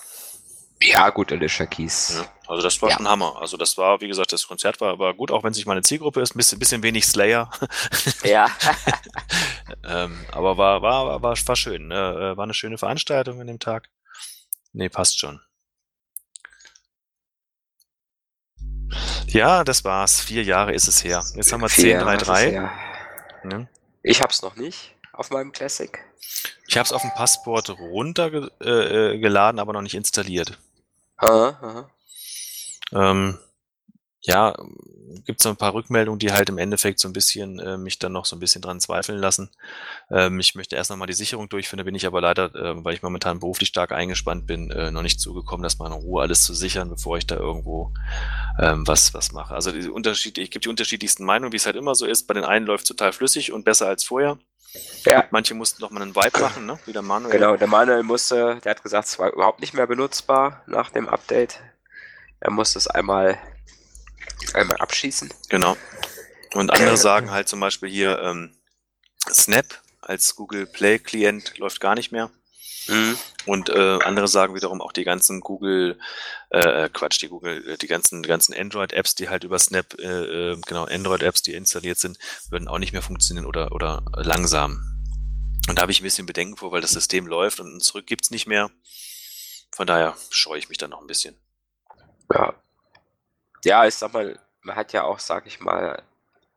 Ja, 0.82 1.10
gut, 1.10 1.32
Alicia 1.32 1.66
Keys. 1.66 2.14
Ja, 2.16 2.32
also 2.48 2.62
das 2.62 2.80
war 2.82 2.90
ja. 2.90 2.98
schon 2.98 3.08
Hammer. 3.08 3.38
Also 3.42 3.58
das 3.58 3.78
war, 3.78 4.00
wie 4.02 4.08
gesagt, 4.08 4.32
das 4.32 4.48
Konzert 4.48 4.80
war, 4.80 5.00
war 5.00 5.14
gut, 5.16 5.32
auch 5.32 5.44
wenn 5.44 5.52
es 5.52 5.58
nicht 5.58 5.66
meine 5.66 5.82
Zielgruppe 5.82 6.22
ist, 6.22 6.36
ein 6.36 6.38
bisschen, 6.38 6.60
bisschen 6.60 6.84
wenig 6.84 7.08
Slayer. 7.08 7.50
Ja. 8.24 8.52
ähm, 9.84 10.26
aber 10.32 10.58
war, 10.58 10.82
war, 10.82 11.22
war, 11.22 11.38
war 11.38 11.56
schön. 11.56 11.88
Ne? 11.88 12.34
War 12.36 12.44
eine 12.44 12.54
schöne 12.54 12.78
Veranstaltung 12.78 13.42
an 13.42 13.48
dem 13.48 13.60
Tag. 13.60 13.90
Nee, 14.74 14.90
passt 14.90 15.20
schon. 15.20 15.42
Ja, 19.28 19.64
das 19.64 19.84
war's. 19.84 20.22
Vier 20.22 20.44
Jahre 20.44 20.74
ist 20.74 20.88
es 20.88 21.04
her. 21.04 21.24
Jetzt 21.36 21.52
haben 21.52 21.62
wir 21.62 21.68
10.3.3. 21.68 22.52
Ja. 22.52 23.68
Ich 24.04 24.22
hab's 24.22 24.42
noch 24.42 24.56
nicht 24.56 24.96
auf 25.14 25.30
meinem 25.32 25.52
Classic. 25.52 26.00
Ich 26.68 26.78
hab's 26.78 26.92
auf 26.92 27.02
dem 27.02 27.12
Passport 27.12 27.70
runtergeladen, 27.70 29.58
äh, 29.58 29.62
aber 29.62 29.74
noch 29.74 29.82
nicht 29.82 29.96
installiert. 29.96 30.60
Aha, 31.18 31.58
aha. 31.62 31.90
Ähm, 32.94 33.38
ja, 34.28 34.54
gibt 35.26 35.40
es 35.40 35.46
ein 35.46 35.56
paar 35.56 35.74
Rückmeldungen, 35.74 36.20
die 36.20 36.32
halt 36.32 36.50
im 36.50 36.58
Endeffekt 36.58 37.00
so 37.00 37.08
ein 37.08 37.14
bisschen 37.14 37.60
äh, 37.60 37.78
mich 37.78 37.98
dann 37.98 38.12
noch 38.12 38.26
so 38.26 38.36
ein 38.36 38.40
bisschen 38.40 38.62
dran 38.62 38.80
zweifeln 38.80 39.18
lassen. 39.18 39.50
Ähm, 40.12 40.40
ich 40.40 40.54
möchte 40.54 40.76
erst 40.76 40.90
nochmal 40.90 41.08
die 41.08 41.14
Sicherung 41.14 41.50
durchführen, 41.50 41.78
da 41.78 41.84
bin 41.84 41.96
ich 41.96 42.06
aber 42.06 42.22
leider, 42.22 42.54
äh, 42.54 42.84
weil 42.84 42.94
ich 42.94 43.02
momentan 43.02 43.40
beruflich 43.40 43.70
stark 43.70 43.94
eingespannt 43.94 44.46
bin, 44.46 44.70
äh, 44.72 44.92
noch 44.92 45.02
nicht 45.02 45.20
zugekommen, 45.20 45.64
das 45.64 45.80
mal 45.80 45.88
in 45.88 45.94
Ruhe 45.94 46.22
alles 46.22 46.44
zu 46.44 46.54
sichern, 46.54 46.90
bevor 46.90 47.18
ich 47.18 47.26
da 47.26 47.36
irgendwo 47.38 47.94
ähm, 48.60 48.86
was, 48.86 49.14
was 49.14 49.32
mache. 49.32 49.54
Also 49.54 49.72
die 49.72 49.88
Unterschied, 49.88 50.38
ich 50.38 50.52
gebe 50.52 50.62
die 50.62 50.70
unterschiedlichsten 50.70 51.24
Meinungen, 51.24 51.54
wie 51.54 51.58
es 51.58 51.66
halt 51.66 51.78
immer 51.78 51.96
so 51.96 52.06
ist. 52.06 52.28
Bei 52.28 52.34
den 52.34 52.44
einen 52.44 52.66
läuft 52.66 52.88
total 52.88 53.14
flüssig 53.14 53.54
und 53.54 53.64
besser 53.64 53.88
als 53.88 54.04
vorher. 54.04 54.38
Ja. 55.06 55.26
Manche 55.32 55.54
mussten 55.54 55.82
noch 55.82 55.92
mal 55.92 56.02
einen 56.02 56.16
Vibe 56.16 56.40
machen, 56.42 56.66
ne? 56.66 56.78
Wie 56.86 56.92
der 56.92 57.02
Manuel. 57.02 57.32
Genau, 57.32 57.56
der 57.56 57.68
Manuel 57.68 58.04
musste, 58.04 58.60
der 58.64 58.72
hat 58.72 58.84
gesagt, 58.84 59.08
es 59.08 59.18
war 59.18 59.32
überhaupt 59.32 59.62
nicht 59.62 59.74
mehr 59.74 59.88
benutzbar 59.88 60.64
nach 60.68 60.90
dem 60.90 61.08
Update. 61.08 61.62
Er 62.42 62.52
musste 62.52 62.78
es 62.78 62.88
einmal 62.88 63.38
Einmal 64.54 64.78
abschießen. 64.78 65.34
Genau. 65.50 65.78
Und 66.54 66.72
andere 66.72 66.98
sagen 66.98 67.32
halt 67.32 67.48
zum 67.48 67.60
Beispiel 67.60 67.90
hier, 67.90 68.20
ähm, 68.20 68.56
Snap 69.32 69.66
als 70.02 70.36
Google 70.36 70.66
Play 70.66 71.00
Klient 71.00 71.58
läuft 71.58 71.82
gar 71.82 71.96
nicht 71.96 72.12
mehr. 72.12 72.32
Mhm. 72.88 73.18
Und 73.46 73.70
äh, 73.70 74.00
andere 74.04 74.28
sagen 74.28 74.56
wiederum 74.56 74.82
auch 74.82 74.92
die 74.92 75.04
ganzen 75.04 75.42
Google, 75.42 76.00
äh, 76.50 76.90
Quatsch, 76.90 77.22
die 77.22 77.28
Google, 77.28 77.68
äh, 77.68 77.78
die 77.78 77.88
ganzen, 77.88 78.24
die 78.24 78.30
ganzen 78.30 78.54
Android-Apps, 78.54 79.16
die 79.16 79.30
halt 79.30 79.44
über 79.44 79.60
Snap, 79.60 79.94
äh, 80.00 80.52
äh, 80.52 80.62
genau, 80.66 80.86
Android-Apps, 80.86 81.42
die 81.42 81.54
installiert 81.54 82.00
sind, 82.00 82.18
würden 82.50 82.68
auch 82.68 82.78
nicht 82.78 82.94
mehr 82.94 83.02
funktionieren 83.02 83.46
oder, 83.46 83.72
oder 83.74 84.04
langsam. 84.16 84.94
Und 85.68 85.78
da 85.78 85.82
habe 85.82 85.92
ich 85.92 86.00
ein 86.00 86.04
bisschen 86.06 86.26
Bedenken 86.26 86.56
vor, 86.56 86.72
weil 86.72 86.82
das 86.82 86.92
System 86.92 87.28
läuft 87.28 87.60
und 87.60 87.84
zurück 87.84 88.08
gibt's 88.08 88.32
nicht 88.32 88.48
mehr. 88.48 88.72
Von 89.72 89.86
daher 89.86 90.16
scheue 90.30 90.60
ich 90.60 90.70
mich 90.70 90.78
dann 90.78 90.92
noch 90.92 91.02
ein 91.02 91.08
bisschen. 91.08 91.36
Ja, 92.34 92.56
ja, 93.64 93.86
ich 93.86 93.96
sag 93.96 94.14
mal, 94.14 94.38
man 94.62 94.76
hat 94.76 94.94
ja 94.94 95.04
auch, 95.04 95.20
sag 95.20 95.48
ich 95.48 95.60
mal, 95.60 96.02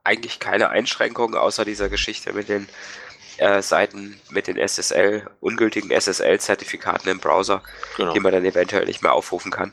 eigentlich 0.04 0.40
keine 0.40 0.70
Einschränkungen 0.70 1.36
außer 1.36 1.64
dieser 1.64 1.88
Geschichte 1.88 2.32
mit 2.32 2.48
den 2.48 2.68
äh, 3.38 3.62
Seiten 3.62 4.20
mit 4.30 4.46
den 4.46 4.56
SSL, 4.56 5.28
ungültigen 5.40 5.90
SSL-Zertifikaten 5.90 7.08
im 7.08 7.20
Browser, 7.20 7.62
genau. 7.96 8.12
die 8.12 8.20
man 8.20 8.32
dann 8.32 8.44
eventuell 8.44 8.84
nicht 8.84 9.02
mehr 9.02 9.12
aufrufen 9.12 9.50
kann. 9.50 9.72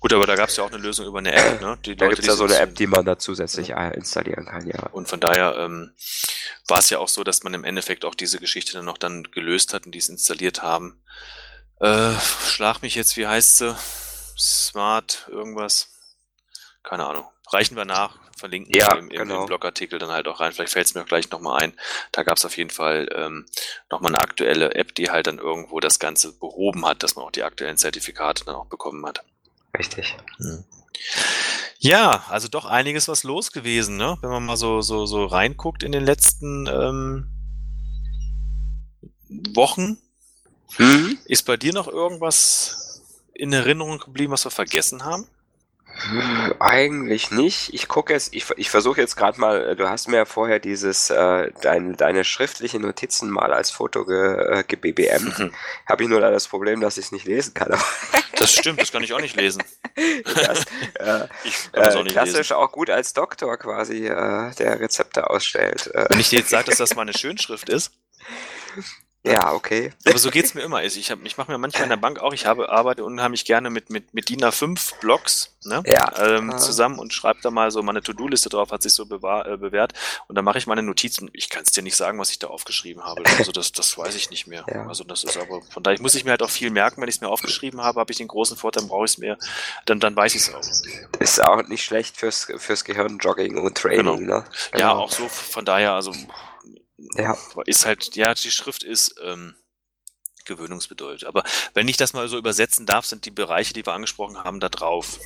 Gut, 0.00 0.12
aber 0.12 0.26
da 0.26 0.36
gab 0.36 0.48
es 0.48 0.56
ja 0.56 0.62
auch 0.62 0.70
eine 0.70 0.80
Lösung 0.80 1.06
über 1.06 1.18
eine 1.18 1.32
App, 1.32 1.60
ne? 1.60 1.76
Die 1.84 1.96
da 1.96 2.06
gibt 2.06 2.20
es 2.20 2.26
ja 2.26 2.34
so 2.34 2.44
eine 2.44 2.56
App, 2.56 2.76
die 2.76 2.86
man 2.86 3.04
da 3.04 3.18
zusätzlich 3.18 3.68
ja. 3.68 3.88
installieren 3.88 4.46
kann, 4.46 4.64
ja. 4.64 4.86
Und 4.92 5.08
von 5.08 5.18
daher 5.18 5.56
ähm, 5.56 5.90
war 6.68 6.78
es 6.78 6.88
ja 6.90 6.98
auch 6.98 7.08
so, 7.08 7.24
dass 7.24 7.42
man 7.42 7.52
im 7.52 7.64
Endeffekt 7.64 8.04
auch 8.04 8.14
diese 8.14 8.38
Geschichte 8.38 8.74
dann 8.74 8.84
noch 8.84 8.98
dann 8.98 9.24
gelöst 9.24 9.74
hat 9.74 9.86
und 9.86 9.92
die 9.92 9.98
es 9.98 10.08
installiert 10.08 10.62
haben. 10.62 11.02
Äh, 11.80 12.12
schlag 12.46 12.82
mich 12.82 12.94
jetzt, 12.94 13.16
wie 13.16 13.26
heißt 13.26 13.58
sie? 13.58 13.76
Smart 14.38 15.26
irgendwas 15.32 15.97
keine 16.88 17.06
Ahnung. 17.06 17.26
Reichen 17.50 17.76
wir 17.76 17.84
nach, 17.84 18.16
verlinken 18.36 18.74
ja, 18.74 18.94
im, 18.94 19.10
im, 19.10 19.18
genau. 19.18 19.42
im, 19.42 19.46
Blogartikel 19.46 19.98
dann 19.98 20.10
halt 20.10 20.26
auch 20.26 20.40
rein. 20.40 20.52
Vielleicht 20.52 20.72
fällt 20.72 20.86
es 20.86 20.94
mir 20.94 21.04
gleich 21.04 21.30
nochmal 21.30 21.62
ein. 21.62 21.72
Da 22.12 22.22
gab 22.22 22.38
es 22.38 22.46
auf 22.46 22.56
jeden 22.56 22.70
Fall 22.70 23.08
ähm, 23.14 23.44
nochmal 23.90 24.14
eine 24.14 24.22
aktuelle 24.22 24.74
App, 24.74 24.94
die 24.94 25.10
halt 25.10 25.26
dann 25.26 25.38
irgendwo 25.38 25.80
das 25.80 25.98
Ganze 25.98 26.32
behoben 26.32 26.86
hat, 26.86 27.02
dass 27.02 27.14
man 27.14 27.26
auch 27.26 27.30
die 27.30 27.42
aktuellen 27.42 27.76
Zertifikate 27.76 28.44
dann 28.46 28.54
auch 28.54 28.66
bekommen 28.66 29.04
hat. 29.04 29.22
Richtig. 29.76 30.16
Hm. 30.38 30.64
Ja, 31.78 32.24
also 32.28 32.48
doch 32.48 32.64
einiges 32.64 33.06
was 33.06 33.22
los 33.22 33.52
gewesen, 33.52 33.98
ne? 33.98 34.16
Wenn 34.22 34.30
man 34.30 34.46
mal 34.46 34.56
so, 34.56 34.80
so, 34.80 35.04
so 35.04 35.26
reinguckt 35.26 35.82
in 35.82 35.92
den 35.92 36.04
letzten 36.04 36.66
ähm, 36.66 37.28
Wochen. 39.54 39.98
Mhm. 40.78 41.18
Ist 41.26 41.44
bei 41.44 41.58
dir 41.58 41.74
noch 41.74 41.86
irgendwas 41.86 43.02
in 43.34 43.52
Erinnerung 43.52 43.98
geblieben, 43.98 44.32
was 44.32 44.44
wir 44.44 44.50
vergessen 44.50 45.04
haben? 45.04 45.26
Eigentlich 46.60 47.30
nicht. 47.30 47.74
Ich 47.74 47.88
gucke 47.88 48.12
jetzt, 48.12 48.34
ich, 48.34 48.46
ich 48.56 48.70
versuche 48.70 49.00
jetzt 49.00 49.16
gerade 49.16 49.40
mal, 49.40 49.74
du 49.76 49.88
hast 49.88 50.08
mir 50.08 50.18
ja 50.18 50.24
vorher 50.24 50.60
dieses, 50.60 51.10
äh, 51.10 51.50
dein, 51.60 51.96
deine 51.96 52.24
schriftlichen 52.24 52.82
Notizen 52.82 53.30
mal 53.30 53.52
als 53.52 53.70
Foto 53.70 54.04
ge, 54.04 54.60
äh, 54.60 54.64
gebbmt. 54.64 55.38
Mhm. 55.38 55.52
Habe 55.86 56.02
ich 56.04 56.08
nur 56.08 56.20
da 56.20 56.30
das 56.30 56.46
Problem, 56.46 56.80
dass 56.80 56.98
ich 56.98 57.06
es 57.06 57.12
nicht 57.12 57.26
lesen 57.26 57.54
kann. 57.54 57.76
das 58.36 58.52
stimmt, 58.52 58.80
das 58.80 58.92
kann 58.92 59.02
ich 59.02 59.12
auch 59.12 59.20
nicht 59.20 59.36
lesen. 59.36 59.62
Das, 60.24 60.64
äh, 60.94 61.26
ich 61.44 61.72
kann 61.72 61.82
das 61.82 61.96
auch 61.96 62.04
nicht 62.04 62.12
klassisch 62.12 62.36
lesen. 62.36 62.52
auch 62.54 62.70
gut 62.70 62.90
als 62.90 63.12
Doktor 63.12 63.56
quasi, 63.56 64.06
äh, 64.06 64.54
der 64.54 64.80
Rezepte 64.80 65.28
ausstellt. 65.28 65.88
Äh. 65.94 66.06
Wenn 66.08 66.20
ich 66.20 66.30
dir 66.30 66.40
jetzt 66.40 66.50
sage, 66.50 66.66
dass 66.66 66.78
das 66.78 66.94
mal 66.94 67.02
eine 67.02 67.16
Schönschrift 67.16 67.68
ist. 67.68 67.92
Ja, 69.24 69.52
okay. 69.52 69.92
Aber 70.06 70.18
so 70.18 70.30
geht's 70.30 70.54
mir 70.54 70.62
immer. 70.62 70.78
Also 70.78 70.98
ich, 71.00 71.10
hab, 71.10 71.24
ich 71.24 71.36
mache 71.36 71.50
mir 71.50 71.58
manchmal 71.58 71.84
in 71.84 71.90
der 71.90 71.96
Bank 71.96 72.20
auch, 72.20 72.32
ich 72.32 72.46
habe 72.46 72.68
arbeite 72.68 73.04
unheimlich 73.04 73.44
gerne 73.44 73.68
mit, 73.68 73.90
mit, 73.90 74.14
mit 74.14 74.28
DIN 74.28 74.40
A5 74.40 75.00
Blocks 75.00 75.56
ne? 75.64 75.82
ja. 75.86 76.12
ähm, 76.18 76.50
ah. 76.52 76.56
zusammen 76.56 76.98
und 76.98 77.12
schreibe 77.12 77.40
da 77.42 77.50
mal 77.50 77.70
so 77.70 77.82
meine 77.82 78.00
To-Do-Liste 78.00 78.48
drauf, 78.48 78.70
hat 78.70 78.82
sich 78.82 78.94
so 78.94 79.06
bewahr, 79.06 79.46
äh, 79.46 79.56
bewährt. 79.56 79.92
Und 80.28 80.36
dann 80.36 80.44
mache 80.44 80.58
ich 80.58 80.66
meine 80.66 80.82
Notizen. 80.82 81.30
Ich 81.32 81.50
kann 81.50 81.64
es 81.64 81.72
dir 81.72 81.82
nicht 81.82 81.96
sagen, 81.96 82.18
was 82.18 82.30
ich 82.30 82.38
da 82.38 82.46
aufgeschrieben 82.46 83.04
habe. 83.04 83.22
Also 83.38 83.50
das, 83.50 83.72
das 83.72 83.98
weiß 83.98 84.14
ich 84.14 84.30
nicht 84.30 84.46
mehr. 84.46 84.64
Ja. 84.78 84.86
Also 84.86 85.02
das 85.02 85.24
ist 85.24 85.38
aber, 85.38 85.62
von 85.62 85.82
daher 85.82 86.00
muss 86.02 86.14
ich 86.14 86.24
mir 86.24 86.32
halt 86.32 86.42
auch 86.42 86.50
viel 86.50 86.70
merken. 86.70 87.00
Wenn 87.00 87.08
ich 87.08 87.16
es 87.16 87.20
mir 87.22 87.28
aufgeschrieben 87.28 87.80
habe, 87.80 88.00
habe 88.00 88.12
ich 88.12 88.18
den 88.18 88.28
großen 88.28 88.54
Vorteil, 88.56 88.84
brauche 88.84 89.06
ich 89.06 89.12
es 89.12 89.18
mir, 89.18 89.38
dann, 89.86 89.98
dann 89.98 90.14
weiß 90.14 90.34
ich 90.34 90.42
es 90.42 90.54
auch. 90.54 90.60
Ist 91.20 91.42
auch 91.42 91.66
nicht 91.68 91.84
schlecht 91.84 92.18
fürs, 92.18 92.48
fürs 92.58 92.84
Gehirn, 92.84 93.18
Jogging 93.18 93.56
und 93.56 93.78
Training. 93.78 94.18
Genau. 94.18 94.40
Ne? 94.40 94.44
Genau. 94.72 94.78
Ja, 94.78 94.92
auch 94.92 95.10
so, 95.10 95.26
von 95.28 95.64
daher, 95.64 95.94
also 95.94 96.12
ja. 97.16 97.36
ist 97.66 97.86
halt, 97.86 98.16
ja, 98.16 98.34
die 98.34 98.50
Schrift 98.50 98.82
ist, 98.82 99.14
ähm, 99.22 99.54
gewöhnungsbedeutet. 100.48 101.28
Aber 101.28 101.44
wenn 101.74 101.86
ich 101.86 101.96
das 101.96 102.12
mal 102.12 102.26
so 102.26 102.36
übersetzen 102.36 102.86
darf, 102.86 103.06
sind 103.06 103.24
die 103.24 103.30
Bereiche, 103.30 103.74
die 103.74 103.86
wir 103.86 103.92
angesprochen 103.92 104.42
haben, 104.42 104.58
da 104.58 104.68
drauf. 104.68 105.20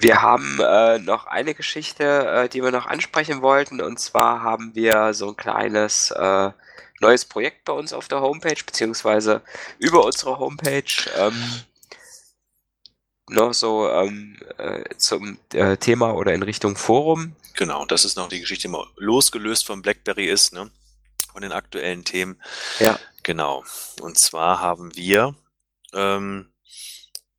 Wir 0.00 0.20
haben 0.20 0.58
äh, 0.60 0.98
noch 0.98 1.26
eine 1.26 1.54
Geschichte, 1.54 2.04
äh, 2.04 2.48
die 2.48 2.62
wir 2.62 2.72
noch 2.72 2.86
ansprechen 2.86 3.42
wollten. 3.42 3.80
Und 3.80 3.98
zwar 3.98 4.42
haben 4.42 4.74
wir 4.74 5.14
so 5.14 5.28
ein 5.28 5.36
kleines 5.36 6.10
äh, 6.10 6.50
neues 7.00 7.24
Projekt 7.24 7.64
bei 7.64 7.72
uns 7.72 7.92
auf 7.92 8.08
der 8.08 8.20
Homepage, 8.20 8.62
beziehungsweise 8.64 9.42
über 9.78 10.04
unsere 10.04 10.38
Homepage. 10.38 10.82
Ähm, 11.16 11.62
noch 13.30 13.54
so 13.54 13.88
ähm, 13.88 14.36
äh, 14.58 14.84
zum 14.96 15.38
äh, 15.52 15.76
Thema 15.76 16.14
oder 16.14 16.34
in 16.34 16.42
Richtung 16.42 16.76
Forum. 16.76 17.34
Genau, 17.54 17.84
das 17.86 18.04
ist 18.04 18.16
noch 18.16 18.28
die 18.28 18.40
Geschichte, 18.40 18.68
die 18.68 18.72
mal 18.72 18.86
losgelöst 18.96 19.66
von 19.66 19.82
BlackBerry 19.82 20.26
ist, 20.26 20.52
ne? 20.52 20.70
von 21.32 21.42
den 21.42 21.52
aktuellen 21.52 22.04
Themen. 22.04 22.40
Ja. 22.80 22.98
Genau. 23.22 23.64
Und 24.00 24.18
zwar 24.18 24.60
haben 24.60 24.94
wir 24.96 25.34
ähm, 25.92 26.52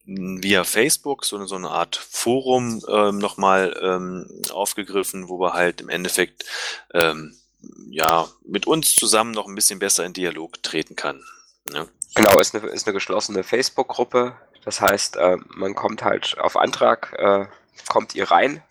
via 0.05 0.63
Facebook 0.63 1.25
so, 1.25 1.45
so 1.45 1.55
eine 1.55 1.69
Art 1.69 1.95
Forum 1.95 2.81
ähm, 2.87 3.17
nochmal 3.17 3.77
ähm, 3.81 4.27
aufgegriffen, 4.51 5.29
wo 5.29 5.39
wir 5.39 5.53
halt 5.53 5.81
im 5.81 5.89
Endeffekt 5.89 6.45
ähm, 6.93 7.35
ja 7.89 8.29
mit 8.45 8.67
uns 8.67 8.95
zusammen 8.95 9.31
noch 9.31 9.47
ein 9.47 9.55
bisschen 9.55 9.79
besser 9.79 10.05
in 10.05 10.13
Dialog 10.13 10.63
treten 10.63 10.95
kann. 10.95 11.23
Ne? 11.65 11.87
Genau, 12.15 12.37
ist 12.39 12.55
eine, 12.55 12.67
ist 12.67 12.87
eine 12.87 12.93
geschlossene 12.93 13.43
Facebook-Gruppe. 13.43 14.35
Das 14.65 14.81
heißt, 14.81 15.17
äh, 15.17 15.37
man 15.49 15.75
kommt 15.75 16.03
halt 16.03 16.37
auf 16.39 16.57
Antrag, 16.57 17.13
äh, 17.17 17.45
kommt 17.87 18.15
ihr 18.15 18.29
rein, 18.29 18.63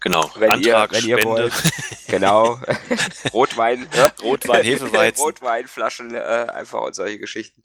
Genau, 0.00 0.30
wenn 0.36 0.50
Antrag, 0.50 0.92
ihr, 0.92 0.92
wenn 0.92 1.02
Spende. 1.02 1.18
ihr 1.20 1.24
wollt. 1.24 1.52
Genau. 2.06 2.60
Rotwein. 3.32 3.88
Rotwein, 4.22 4.62
Hefeweizen. 4.64 5.24
Rotweinflaschen, 5.24 6.14
äh, 6.14 6.46
einfach 6.52 6.82
und 6.82 6.94
solche 6.94 7.18
Geschichten. 7.18 7.62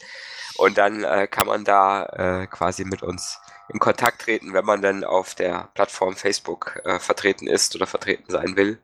Und 0.55 0.77
dann 0.77 1.03
äh, 1.03 1.27
kann 1.27 1.47
man 1.47 1.63
da 1.63 2.05
äh, 2.05 2.47
quasi 2.47 2.83
mit 2.83 3.03
uns 3.03 3.39
in 3.69 3.79
Kontakt 3.79 4.23
treten, 4.23 4.53
wenn 4.53 4.65
man 4.65 4.81
dann 4.81 5.03
auf 5.03 5.35
der 5.35 5.69
Plattform 5.75 6.15
Facebook 6.15 6.81
äh, 6.85 6.99
vertreten 6.99 7.47
ist 7.47 7.75
oder 7.75 7.85
vertreten 7.85 8.31
sein 8.31 8.55
will. 8.55 8.79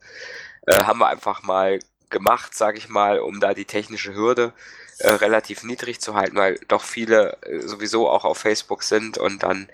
Haben 0.68 0.97
wir 0.97 1.10
einfach 1.10 1.43
mal 1.43 1.78
gemacht, 2.10 2.56
sage 2.56 2.80
ich 2.80 2.89
mal, 2.89 3.20
um 3.20 3.39
da 3.39 3.53
die 3.53 3.66
technische 3.66 4.16
Hürde 4.16 4.51
äh, 4.51 4.85
relativ 5.00 5.64
niedrig 5.64 6.00
zu 6.00 6.16
halten, 6.16 6.38
weil 6.38 6.60
doch 6.68 6.84
viele 6.84 7.38
äh, 7.43 7.60
sowieso 7.62 8.10
auch 8.10 8.24
auf 8.24 8.38
Facebook 8.38 8.84
sind 8.84 9.18
und 9.18 9.43
dann 9.43 9.70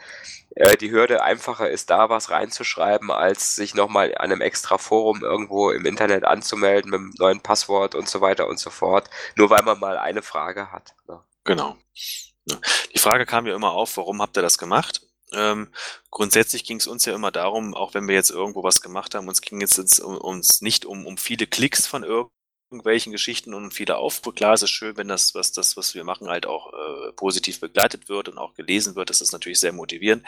äh, 0.56 0.76
die 0.78 0.92
Hürde 0.92 1.24
einfacher 1.24 1.70
ist, 1.70 1.90
da 1.90 2.10
was 2.10 2.30
reinzuschreiben, 2.30 3.12
als 3.12 3.56
sich 3.56 3.76
nochmal 3.76 4.16
an 4.16 4.32
einem 4.32 4.42
extra 4.42 4.78
Forum 4.78 5.22
irgendwo 5.22 5.72
im 5.72 5.86
Internet 5.86 6.26
anzumelden 6.26 6.92
mit 6.92 7.00
einem 7.00 7.14
neuen 7.18 7.42
Passwort 7.42 7.96
und 7.96 8.10
so 8.10 8.22
weiter 8.22 8.48
und 8.48 8.60
so 8.60 8.70
fort, 8.70 9.10
nur 9.36 9.50
weil 9.50 9.64
man 9.64 9.80
mal 9.80 9.98
eine 9.98 10.22
Frage 10.22 10.72
hat. 10.72 10.96
Ne? 11.08 11.24
Genau. 11.44 11.78
Die 12.94 13.00
Frage 13.00 13.26
kam 13.26 13.46
ja 13.46 13.56
immer 13.56 13.72
auf, 13.72 13.98
warum 13.98 14.22
habt 14.22 14.38
ihr 14.38 14.42
das 14.42 14.58
gemacht? 14.58 15.02
Ähm, 15.34 15.72
grundsätzlich 16.10 16.66
ging 16.66 16.78
es 16.78 16.88
uns 16.88 17.06
ja 17.06 17.16
immer 17.16 17.32
darum, 17.32 17.74
auch 17.74 17.94
wenn 17.94 18.08
wir 18.08 18.16
jetzt 18.16 18.32
irgendwo 18.32 18.64
was 18.64 18.82
gemacht 18.82 19.16
haben, 19.16 19.28
uns 19.28 19.42
ging 19.42 19.62
es 19.62 19.78
jetzt 19.78 20.00
um, 20.00 20.18
uns 20.18 20.62
nicht 20.62 20.86
um, 20.86 21.06
um 21.06 21.18
viele 21.18 21.48
Klicks 21.48 21.88
von 21.88 22.04
irgendwo 22.04 22.32
irgendwelchen 22.72 23.12
Geschichten 23.12 23.54
und 23.54 23.74
viele 23.74 23.98
Aufrufe. 23.98 24.34
Klar, 24.34 24.54
es 24.54 24.64
ist 24.64 24.70
schön, 24.70 24.96
wenn 24.96 25.10
das, 25.10 25.36
was 25.36 25.52
das, 25.52 25.76
was 25.76 25.94
wir 25.94 26.06
machen, 26.06 26.30
halt 26.30 26.46
auch 26.46 26.72
äh, 26.72 27.12
positiv 27.12 27.60
begleitet 27.60 28.08
wird 28.08 28.30
und 28.30 28.38
auch 28.38 28.54
gelesen 28.54 28.96
wird. 28.96 29.10
Das 29.10 29.20
ist 29.20 29.34
natürlich 29.34 29.60
sehr 29.60 29.74
motivierend. 29.74 30.26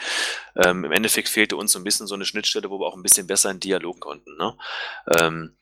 Ähm, 0.54 0.84
Im 0.84 0.92
Endeffekt 0.92 1.30
fehlte 1.30 1.56
uns 1.56 1.72
so 1.72 1.78
ein 1.78 1.84
bisschen 1.84 2.06
so 2.06 2.14
eine 2.14 2.26
Schnittstelle, 2.26 2.70
wo 2.70 2.78
wir 2.78 2.86
auch 2.86 2.96
ein 2.96 3.02
bisschen 3.02 3.26
besser 3.26 3.50
in 3.50 3.60
Dialog 3.60 3.98
konnten. 3.98 4.36
Ne? 4.36 4.54
Ähm, 5.18 5.56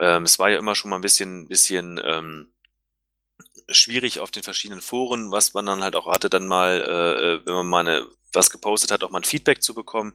ähm, 0.00 0.22
es 0.22 0.38
war 0.38 0.50
ja 0.50 0.58
immer 0.58 0.74
schon 0.74 0.90
mal 0.90 0.96
ein 0.96 1.02
bisschen, 1.02 1.46
bisschen 1.46 2.00
ähm, 2.02 2.53
schwierig 3.68 4.20
auf 4.20 4.30
den 4.30 4.42
verschiedenen 4.42 4.82
Foren, 4.82 5.30
was 5.30 5.54
man 5.54 5.66
dann 5.66 5.82
halt 5.82 5.96
auch 5.96 6.06
hatte, 6.06 6.30
dann 6.30 6.46
mal, 6.46 6.80
äh, 6.80 7.34
äh 7.34 7.46
wenn 7.46 7.54
man 7.54 7.66
mal 7.66 7.80
eine 7.80 8.06
was 8.34 8.50
gepostet 8.50 8.90
hat, 8.90 9.04
auch 9.04 9.10
mal 9.10 9.20
ein 9.20 9.24
Feedback 9.24 9.62
zu 9.62 9.74
bekommen. 9.74 10.14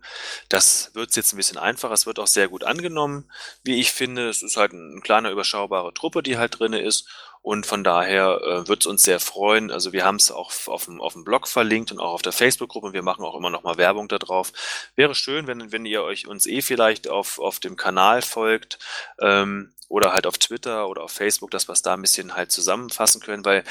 Das 0.50 0.92
wird 0.94 1.16
jetzt 1.16 1.34
ein 1.34 1.38
bisschen 1.38 1.58
einfacher. 1.58 1.94
Es 1.94 2.06
wird 2.06 2.20
auch 2.20 2.28
sehr 2.28 2.48
gut 2.48 2.64
angenommen, 2.64 3.30
wie 3.64 3.80
ich 3.80 3.92
finde. 3.92 4.30
Es 4.30 4.44
ist 4.44 4.58
halt 4.58 4.74
eine 4.74 5.02
kleine, 5.02 5.32
überschaubare 5.32 5.94
Truppe, 5.94 6.24
die 6.24 6.38
halt 6.38 6.60
drinne 6.60 6.82
ist. 6.82 7.08
Und 7.42 7.66
von 7.66 7.86
daher 7.86 8.42
äh, 8.44 8.68
wird 8.68 8.82
es 8.82 8.86
uns 8.86 9.04
sehr 9.04 9.22
freuen. 9.22 9.72
Also 9.72 9.94
wir 9.94 10.04
haben 10.04 10.18
es 10.18 10.30
auch 10.30 10.52
auf 10.68 10.86
dem, 10.86 11.00
auf 11.00 11.14
dem 11.14 11.24
Blog 11.24 11.48
verlinkt 11.48 11.92
und 11.92 12.00
auch 12.00 12.14
auf 12.14 12.22
der 12.22 12.34
Facebook-Gruppe. 12.34 12.92
Wir 12.92 13.02
machen 13.02 13.24
auch 13.24 13.36
immer 13.36 13.50
noch 13.50 13.64
mal 13.64 13.78
Werbung 13.78 14.10
da 14.10 14.20
drauf. 14.20 14.52
Wäre 14.96 15.16
schön, 15.16 15.48
wenn, 15.48 15.72
wenn 15.72 15.86
ihr 15.86 16.04
euch 16.04 16.28
uns 16.28 16.46
eh 16.46 16.62
vielleicht 16.62 17.08
auf, 17.08 17.40
auf 17.40 17.62
dem 17.62 17.78
Kanal 17.78 18.22
folgt 18.22 18.80
ähm, 19.22 19.72
oder 19.90 20.14
halt 20.14 20.26
auf 20.26 20.38
Twitter 20.38 20.88
oder 20.88 21.04
auf 21.04 21.12
Facebook, 21.12 21.52
dass 21.52 21.68
wir 21.68 21.74
es 21.74 21.82
da 21.82 21.94
ein 21.96 22.02
bisschen 22.02 22.36
halt 22.36 22.52
zusammenfassen 22.52 23.20
können, 23.20 23.44
weil 23.44 23.66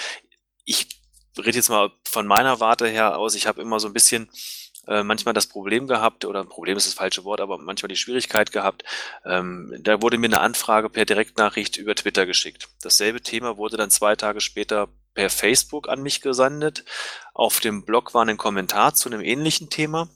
ich 0.64 1.00
rede 1.38 1.56
jetzt 1.56 1.70
mal 1.70 1.90
von 2.04 2.26
meiner 2.26 2.60
Warte 2.60 2.86
her 2.86 3.16
aus. 3.16 3.34
Ich 3.34 3.46
habe 3.46 3.62
immer 3.62 3.80
so 3.80 3.86
ein 3.86 3.94
bisschen 3.94 4.28
äh, 4.88 5.02
manchmal 5.02 5.34
das 5.34 5.46
Problem 5.46 5.86
gehabt, 5.86 6.24
oder 6.24 6.44
Problem 6.44 6.76
ist 6.76 6.86
das 6.86 6.94
falsche 6.94 7.24
Wort, 7.24 7.40
aber 7.40 7.58
manchmal 7.58 7.88
die 7.88 7.96
Schwierigkeit 7.96 8.52
gehabt. 8.52 8.84
Ähm, 9.24 9.74
da 9.80 10.02
wurde 10.02 10.18
mir 10.18 10.26
eine 10.26 10.40
Anfrage 10.40 10.90
per 10.90 11.04
Direktnachricht 11.04 11.76
über 11.76 11.94
Twitter 11.94 12.26
geschickt. 12.26 12.68
Dasselbe 12.82 13.20
Thema 13.20 13.56
wurde 13.56 13.76
dann 13.76 13.90
zwei 13.90 14.16
Tage 14.16 14.40
später 14.40 14.88
per 15.14 15.30
Facebook 15.30 15.88
an 15.88 16.02
mich 16.02 16.20
gesandet. 16.20 16.84
Auf 17.34 17.60
dem 17.60 17.84
Blog 17.84 18.14
war 18.14 18.26
ein 18.26 18.36
Kommentar 18.36 18.94
zu 18.94 19.08
einem 19.08 19.20
ähnlichen 19.20 19.70
Thema. 19.70 20.08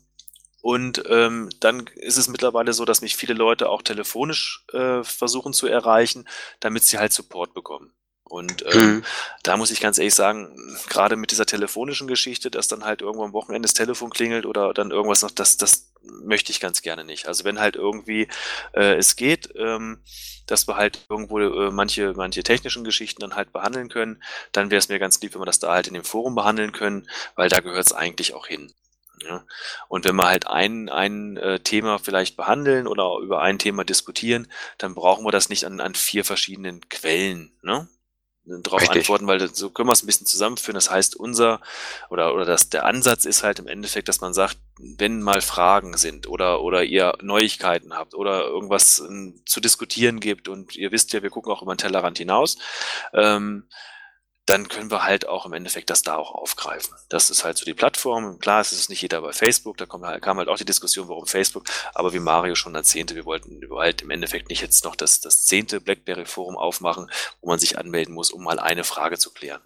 Und 0.63 1.03
ähm, 1.09 1.51
dann 1.61 1.89
ist 1.97 2.17
es 2.17 2.29
mittlerweile 2.29 2.73
so, 2.73 2.85
dass 2.85 3.03
mich 3.03 3.17
viele 3.17 3.35
Leute 3.35 3.69
auch 3.69 3.83
telefonisch 3.83 4.65
äh, 4.73 5.03
versuchen 5.03 5.53
zu 5.53 5.67
erreichen, 5.67 6.27
damit 6.61 6.85
sie 6.85 6.99
halt 6.99 7.13
Support 7.13 7.53
bekommen. 7.53 7.93
Und 8.33 8.65
ähm, 8.73 8.81
mhm. 8.81 9.05
da 9.43 9.59
muss 9.59 9.71
ich 9.71 9.81
ganz 9.81 9.99
ehrlich 9.99 10.15
sagen, 10.15 10.57
gerade 10.89 11.17
mit 11.17 11.33
dieser 11.33 11.45
telefonischen 11.45 12.09
Geschichte, 12.09 12.51
dass 12.51 12.67
dann 12.67 12.83
halt 12.83 13.03
irgendwo 13.03 13.25
am 13.25 13.35
Wochenende 13.35 13.67
das 13.67 13.75
Telefon 13.75 14.09
klingelt 14.09 14.47
oder 14.47 14.73
dann 14.73 14.91
irgendwas 14.91 15.21
noch, 15.21 15.31
das, 15.33 15.59
das 15.59 15.93
möchte 16.03 16.51
ich 16.51 16.59
ganz 16.59 16.81
gerne 16.81 17.05
nicht. 17.05 17.29
Also 17.29 17.45
wenn 17.45 17.61
halt 17.61 17.77
irgendwie 17.77 18.29
äh, 18.73 18.95
es 18.95 19.17
geht, 19.17 19.51
ähm, 19.57 19.99
dass 20.47 20.67
wir 20.67 20.77
halt 20.77 21.05
irgendwo 21.11 21.41
äh, 21.41 21.71
manche, 21.71 22.15
manche 22.15 22.43
technischen 22.43 22.85
Geschichten 22.85 23.21
dann 23.21 23.37
halt 23.37 23.53
behandeln 23.53 23.91
können, 23.91 24.23
dann 24.53 24.71
wäre 24.71 24.79
es 24.79 24.89
mir 24.89 24.99
ganz 24.99 25.21
lieb, 25.21 25.35
wenn 25.35 25.43
wir 25.43 25.47
das 25.47 25.59
da 25.59 25.73
halt 25.73 25.89
in 25.89 25.95
dem 25.95 26.05
Forum 26.05 26.35
behandeln 26.35 26.73
können, 26.73 27.11
weil 27.35 27.51
da 27.51 27.61
gehört 27.61 27.85
es 27.85 27.93
eigentlich 27.93 28.33
auch 28.33 28.47
hin. 28.47 28.73
Ja. 29.25 29.45
Und 29.89 30.05
wenn 30.05 30.17
wir 30.17 30.27
halt 30.27 30.47
ein, 30.47 30.89
ein 30.89 31.37
äh, 31.37 31.61
Thema 31.61 31.99
vielleicht 31.99 32.37
behandeln 32.37 32.87
oder 32.87 33.19
über 33.23 33.41
ein 33.41 33.59
Thema 33.59 33.85
diskutieren, 33.85 34.49
dann 34.79 34.95
brauchen 34.95 35.25
wir 35.25 35.33
das 35.33 35.49
nicht 35.49 35.65
an, 35.65 35.81
an 35.81 35.95
vier 35.95 36.25
verschiedenen 36.25 36.89
Quellen. 36.89 37.53
Ne? 37.63 37.89
darauf 38.45 38.81
Richtig. 38.81 39.03
antworten, 39.03 39.27
weil 39.27 39.55
so 39.55 39.71
können 39.71 39.89
wir 39.89 39.93
es 39.93 40.03
ein 40.03 40.07
bisschen 40.07 40.27
zusammenführen. 40.27 40.75
Das 40.75 40.91
heißt, 40.91 41.15
unser 41.17 41.61
oder 42.11 42.35
oder 42.35 42.45
das 42.45 42.71
der 42.71 42.85
Ansatz 42.85 43.25
ist 43.25 43.45
halt 43.45 43.61
im 43.61 43.69
Endeffekt, 43.69 44.09
dass 44.09 44.21
man 44.21 44.35
sagt, 44.35 44.59
wenn 44.79 45.23
mal 45.23 45.41
Fragen 45.41 45.97
sind 45.97 46.27
oder 46.29 46.63
oder 46.63 46.83
ihr 46.83 47.17
Neuigkeiten 47.23 47.95
habt 47.95 48.15
oder 48.15 48.45
irgendwas 48.45 48.99
äh, 48.99 49.33
zu 49.47 49.61
diskutieren 49.61 50.19
gibt 50.19 50.49
und 50.49 50.77
ihr 50.77 50.91
wisst 50.91 51.13
ja, 51.13 51.23
wir 51.23 51.31
gucken 51.31 51.53
auch 51.53 51.63
über 51.63 51.75
den 51.75 51.79
Tellerrand 51.79 52.19
hinaus. 52.19 52.59
Ähm, 53.15 53.69
dann 54.47 54.69
können 54.69 54.91
wir 54.91 55.05
halt 55.05 55.29
auch 55.29 55.47
im 55.47 55.53
Endeffekt 55.53 55.89
das 55.89 56.03
da 56.03 56.17
auch 56.17 56.33
aufgreifen. 56.33 56.95
Das 57.09 57.31
ist 57.31 57.45
halt 57.45 57.57
so 57.57 57.65
die 57.65 57.75
Plattform. 57.75 58.41
Klar, 58.41 58.61
es 58.61 58.73
ist 58.73 58.91
nicht 58.91 59.01
jeder 59.01 59.21
bei 59.21 59.33
Facebook, 59.33 59.77
da 59.77 59.87
kam 59.87 60.05
halt, 60.05 60.23
kam 60.23 60.39
halt 60.39 60.49
auch 60.49 60.57
die 60.57 60.65
Diskussion, 60.65 61.09
warum 61.09 61.27
Facebook, 61.27 61.65
aber 61.95 62.13
wie 62.13 62.19
Mario 62.19 62.57
schon 62.57 62.75
erzählte, 62.75 63.15
wir 63.15 63.25
wollten 63.25 63.61
halt 63.71 64.03
im 64.03 64.11
Endeffekt 64.11 64.49
nicht 64.49 64.61
jetzt 64.61 64.85
noch 64.85 64.97
das, 64.97 65.21
das 65.21 65.45
zehnte 65.45 65.81
BlackBerry 65.81 66.27
Forum 66.27 66.57
aufmachen, 66.57 67.09
wo 67.41 67.51
man 67.51 67.61
sich 67.61 67.79
anmelden 67.79 68.15
muss, 68.15 68.31
um 68.31 68.43
mal 68.43 68.59
eine 68.59 68.85
Frage 68.85 69.17
zu 69.17 69.33
klären. 69.33 69.63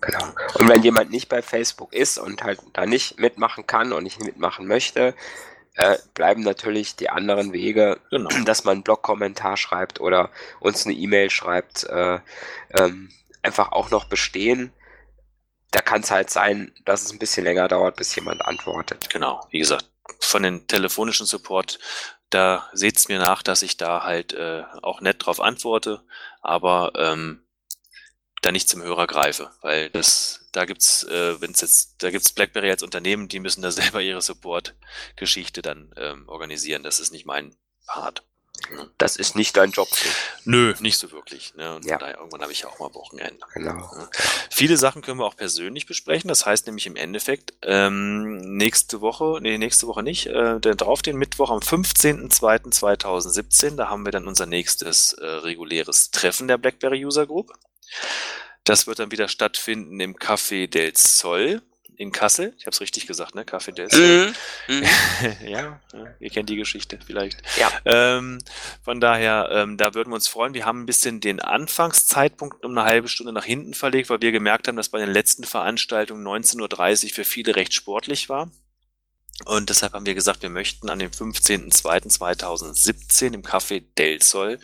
Genau. 0.00 0.24
Und 0.54 0.68
wenn 0.68 0.82
jemand 0.82 1.10
nicht 1.10 1.28
bei 1.28 1.42
Facebook 1.42 1.92
ist 1.92 2.18
und 2.18 2.42
halt 2.42 2.60
da 2.72 2.86
nicht 2.86 3.20
mitmachen 3.20 3.66
kann 3.66 3.92
und 3.92 4.02
nicht 4.02 4.20
mitmachen 4.20 4.66
möchte, 4.66 5.14
äh, 5.74 5.96
bleiben 6.14 6.42
natürlich 6.42 6.96
die 6.96 7.08
anderen 7.08 7.52
Wege, 7.52 8.00
genau. 8.10 8.30
dass 8.44 8.64
man 8.64 8.72
einen 8.72 8.82
Blog-Kommentar 8.82 9.56
schreibt 9.56 10.00
oder 10.00 10.30
uns 10.60 10.86
eine 10.86 10.94
E-Mail 10.94 11.30
schreibt, 11.30 11.84
äh, 11.84 12.18
ähm, 12.70 13.10
einfach 13.42 13.72
auch 13.72 13.90
noch 13.90 14.04
bestehen. 14.04 14.72
Da 15.70 15.80
kann 15.80 16.02
es 16.02 16.10
halt 16.10 16.30
sein, 16.30 16.74
dass 16.84 17.02
es 17.02 17.12
ein 17.12 17.18
bisschen 17.18 17.44
länger 17.44 17.68
dauert, 17.68 17.96
bis 17.96 18.14
jemand 18.14 18.44
antwortet. 18.44 19.08
Genau, 19.10 19.46
wie 19.50 19.58
gesagt, 19.58 19.88
von 20.20 20.42
den 20.42 20.66
telefonischen 20.66 21.26
Support, 21.26 21.78
da 22.30 22.68
seht 22.72 22.96
es 22.96 23.08
mir 23.08 23.18
nach, 23.18 23.42
dass 23.42 23.62
ich 23.62 23.76
da 23.76 24.04
halt 24.04 24.32
äh, 24.32 24.64
auch 24.82 25.00
nett 25.00 25.24
drauf 25.24 25.40
antworte, 25.40 26.02
aber 26.40 26.92
ähm, 26.96 27.42
da 28.42 28.52
nicht 28.52 28.68
zum 28.68 28.82
Hörer 28.82 29.06
greife, 29.06 29.50
weil 29.60 29.88
das, 29.90 30.48
da 30.52 30.64
gibt's, 30.64 31.04
äh, 31.04 31.40
wenn 31.40 31.52
es 31.52 31.60
jetzt, 31.60 32.02
da 32.02 32.10
gibt's 32.10 32.32
BlackBerry 32.32 32.70
als 32.70 32.82
Unternehmen, 32.82 33.28
die 33.28 33.40
müssen 33.40 33.62
da 33.62 33.70
selber 33.70 34.02
ihre 34.02 34.20
Support-Geschichte 34.20 35.62
dann 35.62 35.92
ähm, 35.96 36.28
organisieren. 36.28 36.82
Das 36.82 37.00
ist 37.00 37.12
nicht 37.12 37.24
mein 37.26 37.56
Part. 37.86 38.24
Das 38.98 39.16
ist 39.16 39.36
nicht 39.36 39.56
dein 39.56 39.70
Job. 39.70 39.88
Nö, 40.44 40.74
nicht 40.80 40.98
so 40.98 41.12
wirklich. 41.12 41.54
Ne? 41.54 41.76
Und 41.76 41.84
ja. 41.84 41.98
daher, 41.98 42.18
irgendwann 42.18 42.42
habe 42.42 42.50
ich 42.52 42.60
ja 42.60 42.68
auch 42.68 42.78
mal 42.78 42.92
Wochenende. 42.94 43.38
Genau. 43.54 43.78
Ja. 43.78 44.08
Viele 44.50 44.76
Sachen 44.76 45.00
können 45.02 45.18
wir 45.18 45.26
auch 45.26 45.36
persönlich 45.36 45.86
besprechen. 45.86 46.28
Das 46.28 46.46
heißt 46.46 46.66
nämlich 46.66 46.86
im 46.86 46.96
Endeffekt, 46.96 47.54
ähm, 47.62 48.56
nächste 48.56 49.00
Woche, 49.00 49.38
nee, 49.40 49.58
nächste 49.58 49.86
Woche 49.86 50.02
nicht, 50.02 50.26
äh, 50.26 50.58
denn 50.60 50.76
drauf 50.76 51.02
den 51.02 51.16
Mittwoch 51.16 51.50
am 51.50 51.58
15.02.2017, 51.58 53.76
da 53.76 53.88
haben 53.88 54.04
wir 54.04 54.12
dann 54.12 54.28
unser 54.28 54.46
nächstes 54.46 55.12
äh, 55.14 55.24
reguläres 55.24 56.10
Treffen 56.10 56.48
der 56.48 56.58
BlackBerry 56.58 57.04
User 57.04 57.26
Group. 57.26 57.52
Das 58.64 58.86
wird 58.86 59.00
dann 59.00 59.10
wieder 59.10 59.28
stattfinden 59.28 60.00
im 60.00 60.16
Café 60.16 60.68
del 60.68 60.92
Sol 60.96 61.62
in 62.02 62.12
Kassel. 62.12 62.54
Ich 62.58 62.66
habe 62.66 62.72
es 62.72 62.80
richtig 62.80 63.06
gesagt, 63.06 63.34
ne? 63.34 63.44
Café 63.44 63.72
del 63.72 63.90
Sol. 63.90 64.28
Mhm. 64.28 64.34
Mhm. 64.68 64.84
ja, 65.46 65.80
ihr 66.20 66.30
kennt 66.30 66.48
die 66.48 66.56
Geschichte 66.56 66.98
vielleicht. 67.04 67.42
Ja. 67.56 67.70
Ähm, 67.84 68.38
von 68.82 69.00
daher, 69.00 69.48
ähm, 69.52 69.76
da 69.76 69.94
würden 69.94 70.10
wir 70.10 70.14
uns 70.14 70.28
freuen. 70.28 70.54
Wir 70.54 70.66
haben 70.66 70.82
ein 70.82 70.86
bisschen 70.86 71.20
den 71.20 71.40
Anfangszeitpunkt 71.40 72.64
um 72.64 72.76
eine 72.76 72.86
halbe 72.86 73.08
Stunde 73.08 73.32
nach 73.32 73.44
hinten 73.44 73.74
verlegt, 73.74 74.10
weil 74.10 74.20
wir 74.20 74.32
gemerkt 74.32 74.68
haben, 74.68 74.76
dass 74.76 74.88
bei 74.88 74.98
den 74.98 75.10
letzten 75.10 75.44
Veranstaltungen 75.44 76.26
19.30 76.26 77.04
Uhr 77.04 77.10
für 77.14 77.24
viele 77.24 77.56
recht 77.56 77.74
sportlich 77.74 78.28
war. 78.28 78.50
Und 79.44 79.70
deshalb 79.70 79.94
haben 79.94 80.06
wir 80.06 80.14
gesagt, 80.14 80.42
wir 80.42 80.50
möchten 80.50 80.90
an 80.90 81.00
dem 81.00 81.10
15.02.2017 81.10 83.34
im 83.34 83.42
Café 83.42 83.82
Del 83.96 84.22
Sol 84.22 84.60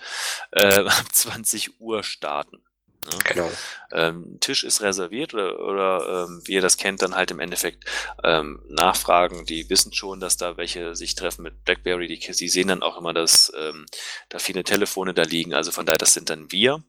äh, 0.52 0.80
ab 0.86 1.06
20 1.12 1.80
Uhr 1.80 2.04
starten. 2.04 2.62
Ne? 3.10 3.18
Genau. 3.24 3.50
Ähm, 3.92 4.38
Tisch 4.40 4.64
ist 4.64 4.82
reserviert 4.82 5.34
oder, 5.34 5.60
oder 5.60 6.26
ähm, 6.28 6.42
wie 6.44 6.52
ihr 6.52 6.60
das 6.60 6.76
kennt, 6.76 7.02
dann 7.02 7.14
halt 7.14 7.30
im 7.30 7.40
Endeffekt 7.40 7.84
ähm, 8.22 8.62
nachfragen. 8.68 9.46
Die 9.46 9.68
wissen 9.70 9.92
schon, 9.92 10.20
dass 10.20 10.36
da 10.36 10.56
welche 10.56 10.94
sich 10.94 11.14
treffen 11.14 11.42
mit 11.42 11.64
BlackBerry. 11.64 12.06
Die, 12.06 12.18
die 12.18 12.48
sehen 12.48 12.68
dann 12.68 12.82
auch 12.82 12.98
immer, 12.98 13.12
dass 13.12 13.52
ähm, 13.56 13.86
da 14.28 14.38
viele 14.38 14.64
Telefone 14.64 15.14
da 15.14 15.22
liegen. 15.22 15.54
Also 15.54 15.70
von 15.70 15.86
daher, 15.86 15.98
das 15.98 16.14
sind 16.14 16.30
dann 16.30 16.50
wir. 16.52 16.82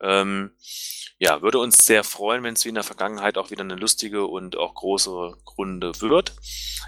Ähm, 0.00 0.52
ja, 1.22 1.42
würde 1.42 1.58
uns 1.58 1.76
sehr 1.84 2.02
freuen, 2.02 2.42
wenn 2.42 2.54
es 2.54 2.64
wie 2.64 2.70
in 2.70 2.74
der 2.74 2.82
Vergangenheit 2.82 3.36
auch 3.36 3.50
wieder 3.50 3.62
eine 3.62 3.74
lustige 3.74 4.24
und 4.24 4.56
auch 4.56 4.74
große 4.74 5.34
Runde 5.58 5.92
wird. 6.00 6.32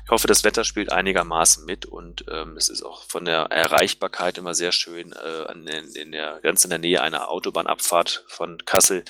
Ich 0.06 0.10
hoffe, 0.10 0.26
das 0.26 0.42
Wetter 0.42 0.64
spielt 0.64 0.90
einigermaßen 0.90 1.66
mit 1.66 1.84
und 1.84 2.24
ähm, 2.30 2.56
es 2.56 2.70
ist 2.70 2.82
auch 2.82 3.04
von 3.04 3.26
der 3.26 3.42
Erreichbarkeit 3.50 4.38
immer 4.38 4.54
sehr 4.54 4.72
schön 4.72 5.12
äh, 5.12 5.52
in, 5.52 5.66
in 5.66 6.12
der, 6.12 6.40
ganz 6.40 6.64
in 6.64 6.70
der 6.70 6.78
Nähe 6.78 7.02
einer 7.02 7.28
Autobahnabfahrt 7.28 8.24
von 8.28 8.56
Kassel. 8.64 9.04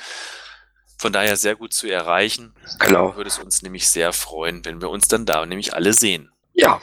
Von 0.98 1.12
daher 1.12 1.36
sehr 1.36 1.54
gut 1.54 1.72
zu 1.72 1.88
erreichen. 1.88 2.56
Genau. 2.80 3.14
Würde 3.14 3.28
es 3.28 3.38
uns 3.38 3.62
nämlich 3.62 3.88
sehr 3.88 4.12
freuen, 4.12 4.64
wenn 4.64 4.80
wir 4.80 4.90
uns 4.90 5.06
dann 5.06 5.24
da 5.24 5.46
nämlich 5.46 5.72
alle 5.72 5.92
sehen. 5.92 6.32
Ja. 6.52 6.82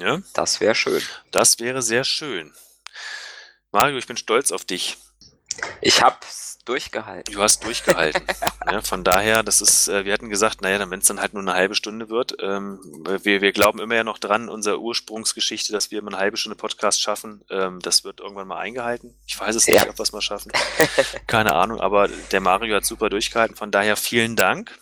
ja? 0.00 0.22
Das 0.32 0.60
wäre 0.60 0.74
schön. 0.74 1.02
Das 1.32 1.58
wäre 1.58 1.82
sehr 1.82 2.04
schön. 2.04 2.50
Mario, 3.72 3.98
ich 3.98 4.06
bin 4.06 4.16
stolz 4.16 4.52
auf 4.52 4.64
dich. 4.64 4.96
Ich 5.82 6.00
habe 6.00 6.16
durchgehalten. 6.68 7.34
Du 7.34 7.42
hast 7.42 7.64
durchgehalten. 7.64 8.22
ja, 8.70 8.82
von 8.82 9.04
daher, 9.04 9.42
das 9.42 9.60
ist, 9.60 9.88
äh, 9.88 10.04
wir 10.04 10.12
hatten 10.12 10.28
gesagt, 10.28 10.60
naja, 10.62 10.78
wenn 10.90 11.00
es 11.00 11.06
dann 11.06 11.20
halt 11.20 11.34
nur 11.34 11.42
eine 11.42 11.54
halbe 11.54 11.74
Stunde 11.74 12.08
wird, 12.08 12.36
ähm, 12.40 12.78
wir, 13.22 13.40
wir 13.40 13.52
glauben 13.52 13.80
immer 13.80 13.94
ja 13.94 14.04
noch 14.04 14.18
dran, 14.18 14.48
unsere 14.48 14.80
Ursprungsgeschichte, 14.80 15.72
dass 15.72 15.90
wir 15.90 15.98
immer 15.98 16.12
eine 16.12 16.18
halbe 16.18 16.36
Stunde 16.36 16.56
Podcast 16.56 17.00
schaffen, 17.00 17.42
ähm, 17.50 17.80
das 17.80 18.04
wird 18.04 18.20
irgendwann 18.20 18.48
mal 18.48 18.58
eingehalten. 18.58 19.14
Ich 19.26 19.38
weiß 19.38 19.56
es 19.56 19.66
ja. 19.66 19.80
nicht, 19.80 19.90
ob 19.90 19.98
wir 19.98 20.02
es 20.02 20.12
mal 20.12 20.20
schaffen. 20.20 20.52
Keine 21.26 21.54
Ahnung, 21.54 21.80
aber 21.80 22.08
der 22.08 22.40
Mario 22.40 22.76
hat 22.76 22.84
super 22.84 23.08
durchgehalten. 23.08 23.56
Von 23.56 23.70
daher 23.70 23.96
vielen 23.96 24.36
Dank 24.36 24.78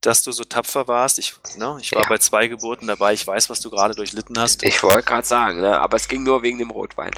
dass 0.00 0.22
du 0.22 0.32
so 0.32 0.44
tapfer 0.44 0.86
warst. 0.86 1.18
Ich, 1.18 1.34
ne, 1.56 1.76
ich 1.80 1.92
war 1.92 2.02
ja. 2.02 2.08
bei 2.08 2.18
zwei 2.18 2.46
Geburten 2.46 2.86
dabei. 2.86 3.12
Ich 3.12 3.26
weiß, 3.26 3.50
was 3.50 3.60
du 3.60 3.70
gerade 3.70 3.94
durchlitten 3.94 4.38
hast. 4.38 4.62
Ich 4.62 4.82
wollte 4.82 5.02
gerade 5.02 5.26
sagen, 5.26 5.60
ne, 5.60 5.80
aber 5.80 5.96
es 5.96 6.08
ging 6.08 6.22
nur 6.22 6.42
wegen 6.42 6.58
dem 6.58 6.70
Rotwein. 6.70 7.12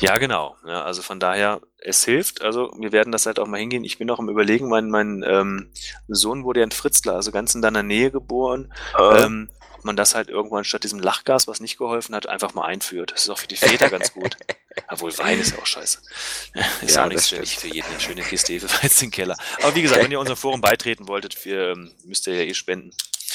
Ja, 0.00 0.18
genau. 0.18 0.56
Ja, 0.66 0.82
also 0.82 1.00
von 1.00 1.18
daher, 1.20 1.60
es 1.78 2.04
hilft. 2.04 2.42
Also 2.42 2.70
wir 2.78 2.92
werden 2.92 3.12
das 3.12 3.24
halt 3.24 3.38
auch 3.38 3.46
mal 3.46 3.58
hingehen. 3.58 3.84
Ich 3.84 3.98
bin 3.98 4.10
auch 4.10 4.18
im 4.18 4.28
Überlegen, 4.28 4.68
mein, 4.68 4.90
mein 4.90 5.24
ähm, 5.26 5.70
Sohn 6.08 6.44
wurde 6.44 6.60
ja 6.60 6.64
in 6.64 6.70
Fritzlar, 6.70 7.16
also 7.16 7.32
ganz 7.32 7.54
in 7.54 7.62
deiner 7.62 7.82
Nähe 7.82 8.10
geboren. 8.10 8.72
Äh. 8.98 9.24
Ähm, 9.24 9.48
ob 9.48 9.55
man 9.86 9.96
das 9.96 10.14
halt 10.14 10.28
irgendwann 10.28 10.64
statt 10.64 10.84
diesem 10.84 11.00
Lachgas, 11.00 11.48
was 11.48 11.60
nicht 11.60 11.78
geholfen 11.78 12.14
hat, 12.14 12.28
einfach 12.28 12.52
mal 12.52 12.66
einführt. 12.66 13.12
Das 13.12 13.22
ist 13.22 13.30
auch 13.30 13.38
für 13.38 13.46
die 13.46 13.56
Väter 13.56 13.88
ganz 13.88 14.12
gut. 14.12 14.36
Obwohl 14.88 15.16
Wein 15.16 15.40
ist 15.40 15.52
ja 15.52 15.58
auch 15.58 15.66
scheiße. 15.66 15.98
Ist 16.82 16.96
ja, 16.96 17.04
auch 17.04 17.08
nichts 17.08 17.28
für, 17.28 17.44
für 17.46 17.68
jeden 17.68 17.88
eine 17.88 17.98
schöne 18.00 18.22
Kiste 18.22 18.52
Hefeweizen 18.52 19.06
im 19.06 19.10
Keller. 19.10 19.36
Aber 19.62 19.74
wie 19.74 19.82
gesagt, 19.82 20.02
wenn 20.02 20.12
ihr 20.12 20.20
unserem 20.20 20.36
Forum 20.36 20.60
beitreten 20.60 21.08
wolltet, 21.08 21.42
wir, 21.46 21.70
ähm, 21.70 21.92
müsst 22.04 22.26
ihr 22.26 22.34
ja 22.34 22.42
eh 22.42 22.52
spenden. 22.52 22.90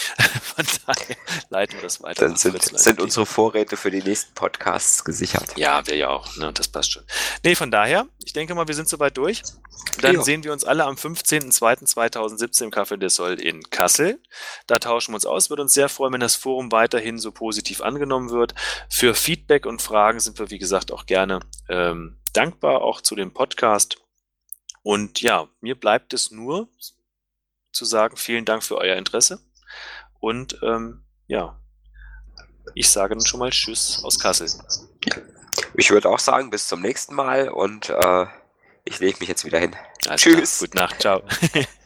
Von 0.41 0.66
daher 0.86 1.16
leiten 1.49 1.76
wir 1.78 1.84
das 1.84 2.02
weiter. 2.02 2.28
Dann 2.28 2.36
sind, 2.36 2.62
sind 2.62 3.02
unsere 3.02 3.26
Vorräte 3.26 3.78
für 3.78 3.91
die 3.91 4.02
nächsten 4.02 4.34
Podcasts 4.34 5.04
gesichert. 5.04 5.58
Ja, 5.58 5.86
wir 5.88 5.95
ja 5.95 6.10
auch. 6.10 6.36
Ne? 6.38 6.52
Das 6.54 6.68
passt 6.68 6.93
schon. 6.93 7.04
Nee, 7.43 7.56
von 7.56 7.72
daher, 7.72 8.08
ich 8.24 8.34
denke 8.34 8.56
mal, 8.56 8.68
wir 8.68 8.76
sind 8.76 8.89
soweit 8.89 9.18
durch. 9.18 9.43
Dann 10.02 10.16
ja. 10.16 10.22
sehen 10.22 10.43
wir 10.43 10.54
uns 10.54 10.64
alle 10.64 10.86
am 10.86 10.95
15.02.2017 10.95 12.64
im 12.64 12.72
Café 12.72 12.97
de 12.97 13.10
Sol 13.10 13.39
in 13.39 13.64
Kassel. 13.70 14.22
Da 14.68 14.80
tauschen 14.80 15.12
wir 15.12 15.16
uns 15.16 15.26
aus. 15.26 15.49
Würde 15.49 15.64
uns 15.64 15.74
sehr 15.74 15.89
freuen, 15.89 16.14
wenn 16.14 16.22
das 16.22 16.36
Forum 16.36 16.72
weiterhin 16.72 17.18
so 17.18 17.32
positiv 17.32 17.82
angenommen 17.82 18.30
wird. 18.30 18.54
Für 18.89 19.16
Feedback 19.16 19.66
und 19.66 19.82
Fragen 19.82 20.20
sind 20.20 20.39
wir, 20.39 20.49
wie 20.49 20.60
gesagt, 20.60 20.91
auch 20.91 21.06
gerne 21.06 21.39
ähm, 21.70 22.20
dankbar, 22.34 22.82
auch 22.82 23.02
zu 23.02 23.16
dem 23.16 23.34
Podcast. 23.34 23.97
Und 24.84 25.22
ja, 25.22 25.47
mir 25.62 25.76
bleibt 25.76 26.14
es 26.14 26.32
nur 26.32 26.68
zu 27.72 27.86
sagen, 27.86 28.18
vielen 28.18 28.45
Dank 28.45 28.64
für 28.64 28.78
euer 28.78 28.95
Interesse. 28.95 29.39
Und 30.19 30.59
ähm, 30.63 31.03
ja, 31.28 31.57
ich 32.76 32.89
sage 32.89 33.15
dann 33.15 33.26
schon 33.26 33.39
mal 33.39 33.49
Tschüss 33.49 34.01
aus 34.03 34.19
Kassel. 34.19 34.49
Ich 35.76 35.89
würde 35.89 36.09
auch 36.09 36.19
sagen, 36.19 36.49
bis 36.49 36.67
zum 36.67 36.82
nächsten 36.82 37.15
Mal 37.15 37.49
und 37.49 37.89
äh, 37.89 38.26
ich 38.86 38.99
lege 38.99 39.17
mich 39.19 39.30
jetzt 39.30 39.45
wieder 39.45 39.59
hin. 39.59 39.76
Alles 40.07 40.22
Tschüss. 40.22 40.59
Gute 40.59 40.78
Nacht. 40.78 41.01
Ciao. 41.01 41.24